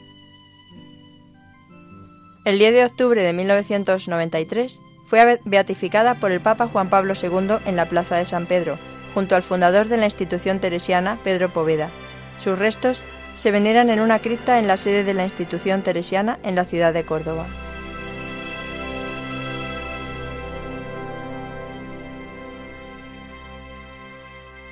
El 2.44 2.58
10 2.58 2.72
de 2.72 2.84
octubre 2.84 3.22
de 3.22 3.32
1993 3.32 4.80
fue 5.11 5.40
beatificada 5.44 6.14
por 6.14 6.30
el 6.30 6.40
Papa 6.40 6.68
Juan 6.68 6.88
Pablo 6.88 7.14
II 7.20 7.56
en 7.66 7.74
la 7.74 7.88
Plaza 7.88 8.14
de 8.14 8.24
San 8.24 8.46
Pedro, 8.46 8.78
junto 9.12 9.34
al 9.34 9.42
fundador 9.42 9.88
de 9.88 9.96
la 9.96 10.04
institución 10.04 10.61
teresiana, 10.61 11.18
Pedro 11.24 11.48
Poveda. 11.48 11.90
Sus 12.38 12.56
restos 12.56 13.04
se 13.34 13.50
veneran 13.50 13.90
en 13.90 13.98
una 13.98 14.20
cripta 14.20 14.61
en 14.61 14.68
la 14.68 14.76
sede 14.76 15.02
de 15.02 15.12
la 15.12 15.24
institución 15.24 15.82
teresiana 15.82 16.38
en 16.44 16.54
la 16.54 16.64
ciudad 16.64 16.94
de 16.94 17.02
Córdoba. 17.02 17.44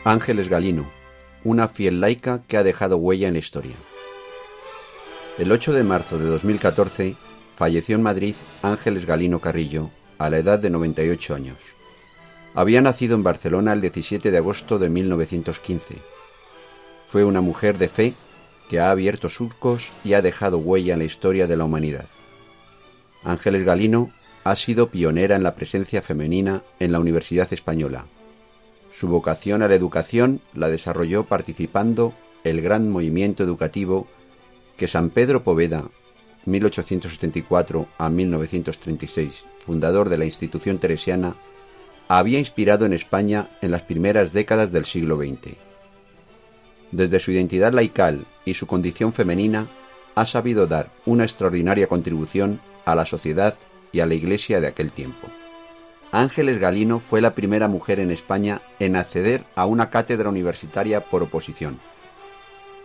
Ángeles 0.05 0.49
Galino, 0.49 0.89
una 1.43 1.67
fiel 1.67 2.01
laica 2.01 2.43
que 2.47 2.59
ha 2.59 2.63
dejado 2.63 2.97
huella 2.97 3.27
en 3.27 3.35
la 3.35 3.41
historia. 3.41 3.75
El 5.37 5.51
8 5.51 5.73
de 5.73 5.83
marzo 5.83 6.17
de 6.17 6.27
2014 6.27 7.17
falleció 7.57 7.97
en 7.97 8.03
Madrid 8.03 8.37
Ángeles 8.63 9.05
Galino 9.05 9.41
Carrillo, 9.41 9.91
a 10.19 10.31
la 10.31 10.39
edad 10.39 10.59
de 10.59 10.71
98 10.71 11.35
años. 11.35 11.59
Había 12.55 12.83
nacido 12.83 13.15
en 13.15 13.23
Barcelona 13.23 13.73
el 13.73 13.81
17 13.81 14.31
de 14.31 14.37
agosto 14.37 14.79
de 14.79 14.91
1915. 14.91 15.97
Fue 17.07 17.25
una 17.25 17.41
mujer 17.41 17.79
de 17.79 17.89
fe 17.89 18.15
que 18.69 18.81
ha 18.81 18.91
abierto 18.91 19.31
surcos 19.31 19.93
y 20.05 20.15
ha 20.15 20.23
dejado 20.23 20.59
huella 20.59 20.93
en 20.93 20.99
la 20.99 21.05
historia 21.05 21.47
de 21.47 21.57
la 21.57 21.65
humanidad. 21.65 22.07
Ángeles 23.25 23.65
Galino 23.65 24.11
ha 24.45 24.57
sido 24.57 24.91
pionera 24.91 25.37
en 25.37 25.43
la 25.43 25.55
presencia 25.55 26.03
femenina 26.03 26.63
en 26.79 26.93
la 26.93 27.01
Universidad 27.01 27.53
Española. 27.53 28.07
Su 28.93 29.09
vocación 29.09 29.63
a 29.63 29.69
la 29.69 29.75
educación 29.75 30.41
la 30.55 30.69
desarrolló 30.69 31.25
participando 31.25 32.15
el 32.45 32.61
gran 32.63 32.91
movimiento 32.91 33.43
educativo 33.43 34.07
que 34.77 34.89
San 34.89 35.11
Pedro 35.11 35.45
Poveda, 35.45 35.85
1874 36.49 37.89
a 37.99 38.09
1936, 38.09 39.45
fundador 39.61 40.09
de 40.09 40.19
la 40.19 40.25
institución 40.25 40.79
teresiana, 40.79 41.37
había 42.09 42.39
inspirado 42.39 42.87
en 42.87 42.93
España 42.93 43.51
en 43.61 43.71
las 43.71 43.83
primeras 43.83 44.33
décadas 44.33 44.73
del 44.73 44.87
siglo 44.87 45.17
XX. 45.17 45.57
Desde 46.91 47.21
su 47.21 47.33
identidad 47.33 47.73
laical 47.73 48.27
y 48.45 48.55
su 48.55 48.67
condición 48.67 49.13
femenina, 49.13 49.69
ha 50.15 50.25
sabido 50.25 50.67
dar 50.67 50.91
una 51.07 51.25
extraordinaria 51.25 51.87
contribución 51.87 52.61
a 52.85 52.95
la 52.95 53.05
sociedad 53.05 53.55
y 53.93 54.01
a 54.01 54.07
la 54.07 54.15
Iglesia 54.15 54.61
de 54.61 54.67
aquel 54.67 54.91
tiempo. 54.91 55.29
Ángeles 56.11 56.59
Galino 56.59 57.01
fue 57.01 57.21
la 57.21 57.35
primera 57.35 57.69
mujer 57.69 58.01
en 58.01 58.11
España 58.11 58.63
en 58.79 58.97
acceder 58.97 59.45
a 59.55 59.67
una 59.67 59.91
cátedra 59.91 60.31
universitaria 60.31 61.05
por 61.05 61.23
oposición. 61.23 61.79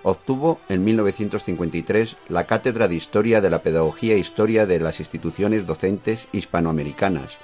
Obtuvo 0.04 0.60
en 0.68 0.84
1953 0.84 2.18
la 2.28 2.46
Cátedra 2.46 2.90
de 2.90 2.96
Historia 2.96 3.40
de 3.40 3.50
la 3.50 3.64
Pedagogía 3.64 4.16
e 4.16 4.20
Historia 4.20 4.66
de 4.66 4.80
las 4.80 5.00
Instituciones 5.00 5.66
Docentes 5.66 6.28
Hispanoamericanas 6.34 7.38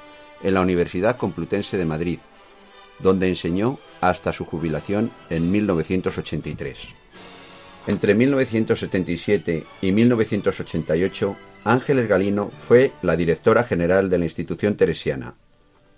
en 0.44 0.54
la 0.54 0.62
Universidad 0.62 1.16
Complutense 1.16 1.78
de 1.78 1.86
Madrid, 1.86 2.20
donde 3.00 3.30
enseñó 3.30 3.80
hasta 4.02 4.34
su 4.34 4.44
jubilación 4.44 5.12
en 5.30 5.50
1983. 5.50 6.90
Entre 7.88 8.14
1977 8.14 9.66
y 9.82 9.92
1988, 9.94 11.38
Ángeles 11.64 12.08
Galino 12.10 12.52
fue 12.52 12.92
la 13.02 13.16
directora 13.16 13.64
general 13.64 14.10
de 14.10 14.18
la 14.18 14.26
institución 14.26 14.76
teresiana, 14.76 15.36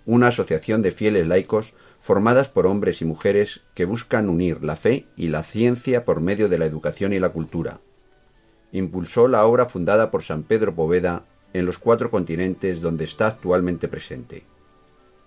una 0.06 0.28
asociación 0.28 0.82
de 0.82 0.90
fieles 0.90 1.26
laicos 1.26 1.74
formadas 2.00 2.48
por 2.48 2.66
hombres 2.66 3.00
y 3.00 3.04
mujeres 3.04 3.62
que 3.74 3.84
buscan 3.84 4.28
unir 4.28 4.62
la 4.62 4.76
fe 4.76 5.06
y 5.16 5.28
la 5.28 5.42
ciencia 5.42 6.04
por 6.04 6.20
medio 6.20 6.48
de 6.48 6.58
la 6.58 6.66
educación 6.66 7.12
y 7.12 7.20
la 7.20 7.30
cultura. 7.30 7.80
Impulsó 8.72 9.28
la 9.28 9.44
obra 9.44 9.66
fundada 9.66 10.10
por 10.10 10.22
San 10.22 10.42
Pedro 10.42 10.74
Poveda 10.74 11.24
en 11.52 11.66
los 11.66 11.78
cuatro 11.78 12.10
continentes 12.10 12.80
donde 12.80 13.04
está 13.04 13.26
actualmente 13.26 13.86
presente. 13.86 14.44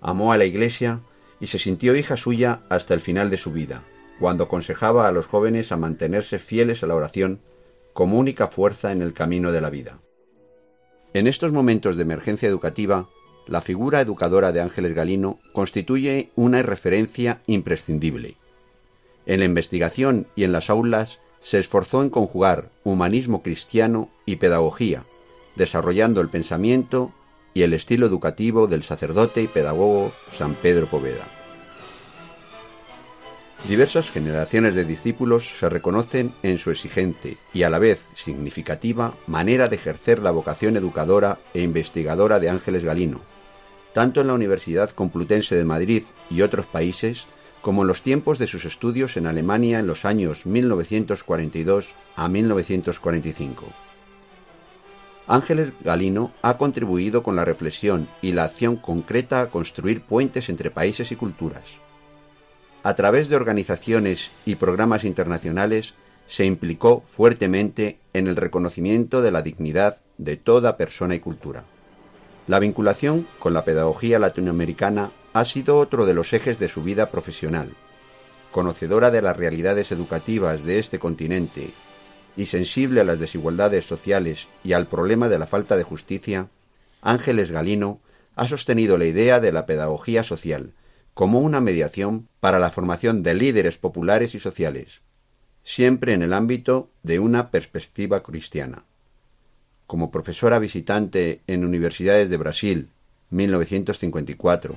Amó 0.01 0.33
a 0.33 0.37
la 0.37 0.45
Iglesia 0.45 1.01
y 1.39 1.47
se 1.47 1.59
sintió 1.59 1.95
hija 1.95 2.17
suya 2.17 2.61
hasta 2.69 2.93
el 2.93 3.01
final 3.01 3.29
de 3.29 3.37
su 3.37 3.51
vida, 3.51 3.83
cuando 4.19 4.45
aconsejaba 4.45 5.07
a 5.07 5.11
los 5.11 5.27
jóvenes 5.27 5.71
a 5.71 5.77
mantenerse 5.77 6.39
fieles 6.39 6.83
a 6.83 6.87
la 6.87 6.95
oración 6.95 7.39
como 7.93 8.17
única 8.17 8.47
fuerza 8.47 8.91
en 8.91 9.01
el 9.01 9.13
camino 9.13 9.51
de 9.51 9.61
la 9.61 9.69
vida. 9.69 9.99
En 11.13 11.27
estos 11.27 11.53
momentos 11.53 11.95
de 11.95 12.03
emergencia 12.03 12.49
educativa, 12.49 13.07
la 13.47 13.61
figura 13.61 14.01
educadora 14.01 14.51
de 14.51 14.61
Ángeles 14.61 14.93
Galino 14.93 15.39
constituye 15.53 16.29
una 16.35 16.61
referencia 16.61 17.41
imprescindible. 17.47 18.37
En 19.25 19.39
la 19.39 19.45
investigación 19.45 20.27
y 20.35 20.43
en 20.43 20.51
las 20.51 20.69
aulas 20.69 21.19
se 21.41 21.59
esforzó 21.59 22.01
en 22.01 22.09
conjugar 22.09 22.69
humanismo 22.83 23.43
cristiano 23.43 24.09
y 24.25 24.37
pedagogía, 24.37 25.05
desarrollando 25.55 26.21
el 26.21 26.29
pensamiento 26.29 27.13
y 27.53 27.61
el 27.61 27.73
estilo 27.73 28.05
educativo 28.05 28.67
del 28.67 28.83
sacerdote 28.83 29.41
y 29.41 29.47
pedagogo 29.47 30.11
San 30.31 30.55
Pedro 30.55 30.87
Poveda. 30.87 31.25
Diversas 33.67 34.11
generaciones 34.11 34.75
de 34.75 34.85
discípulos 34.85 35.57
se 35.57 35.69
reconocen 35.69 36.33
en 36.43 36.59
su 36.59 36.69
exigente 36.69 37.37
y 37.51 37.63
a 37.63 37.69
la 37.71 37.79
vez 37.79 38.07
significativa 38.13 39.15
manera 39.25 39.67
de 39.67 39.75
ejercer 39.75 40.19
la 40.19 40.29
vocación 40.29 40.77
educadora 40.77 41.39
e 41.55 41.61
investigadora 41.61 42.39
de 42.39 42.49
Ángeles 42.49 42.83
Galino, 42.83 43.21
tanto 43.95 44.21
en 44.21 44.27
la 44.27 44.33
Universidad 44.33 44.91
Complutense 44.91 45.55
de 45.55 45.65
Madrid 45.65 46.03
y 46.29 46.43
otros 46.43 46.67
países, 46.67 47.25
como 47.63 47.81
en 47.81 47.87
los 47.87 48.03
tiempos 48.03 48.37
de 48.37 48.45
sus 48.45 48.65
estudios 48.65 49.17
en 49.17 49.25
Alemania 49.25 49.79
en 49.79 49.87
los 49.87 50.05
años 50.05 50.45
1942 50.45 51.95
a 52.15 52.27
1945. 52.27 53.65
Ángeles 55.25 55.71
Galino 55.83 56.31
ha 56.43 56.59
contribuido 56.59 57.23
con 57.23 57.35
la 57.35 57.45
reflexión 57.45 58.07
y 58.21 58.33
la 58.33 58.43
acción 58.43 58.75
concreta 58.75 59.41
a 59.41 59.49
construir 59.49 60.01
puentes 60.01 60.49
entre 60.49 60.69
países 60.69 61.11
y 61.11 61.15
culturas 61.15 61.63
a 62.85 62.93
través 62.93 63.29
de 63.29 63.35
organizaciones 63.35 64.29
y 64.45 64.55
programas 64.55 65.05
internacionales, 65.05 65.95
se 66.27 66.45
implicó 66.45 67.01
fuertemente 67.03 67.97
en 68.13 68.27
el 68.27 68.35
reconocimiento 68.35 69.23
de 69.23 69.31
la 69.31 69.41
dignidad 69.41 70.01
de 70.19 70.37
toda 70.37 70.77
persona 70.77 71.15
y 71.15 71.19
cultura. 71.19 71.65
La 72.47 72.59
vinculación 72.59 73.27
con 73.39 73.53
la 73.53 73.65
pedagogía 73.65 74.19
latinoamericana 74.19 75.11
ha 75.33 75.45
sido 75.45 75.77
otro 75.77 76.05
de 76.05 76.13
los 76.13 76.31
ejes 76.31 76.59
de 76.59 76.69
su 76.69 76.83
vida 76.83 77.09
profesional. 77.09 77.73
Conocedora 78.51 79.09
de 79.09 79.23
las 79.23 79.35
realidades 79.35 79.91
educativas 79.91 80.63
de 80.63 80.77
este 80.77 80.99
continente 80.99 81.71
y 82.37 82.45
sensible 82.45 83.01
a 83.01 83.03
las 83.03 83.19
desigualdades 83.19 83.85
sociales 83.85 84.47
y 84.63 84.73
al 84.73 84.87
problema 84.87 85.27
de 85.27 85.39
la 85.39 85.47
falta 85.47 85.75
de 85.75 85.83
justicia, 85.83 86.49
Ángeles 87.01 87.49
Galino 87.49 87.99
ha 88.35 88.47
sostenido 88.47 88.97
la 88.97 89.05
idea 89.05 89.39
de 89.39 89.51
la 89.51 89.65
pedagogía 89.65 90.23
social, 90.23 90.73
como 91.13 91.39
una 91.39 91.61
mediación 91.61 92.27
para 92.39 92.59
la 92.59 92.69
formación 92.69 93.23
de 93.23 93.33
líderes 93.33 93.77
populares 93.77 94.35
y 94.35 94.39
sociales, 94.39 95.01
siempre 95.63 96.13
en 96.13 96.21
el 96.21 96.33
ámbito 96.33 96.91
de 97.01 97.19
una 97.19 97.49
perspectiva 97.49 98.21
cristiana. 98.21 98.83
Como 99.87 100.09
profesora 100.09 100.57
visitante 100.57 101.41
en 101.45 101.63
universidades 101.63 102.31
de 102.31 102.37
Brasil, 102.37 102.89
1954, 103.29 104.73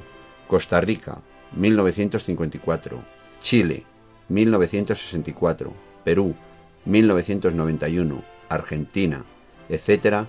Costa 0.47 0.81
Rica, 0.83 1.19
1954, 1.57 3.03
Chile, 3.41 3.85
1964, 4.29 5.73
Perú, 6.05 6.35
1991, 6.85 8.23
Argentina, 8.51 9.25
etc., 9.71 10.27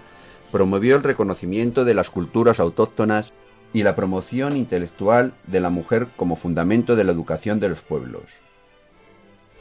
promovió 0.51 0.95
el 0.95 1.03
reconocimiento 1.03 1.83
de 1.83 1.93
las 1.93 2.09
culturas 2.09 2.61
autóctonas 2.61 3.33
y 3.73 3.83
la 3.83 3.97
promoción 3.97 4.55
intelectual 4.55 5.33
de 5.45 5.59
la 5.59 5.69
mujer 5.69 6.07
como 6.15 6.37
fundamento 6.37 6.95
de 6.95 7.03
la 7.03 7.11
educación 7.11 7.59
de 7.59 7.69
los 7.69 7.81
pueblos. 7.81 8.23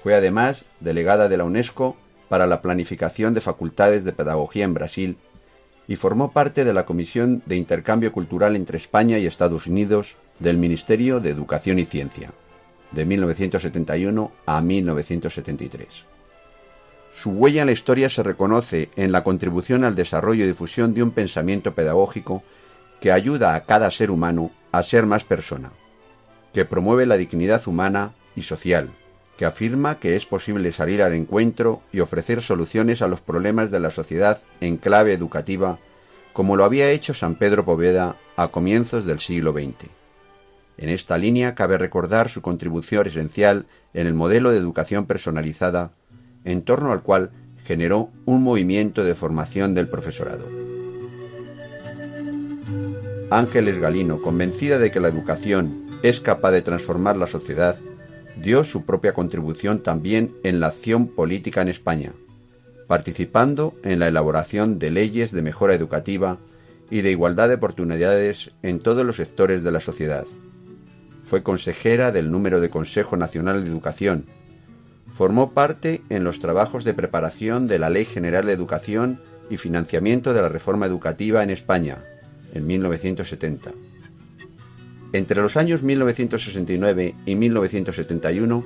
Fue 0.03 0.15
además 0.15 0.65
delegada 0.79 1.29
de 1.29 1.37
la 1.37 1.45
UNESCO 1.45 1.97
para 2.29 2.47
la 2.47 2.63
planificación 2.63 3.35
de 3.35 3.41
facultades 3.41 4.05
de 4.05 4.13
pedagogía 4.13 4.65
en 4.65 4.75
Brasil 4.75 5.17
y 5.87 5.97
formó 5.97 6.33
parte 6.33 6.65
de 6.65 6.75
la 6.75 6.85
Comisión 6.85 7.43
de 7.47 7.57
Intercambio 7.57 8.13
Cultural 8.13 8.57
entre 8.57 8.77
España 8.77 9.19
y 9.19 9.27
Estados 9.27 9.67
Unidos 9.67 10.17
del 10.39 10.59
Ministerio 10.59 11.21
de 11.21 11.31
Educación 11.31 11.79
y 11.79 11.87
Ciencia, 11.87 12.31
de 12.93 13.07
1971 13.07 14.31
a 14.47 14.61
1973. 14.61 16.05
Su 17.13 17.31
huella 17.31 17.63
en 17.63 17.67
la 17.67 17.73
historia 17.73 18.09
se 18.11 18.23
reconoce 18.23 18.91
en 18.97 19.13
la 19.13 19.25
contribución 19.25 19.85
al 19.85 19.97
desarrollo 19.97 20.45
y 20.45 20.49
difusión 20.49 20.95
de 20.95 21.03
un 21.03 21.11
pensamiento 21.11 21.75
pedagógico 21.75 22.43
que 23.01 23.11
ayuda 23.11 23.55
a 23.55 23.65
cada 23.65 23.91
ser 23.91 24.11
humano 24.11 24.51
a 24.73 24.83
ser 24.83 25.07
más 25.07 25.25
persona, 25.25 25.73
que 26.53 26.65
promueve 26.65 27.07
la 27.07 27.17
dignidad 27.17 27.67
humana 27.67 28.13
y 28.37 28.43
social, 28.43 28.91
que 29.39 29.47
afirma 29.47 30.01
que 30.01 30.17
es 30.17 30.27
posible 30.27 30.73
salir 30.73 31.01
al 31.01 31.15
encuentro 31.15 31.81
y 31.93 32.01
ofrecer 32.01 32.43
soluciones 32.43 33.03
a 33.03 33.09
los 33.09 33.21
problemas 33.21 33.71
de 33.71 33.79
la 33.79 33.93
sociedad 33.93 34.41
en 34.61 34.77
clave 34.79 35.13
educativa, 35.13 35.79
como 36.33 36.57
lo 36.57 36.65
había 36.65 36.91
hecho 36.91 37.15
San 37.15 37.37
Pedro 37.37 37.65
Poveda 37.65 38.17
a 38.37 38.49
comienzos 38.49 39.07
del 39.07 39.21
siglo 39.21 39.53
XX. 39.53 39.91
En 40.77 40.89
esta 40.89 41.17
línea 41.19 41.55
cabe 41.55 41.79
recordar 41.79 42.29
su 42.29 42.43
contribución 42.43 43.07
esencial 43.07 43.67
en 43.95 44.09
el 44.09 44.15
modelo 44.15 44.51
de 44.51 44.59
educación 44.59 45.07
personalizada, 45.07 45.93
en 46.45 46.63
torno 46.63 46.91
al 46.91 47.03
cual 47.03 47.31
generó 47.65 48.11
un 48.25 48.43
movimiento 48.43 49.05
de 49.05 49.15
formación 49.15 49.73
del 49.73 49.89
profesorado. 49.89 50.47
Ángeles 53.31 53.79
Galino, 53.79 54.21
convencida 54.21 54.81
de 54.81 54.91
que 54.91 54.99
la 54.99 55.09
educación 55.09 55.87
es 56.03 56.21
capaz 56.21 56.51
de 56.51 56.63
transformar 56.63 57.17
la 57.17 57.29
sociedad, 57.29 57.77
dio 58.43 58.65
su 58.65 58.85
propia 58.85 59.13
contribución 59.13 59.83
también 59.83 60.35
en 60.43 60.61
la 60.61 60.69
acción 60.69 61.09
política 61.09 61.63
en 61.63 61.69
España, 61.69 62.13
participando 62.87 63.75
en 63.83 63.99
la 63.99 64.09
elaboración 64.09 64.79
de 64.79 64.91
leyes 64.91 65.33
de 65.33 65.43
mejora 65.43 65.75
educativa 65.75 66.39
y 66.91 67.03
de 67.03 67.11
igualdad 67.11 67.49
de 67.49 67.57
oportunidades 67.57 68.51
en 68.63 68.79
todos 68.79 69.05
los 69.05 69.17
sectores 69.17 69.63
de 69.63 69.73
la 69.73 69.81
sociedad. 69.81 70.25
Fue 71.25 71.43
consejera 71.43 72.13
del 72.13 72.31
número 72.31 72.61
de 72.61 72.71
Consejo 72.71 73.17
Nacional 73.17 73.63
de 73.63 73.71
Educación. 73.71 74.25
Formó 75.13 75.53
parte 75.53 76.03
en 76.09 76.25
los 76.25 76.41
trabajos 76.41 76.85
de 76.85 76.95
preparación 76.95 77.67
de 77.67 77.79
la 77.79 77.91
Ley 77.91 78.07
General 78.07 78.47
de 78.47 78.53
Educación 78.53 79.21
y 79.51 79.59
financiamiento 79.59 80.33
de 80.33 80.43
la 80.43 80.49
reforma 80.49 80.87
educativa 80.87 81.43
en 81.43 81.51
España, 81.51 81.99
en 82.55 82.67
1970. 82.67 83.73
Entre 85.13 85.41
los 85.41 85.57
años 85.57 85.83
1969 85.83 87.15
y 87.25 87.35
1971 87.35 88.65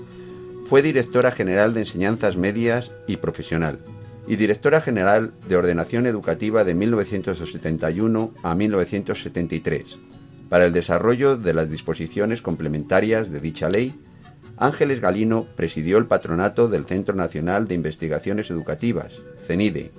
fue 0.66 0.82
directora 0.82 1.30
general 1.30 1.74
de 1.74 1.80
enseñanzas 1.80 2.36
medias 2.36 2.90
y 3.06 3.16
profesional 3.16 3.78
y 4.26 4.36
directora 4.36 4.80
general 4.80 5.32
de 5.48 5.56
ordenación 5.56 6.06
educativa 6.06 6.64
de 6.64 6.74
1971 6.74 8.32
a 8.42 8.54
1973. 8.54 9.98
Para 10.48 10.64
el 10.64 10.72
desarrollo 10.72 11.36
de 11.36 11.54
las 11.54 11.70
disposiciones 11.70 12.42
complementarias 12.42 13.30
de 13.30 13.40
dicha 13.40 13.68
ley, 13.68 13.94
Ángeles 14.56 15.00
Galino 15.00 15.46
presidió 15.56 15.98
el 15.98 16.06
patronato 16.06 16.68
del 16.68 16.86
Centro 16.86 17.14
Nacional 17.14 17.66
de 17.66 17.74
Investigaciones 17.74 18.50
Educativas, 18.50 19.14
CENIDE, 19.44 19.92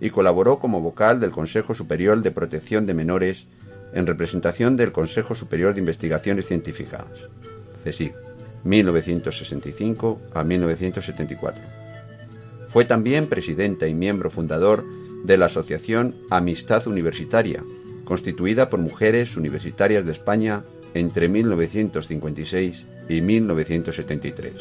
y 0.00 0.10
colaboró 0.10 0.58
como 0.58 0.80
vocal 0.80 1.20
del 1.20 1.30
Consejo 1.30 1.74
Superior 1.74 2.22
de 2.22 2.30
Protección 2.30 2.86
de 2.86 2.94
Menores 2.94 3.46
en 3.92 4.06
representación 4.06 4.76
del 4.76 4.92
Consejo 4.92 5.34
Superior 5.34 5.74
de 5.74 5.80
Investigaciones 5.80 6.46
Científicas, 6.46 7.06
CSIC, 7.84 8.14
1965 8.64 10.20
a 10.34 10.44
1974. 10.44 11.64
Fue 12.68 12.84
también 12.84 13.26
presidenta 13.26 13.86
y 13.86 13.94
miembro 13.94 14.30
fundador 14.30 14.84
de 15.24 15.36
la 15.36 15.46
Asociación 15.46 16.14
Amistad 16.30 16.86
Universitaria, 16.86 17.64
constituida 18.04 18.70
por 18.70 18.80
mujeres 18.80 19.36
universitarias 19.36 20.04
de 20.04 20.12
España 20.12 20.64
entre 20.94 21.28
1956 21.28 22.86
y 23.08 23.20
1973. 23.20 24.52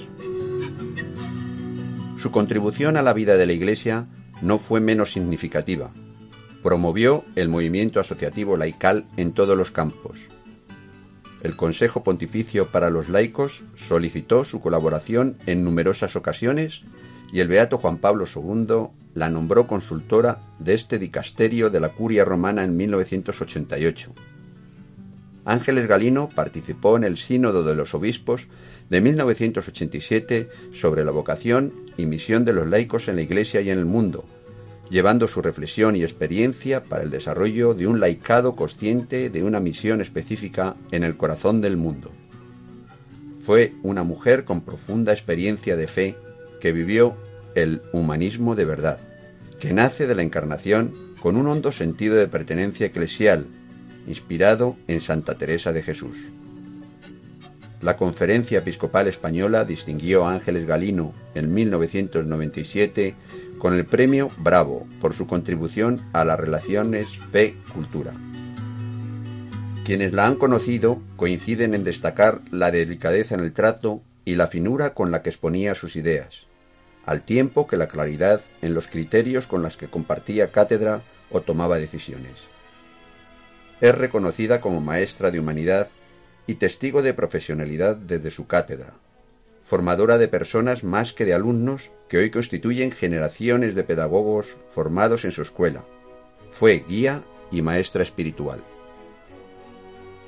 Su 2.17 2.31
contribución 2.31 2.97
a 2.97 3.01
la 3.01 3.13
vida 3.13 3.35
de 3.37 3.45
la 3.45 3.53
Iglesia 3.53 4.07
no 4.41 4.57
fue 4.57 4.79
menos 4.79 5.11
significativa. 5.11 5.91
Promovió 6.63 7.23
el 7.35 7.49
movimiento 7.49 7.99
asociativo 7.99 8.57
laical 8.57 9.05
en 9.17 9.33
todos 9.33 9.57
los 9.57 9.71
campos. 9.71 10.27
El 11.41 11.55
Consejo 11.55 12.03
Pontificio 12.03 12.67
para 12.67 12.91
los 12.91 13.09
Laicos 13.09 13.63
solicitó 13.75 14.43
su 14.43 14.59
colaboración 14.59 15.37
en 15.47 15.63
numerosas 15.63 16.15
ocasiones 16.15 16.83
y 17.33 17.39
el 17.39 17.47
Beato 17.47 17.77
Juan 17.77 17.97
Pablo 17.97 18.25
II 18.33 18.89
la 19.15 19.29
nombró 19.29 19.67
consultora 19.67 20.39
de 20.59 20.75
este 20.75 20.99
dicasterio 20.99 21.69
de 21.69 21.79
la 21.79 21.89
Curia 21.89 22.25
Romana 22.25 22.63
en 22.63 22.77
1988. 22.77 24.13
Ángeles 25.43 25.87
Galino 25.87 26.29
participó 26.29 26.97
en 26.97 27.03
el 27.03 27.17
Sínodo 27.17 27.63
de 27.63 27.75
los 27.75 27.95
Obispos 27.95 28.47
de 28.89 29.01
1987 29.01 30.49
sobre 30.71 31.03
la 31.03 31.11
vocación 31.11 31.73
y 31.97 32.05
misión 32.05 32.45
de 32.45 32.53
los 32.53 32.69
laicos 32.69 33.07
en 33.07 33.15
la 33.15 33.23
Iglesia 33.23 33.61
y 33.61 33.71
en 33.71 33.79
el 33.79 33.85
mundo, 33.85 34.25
llevando 34.91 35.29
su 35.29 35.41
reflexión 35.41 35.95
y 35.95 36.03
experiencia 36.03 36.83
para 36.83 37.01
el 37.01 37.09
desarrollo 37.09 37.73
de 37.73 37.87
un 37.87 38.01
laicado 38.01 38.57
consciente 38.57 39.29
de 39.29 39.41
una 39.41 39.61
misión 39.61 40.01
específica 40.01 40.75
en 40.91 41.05
el 41.05 41.15
corazón 41.15 41.61
del 41.61 41.77
mundo. 41.77 42.11
Fue 43.41 43.73
una 43.83 44.03
mujer 44.03 44.43
con 44.43 44.61
profunda 44.61 45.13
experiencia 45.13 45.77
de 45.77 45.87
fe 45.87 46.15
que 46.59 46.73
vivió 46.73 47.15
el 47.55 47.81
humanismo 47.93 48.53
de 48.53 48.65
verdad, 48.65 48.99
que 49.61 49.73
nace 49.73 50.07
de 50.07 50.15
la 50.15 50.23
encarnación 50.23 50.93
con 51.21 51.37
un 51.37 51.47
hondo 51.47 51.71
sentido 51.71 52.15
de 52.15 52.27
pertenencia 52.27 52.87
eclesial, 52.87 53.47
inspirado 54.07 54.75
en 54.87 54.99
Santa 54.99 55.37
Teresa 55.37 55.71
de 55.71 55.83
Jesús. 55.83 56.17
La 57.81 57.95
Conferencia 57.97 58.59
Episcopal 58.59 59.07
Española 59.07 59.65
distinguió 59.65 60.25
a 60.25 60.33
Ángeles 60.33 60.67
Galino 60.67 61.13
en 61.33 61.53
1997 61.53 63.15
con 63.61 63.75
el 63.75 63.85
premio 63.85 64.31
Bravo 64.37 64.87
por 64.99 65.13
su 65.13 65.27
contribución 65.27 66.01
a 66.13 66.25
las 66.25 66.39
relaciones 66.39 67.19
fe-cultura. 67.31 68.11
Quienes 69.85 70.13
la 70.13 70.25
han 70.25 70.35
conocido 70.35 70.99
coinciden 71.15 71.75
en 71.75 71.83
destacar 71.83 72.41
la 72.49 72.71
delicadeza 72.71 73.35
en 73.35 73.41
el 73.41 73.53
trato 73.53 74.01
y 74.25 74.33
la 74.33 74.47
finura 74.47 74.95
con 74.95 75.11
la 75.11 75.21
que 75.21 75.29
exponía 75.29 75.75
sus 75.75 75.95
ideas, 75.95 76.47
al 77.05 77.21
tiempo 77.21 77.67
que 77.67 77.77
la 77.77 77.85
claridad 77.85 78.41
en 78.63 78.73
los 78.73 78.87
criterios 78.87 79.45
con 79.45 79.61
los 79.61 79.77
que 79.77 79.89
compartía 79.89 80.51
cátedra 80.51 81.03
o 81.29 81.41
tomaba 81.41 81.77
decisiones. 81.77 82.47
Es 83.79 83.93
reconocida 83.93 84.59
como 84.59 84.81
maestra 84.81 85.29
de 85.29 85.39
humanidad 85.39 85.87
y 86.47 86.55
testigo 86.55 87.03
de 87.03 87.13
profesionalidad 87.13 87.95
desde 87.95 88.31
su 88.31 88.47
cátedra, 88.47 88.95
formadora 89.61 90.17
de 90.17 90.27
personas 90.27 90.83
más 90.83 91.13
que 91.13 91.25
de 91.25 91.33
alumnos 91.33 91.91
que 92.07 92.17
hoy 92.17 92.29
constituyen 92.29 92.91
generaciones 92.91 93.75
de 93.75 93.83
pedagogos 93.83 94.57
formados 94.67 95.25
en 95.25 95.31
su 95.31 95.41
escuela. 95.41 95.83
Fue 96.51 96.83
guía 96.87 97.23
y 97.51 97.61
maestra 97.61 98.03
espiritual. 98.03 98.63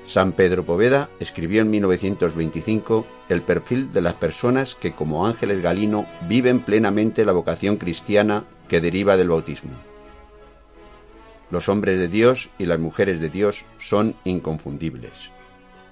San 0.05 0.33
Pedro 0.33 0.65
Poveda 0.65 1.09
escribió 1.19 1.61
en 1.61 1.69
1925 1.69 3.05
el 3.29 3.41
perfil 3.41 3.91
de 3.93 4.01
las 4.01 4.15
personas 4.15 4.75
que 4.75 4.93
como 4.93 5.25
Ángeles 5.25 5.61
Galino 5.61 6.05
viven 6.27 6.59
plenamente 6.59 7.23
la 7.23 7.31
vocación 7.31 7.77
cristiana 7.77 8.45
que 8.67 8.81
deriva 8.81 9.15
del 9.15 9.29
bautismo. 9.29 9.71
Los 11.49 11.69
hombres 11.69 11.99
de 11.99 12.07
Dios 12.09 12.49
y 12.57 12.65
las 12.65 12.79
mujeres 12.79 13.21
de 13.21 13.29
Dios 13.29 13.65
son 13.77 14.15
inconfundibles. 14.23 15.29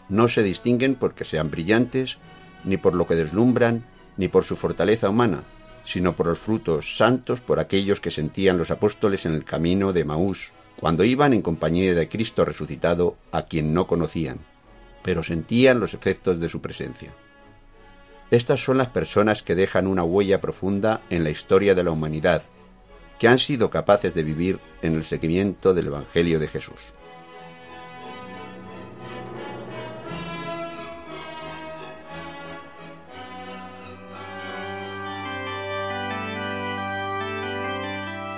No 0.10 0.28
se 0.28 0.44
distinguen 0.44 0.96
porque 0.96 1.24
sean 1.24 1.50
brillantes 1.52 2.18
ni 2.64 2.78
por 2.78 2.96
lo 2.96 3.06
que 3.06 3.16
deslumbran, 3.16 3.86
ni 4.18 4.28
por 4.28 4.44
su 4.44 4.56
fortaleza 4.56 5.10
humana, 5.10 5.44
sino 5.86 6.16
por 6.16 6.28
los 6.28 6.40
frutos 6.40 6.98
santos 6.98 7.42
por 7.42 7.60
aquellos 7.60 8.02
que 8.02 8.12
sentían 8.12 8.58
los 8.58 8.72
apóstoles 8.72 9.26
en 9.26 9.34
el 9.34 9.44
camino 9.44 9.94
de 9.94 10.06
Maús, 10.06 10.52
cuando 10.80 11.04
iban 11.04 11.34
en 11.34 11.42
compañía 11.42 11.94
de 11.94 12.10
Cristo 12.10 12.46
resucitado, 12.46 13.16
a 13.32 13.44
quien 13.44 13.74
no 13.74 13.88
conocían, 13.88 14.40
pero 15.04 15.24
sentían 15.24 15.80
los 15.80 15.94
efectos 15.94 16.40
de 16.40 16.50
su 16.50 16.62
presencia. 16.62 17.14
Estas 18.32 18.64
son 18.64 18.78
las 18.78 18.88
personas 18.88 19.44
que 19.44 19.56
dejan 19.56 19.88
una 19.88 20.04
huella 20.04 20.40
profunda 20.40 21.02
en 21.10 21.24
la 21.24 21.30
historia 21.30 21.76
de 21.76 21.84
la 21.84 21.92
humanidad, 21.92 22.44
que 23.20 23.28
han 23.28 23.40
sido 23.40 23.70
capaces 23.70 24.14
de 24.14 24.24
vivir 24.24 24.60
en 24.82 24.96
el 24.96 25.04
seguimiento 25.04 25.74
del 25.74 25.88
Evangelio 25.88 26.40
de 26.40 26.48
Jesús. 26.48 26.94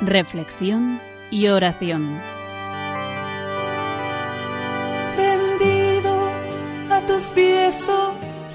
Reflexión 0.08 1.00
y 1.32 1.48
oración. 1.48 2.20
Rendido 5.18 6.30
a 6.90 7.02
tus 7.08 7.24
pies, 7.32 7.88
oh 7.90 8.14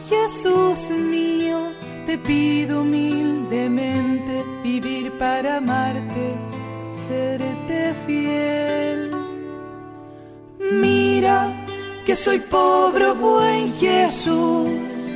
Jesús 0.08 0.90
mío, 0.90 1.72
te 2.06 2.18
pido 2.18 2.82
humildemente 2.82 4.44
vivir 4.62 5.12
para 5.18 5.58
amarte, 5.58 6.34
serte 6.90 7.94
fiel. 8.06 9.10
Mira 10.72 11.52
que 12.06 12.14
soy 12.16 12.38
pobre, 12.38 13.06
oh 13.06 13.14
buen 13.14 13.72
Jesús, 13.74 15.08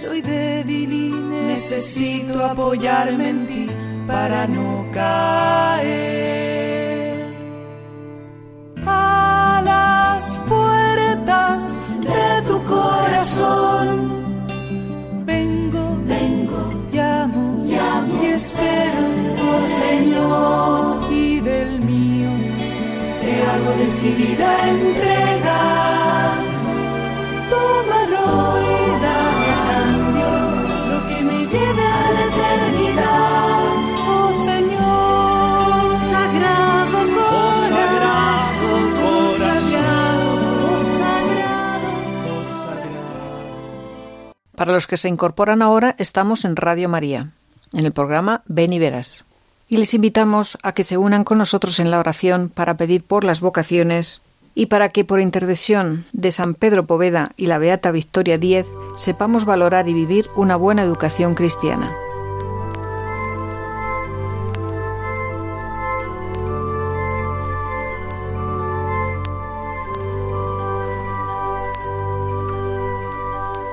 soy 0.00 0.20
débil 0.20 0.92
y 0.92 1.10
necesito 1.46 2.44
apoyarme 2.44 3.28
en 3.30 3.46
ti 3.46 3.95
para 4.06 4.46
no 4.46 4.86
caer. 4.92 5.96
A 8.86 9.62
las 9.64 10.38
puertas 10.48 11.62
de 12.00 12.42
tu 12.48 12.62
corazón 12.64 13.86
vengo, 15.24 15.96
vengo, 16.06 16.60
llamo, 16.92 17.64
llamo 17.64 18.22
y 18.22 18.26
espero, 18.26 19.02
oh 19.48 19.62
Señor, 19.84 21.12
y 21.12 21.40
del 21.40 21.80
mío 21.80 22.30
te 23.20 23.30
hago 23.42 23.70
decidida 23.82 24.68
entrega. 24.68 26.15
Para 44.56 44.72
los 44.72 44.86
que 44.86 44.96
se 44.96 45.08
incorporan 45.08 45.60
ahora, 45.60 45.94
estamos 45.98 46.46
en 46.46 46.56
Radio 46.56 46.88
María, 46.88 47.30
en 47.72 47.84
el 47.84 47.92
programa 47.92 48.42
Ven 48.46 48.72
y 48.72 48.78
Verás. 48.78 49.24
Y 49.68 49.76
les 49.76 49.92
invitamos 49.92 50.56
a 50.62 50.72
que 50.72 50.82
se 50.82 50.96
unan 50.96 51.24
con 51.24 51.38
nosotros 51.38 51.78
en 51.78 51.90
la 51.90 51.98
oración 51.98 52.48
para 52.48 52.76
pedir 52.76 53.04
por 53.04 53.24
las 53.24 53.40
vocaciones 53.40 54.22
y 54.54 54.66
para 54.66 54.88
que 54.88 55.04
por 55.04 55.20
intercesión 55.20 56.06
de 56.12 56.32
San 56.32 56.54
Pedro 56.54 56.86
Poveda 56.86 57.32
y 57.36 57.46
la 57.46 57.58
Beata 57.58 57.90
Victoria 57.90 58.38
Díez 58.38 58.68
sepamos 58.96 59.44
valorar 59.44 59.88
y 59.88 59.92
vivir 59.92 60.28
una 60.36 60.56
buena 60.56 60.82
educación 60.82 61.34
cristiana. 61.34 61.94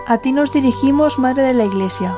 A 0.05 0.17
ti 0.17 0.33
nos 0.33 0.51
dirigimos, 0.51 1.17
Madre 1.17 1.43
de 1.43 1.53
la 1.53 1.63
Iglesia, 1.63 2.13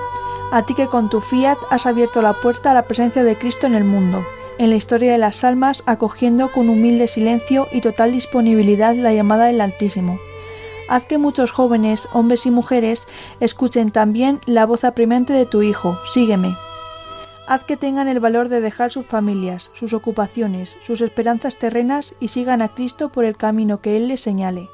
a 0.51 0.63
ti 0.63 0.73
que 0.73 0.87
con 0.87 1.07
tu 1.07 1.21
fiat 1.21 1.59
has 1.69 1.85
abierto 1.85 2.23
la 2.23 2.33
puerta 2.41 2.71
a 2.71 2.73
la 2.73 2.87
presencia 2.87 3.23
de 3.23 3.37
Cristo 3.37 3.67
en 3.67 3.75
el 3.75 3.83
mundo, 3.83 4.25
en 4.57 4.71
la 4.71 4.75
historia 4.75 5.11
de 5.11 5.19
las 5.19 5.43
almas, 5.43 5.83
acogiendo 5.85 6.51
con 6.51 6.69
humilde 6.69 7.07
silencio 7.07 7.67
y 7.71 7.81
total 7.81 8.11
disponibilidad 8.11 8.95
la 8.95 9.13
llamada 9.13 9.45
del 9.45 9.61
Altísimo. 9.61 10.19
Haz 10.89 11.05
que 11.05 11.19
muchos 11.19 11.51
jóvenes, 11.51 12.09
hombres 12.11 12.47
y 12.47 12.51
mujeres, 12.51 13.07
escuchen 13.39 13.91
también 13.91 14.39
la 14.47 14.65
voz 14.65 14.83
apremiante 14.83 15.33
de 15.33 15.45
tu 15.45 15.61
Hijo, 15.61 15.99
sígueme. 16.11 16.57
Haz 17.47 17.65
que 17.65 17.77
tengan 17.77 18.07
el 18.07 18.19
valor 18.19 18.49
de 18.49 18.61
dejar 18.61 18.91
sus 18.91 19.05
familias, 19.05 19.69
sus 19.73 19.93
ocupaciones, 19.93 20.79
sus 20.81 21.01
esperanzas 21.01 21.59
terrenas 21.59 22.15
y 22.19 22.29
sigan 22.29 22.63
a 22.63 22.73
Cristo 22.73 23.09
por 23.09 23.25
el 23.25 23.37
camino 23.37 23.79
que 23.81 23.95
Él 23.95 24.07
les 24.07 24.21
señale. 24.21 24.69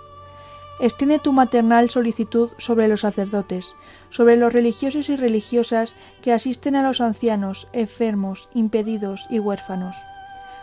Extiende 0.82 1.20
tu 1.20 1.32
maternal 1.32 1.92
solicitud 1.92 2.50
sobre 2.58 2.88
los 2.88 3.02
sacerdotes, 3.02 3.76
sobre 4.10 4.36
los 4.36 4.52
religiosos 4.52 5.10
y 5.10 5.16
religiosas 5.16 5.94
que 6.24 6.34
asisten 6.34 6.76
a 6.76 6.82
los 6.82 7.02
ancianos, 7.02 7.68
enfermos, 7.72 8.50
impedidos 8.56 9.28
y 9.30 9.38
huérfanos, 9.38 9.96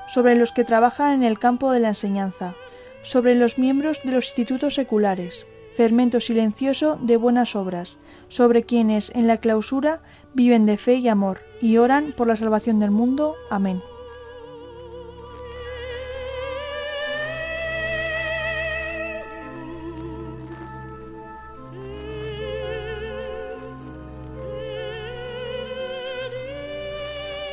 sobre 0.09 0.35
los 0.35 0.51
que 0.51 0.65
trabajan 0.65 1.13
en 1.13 1.23
el 1.23 1.39
campo 1.39 1.71
de 1.71 1.79
la 1.79 1.91
enseñanza, 1.91 2.57
sobre 3.05 3.37
los 3.37 3.59
miembros 3.59 4.01
de 4.03 4.11
los 4.11 4.27
institutos 4.27 4.75
seculares, 4.75 5.47
fermento 5.77 6.19
silencioso 6.19 6.99
de 7.01 7.17
buenas 7.17 7.55
obras, 7.55 8.01
sobre 8.27 8.65
quienes 8.65 9.11
en 9.15 9.29
la 9.29 9.37
clausura 9.37 10.01
viven 10.35 10.67
de 10.67 10.79
fe 10.79 10.97
y 10.97 11.07
amor 11.07 11.43
y 11.61 11.77
oran 11.77 12.13
por 12.17 12.27
la 12.27 12.35
salvación 12.35 12.81
del 12.81 12.91
mundo. 12.91 13.37
Amén. 13.51 13.81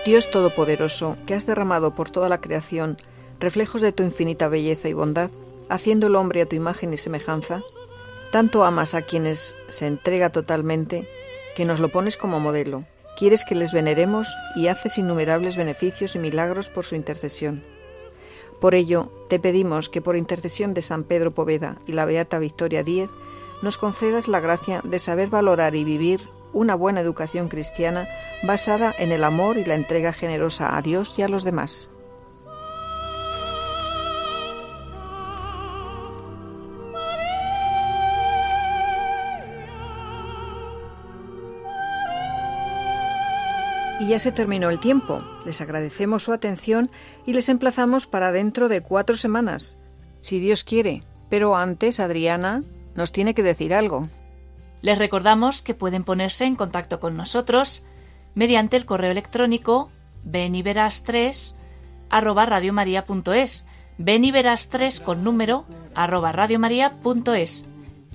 Dios 0.05 0.29
Todopoderoso, 0.29 1.17
que 1.25 1.33
has 1.33 1.47
derramado 1.47 1.95
por 1.95 2.11
toda 2.11 2.29
la 2.29 2.39
creación 2.39 2.97
reflejos 3.39 3.81
de 3.81 3.91
tu 3.91 4.03
infinita 4.03 4.47
belleza 4.47 4.87
y 4.87 4.93
bondad, 4.93 5.31
haciendo 5.67 6.05
el 6.05 6.15
hombre 6.15 6.43
a 6.43 6.45
tu 6.45 6.55
imagen 6.55 6.93
y 6.93 6.97
semejanza, 6.97 7.63
tanto 8.31 8.63
amas 8.63 8.93
a 8.93 9.01
quienes 9.01 9.57
se 9.67 9.87
entrega 9.87 10.29
totalmente, 10.31 11.09
que 11.55 11.65
nos 11.65 11.79
lo 11.79 11.91
pones 11.91 12.17
como 12.17 12.39
modelo. 12.39 12.85
Quieres 13.17 13.45
que 13.45 13.55
les 13.55 13.73
veneremos 13.73 14.27
y 14.55 14.67
haces 14.67 14.99
innumerables 14.99 15.57
beneficios 15.57 16.15
y 16.15 16.19
milagros 16.19 16.69
por 16.69 16.85
su 16.85 16.95
intercesión. 16.95 17.63
Por 18.61 18.75
ello, 18.75 19.11
te 19.27 19.39
pedimos 19.39 19.89
que 19.89 20.01
por 20.01 20.17
intercesión 20.17 20.75
de 20.75 20.83
San 20.83 21.03
Pedro 21.03 21.31
Poveda 21.31 21.79
y 21.87 21.93
la 21.93 22.05
Beata 22.05 22.37
Victoria 22.37 22.83
Díez, 22.83 23.09
nos 23.63 23.79
concedas 23.79 24.27
la 24.27 24.39
gracia 24.39 24.81
de 24.83 24.99
saber 24.99 25.29
valorar 25.29 25.75
y 25.75 25.83
vivir 25.83 26.29
una 26.55 26.73
buena 26.73 27.01
educación 27.01 27.49
cristiana 27.49 28.07
basada 28.41 28.95
en 28.97 29.11
el 29.11 29.23
amor 29.23 29.57
y 29.57 29.65
la 29.65 29.75
entrega 29.75 30.13
generosa 30.13 30.75
a 30.75 30.81
Dios 30.81 31.13
y 31.19 31.21
a 31.21 31.27
los 31.27 31.43
demás. 31.43 31.89
Y 43.99 44.07
ya 44.07 44.19
se 44.19 44.31
terminó 44.31 44.69
el 44.69 44.79
tiempo. 44.79 45.19
Les 45.45 45.61
agradecemos 45.61 46.23
su 46.23 46.33
atención 46.33 46.89
y 47.25 47.33
les 47.33 47.49
emplazamos 47.49 48.07
para 48.07 48.31
dentro 48.31 48.69
de 48.69 48.81
cuatro 48.81 49.15
semanas, 49.15 49.77
si 50.19 50.39
Dios 50.39 50.63
quiere. 50.63 51.01
Pero 51.29 51.55
antes, 51.55 51.99
Adriana 51.99 52.61
nos 52.95 53.11
tiene 53.11 53.33
que 53.33 53.43
decir 53.43 53.73
algo. 53.73 54.07
Les 54.85 54.97
recordamos 54.99 55.63
que 55.63 55.73
pueden 55.73 56.03
ponerse 56.03 56.45
en 56.45 56.53
contacto 56.53 56.99
con 56.99 57.17
nosotros 57.17 57.87
mediante 58.35 58.77
el 58.77 58.85
correo 58.85 59.09
electrónico 59.09 59.89
beniveras3 60.23 61.55
arroba 62.11 62.45
radiomaria.es 62.45 63.65
beniveras3 63.97 65.03
con 65.03 65.23
número 65.23 65.65
arroba 65.95 66.31
radiomaria.es 66.33 67.67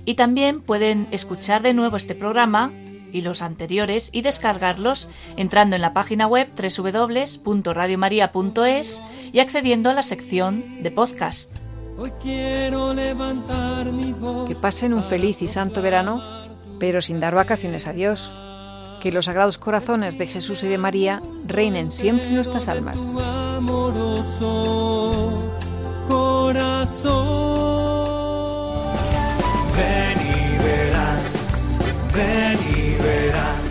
y 0.05 0.14
también 0.14 0.61
pueden 0.61 1.09
escuchar 1.11 1.62
de 1.62 1.75
nuevo 1.75 1.97
este 1.97 2.14
programa 2.14 2.71
y 3.11 3.23
los 3.23 3.43
anteriores 3.43 4.11
y 4.12 4.23
descargarlos 4.23 5.09
entrando 5.37 5.75
en 5.75 5.83
la 5.83 5.93
página 5.93 6.29
web 6.29 6.49
www.radiomaria.es 6.55 9.03
y 9.33 9.41
accediendo 9.41 9.91
a 9.91 9.95
la 9.95 10.05
sección 10.05 10.85
de 10.85 10.93
podcast. 10.93 11.53
Que 14.47 14.55
pasen 14.55 14.95
un 14.95 15.03
feliz 15.03 15.43
y 15.43 15.49
santo 15.49 15.83
verano, 15.83 16.39
pero 16.81 17.03
sin 17.03 17.20
dar 17.20 17.35
vacaciones 17.37 17.87
a 17.87 17.93
Dios. 17.93 18.33
Que 19.01 19.12
los 19.12 19.26
sagrados 19.26 19.59
corazones 19.59 20.18
de 20.18 20.26
Jesús 20.26 20.64
y 20.64 20.68
de 20.68 20.78
María 20.78 21.22
reinen 21.47 21.91
siempre 21.91 22.26
en 22.26 22.35
nuestras 22.35 22.66
almas. 22.68 23.14
Ven 29.76 30.18
y 30.18 30.59
verás, 30.64 31.49
ven 32.14 32.59
y 32.76 33.03
verás. 33.03 33.62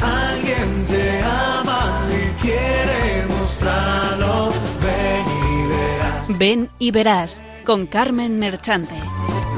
Alguien 0.00 0.86
te 0.88 1.22
ama 1.22 2.00
y 2.08 2.42
quiere 2.42 3.26
mostrarlo. 3.28 4.52
Ven 4.80 5.26
y 5.42 5.68
verás 5.68 6.38
Ven 6.38 6.70
y 6.78 6.90
verás 6.90 7.42
con 7.68 7.84
Carmen 7.86 8.38
Merchante. 8.38 8.94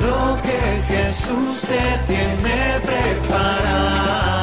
Lo 0.01 0.37
que 0.43 0.93
Jesús 0.93 1.61
te 1.61 2.13
tiene 2.13 2.81
preparado. 2.85 4.40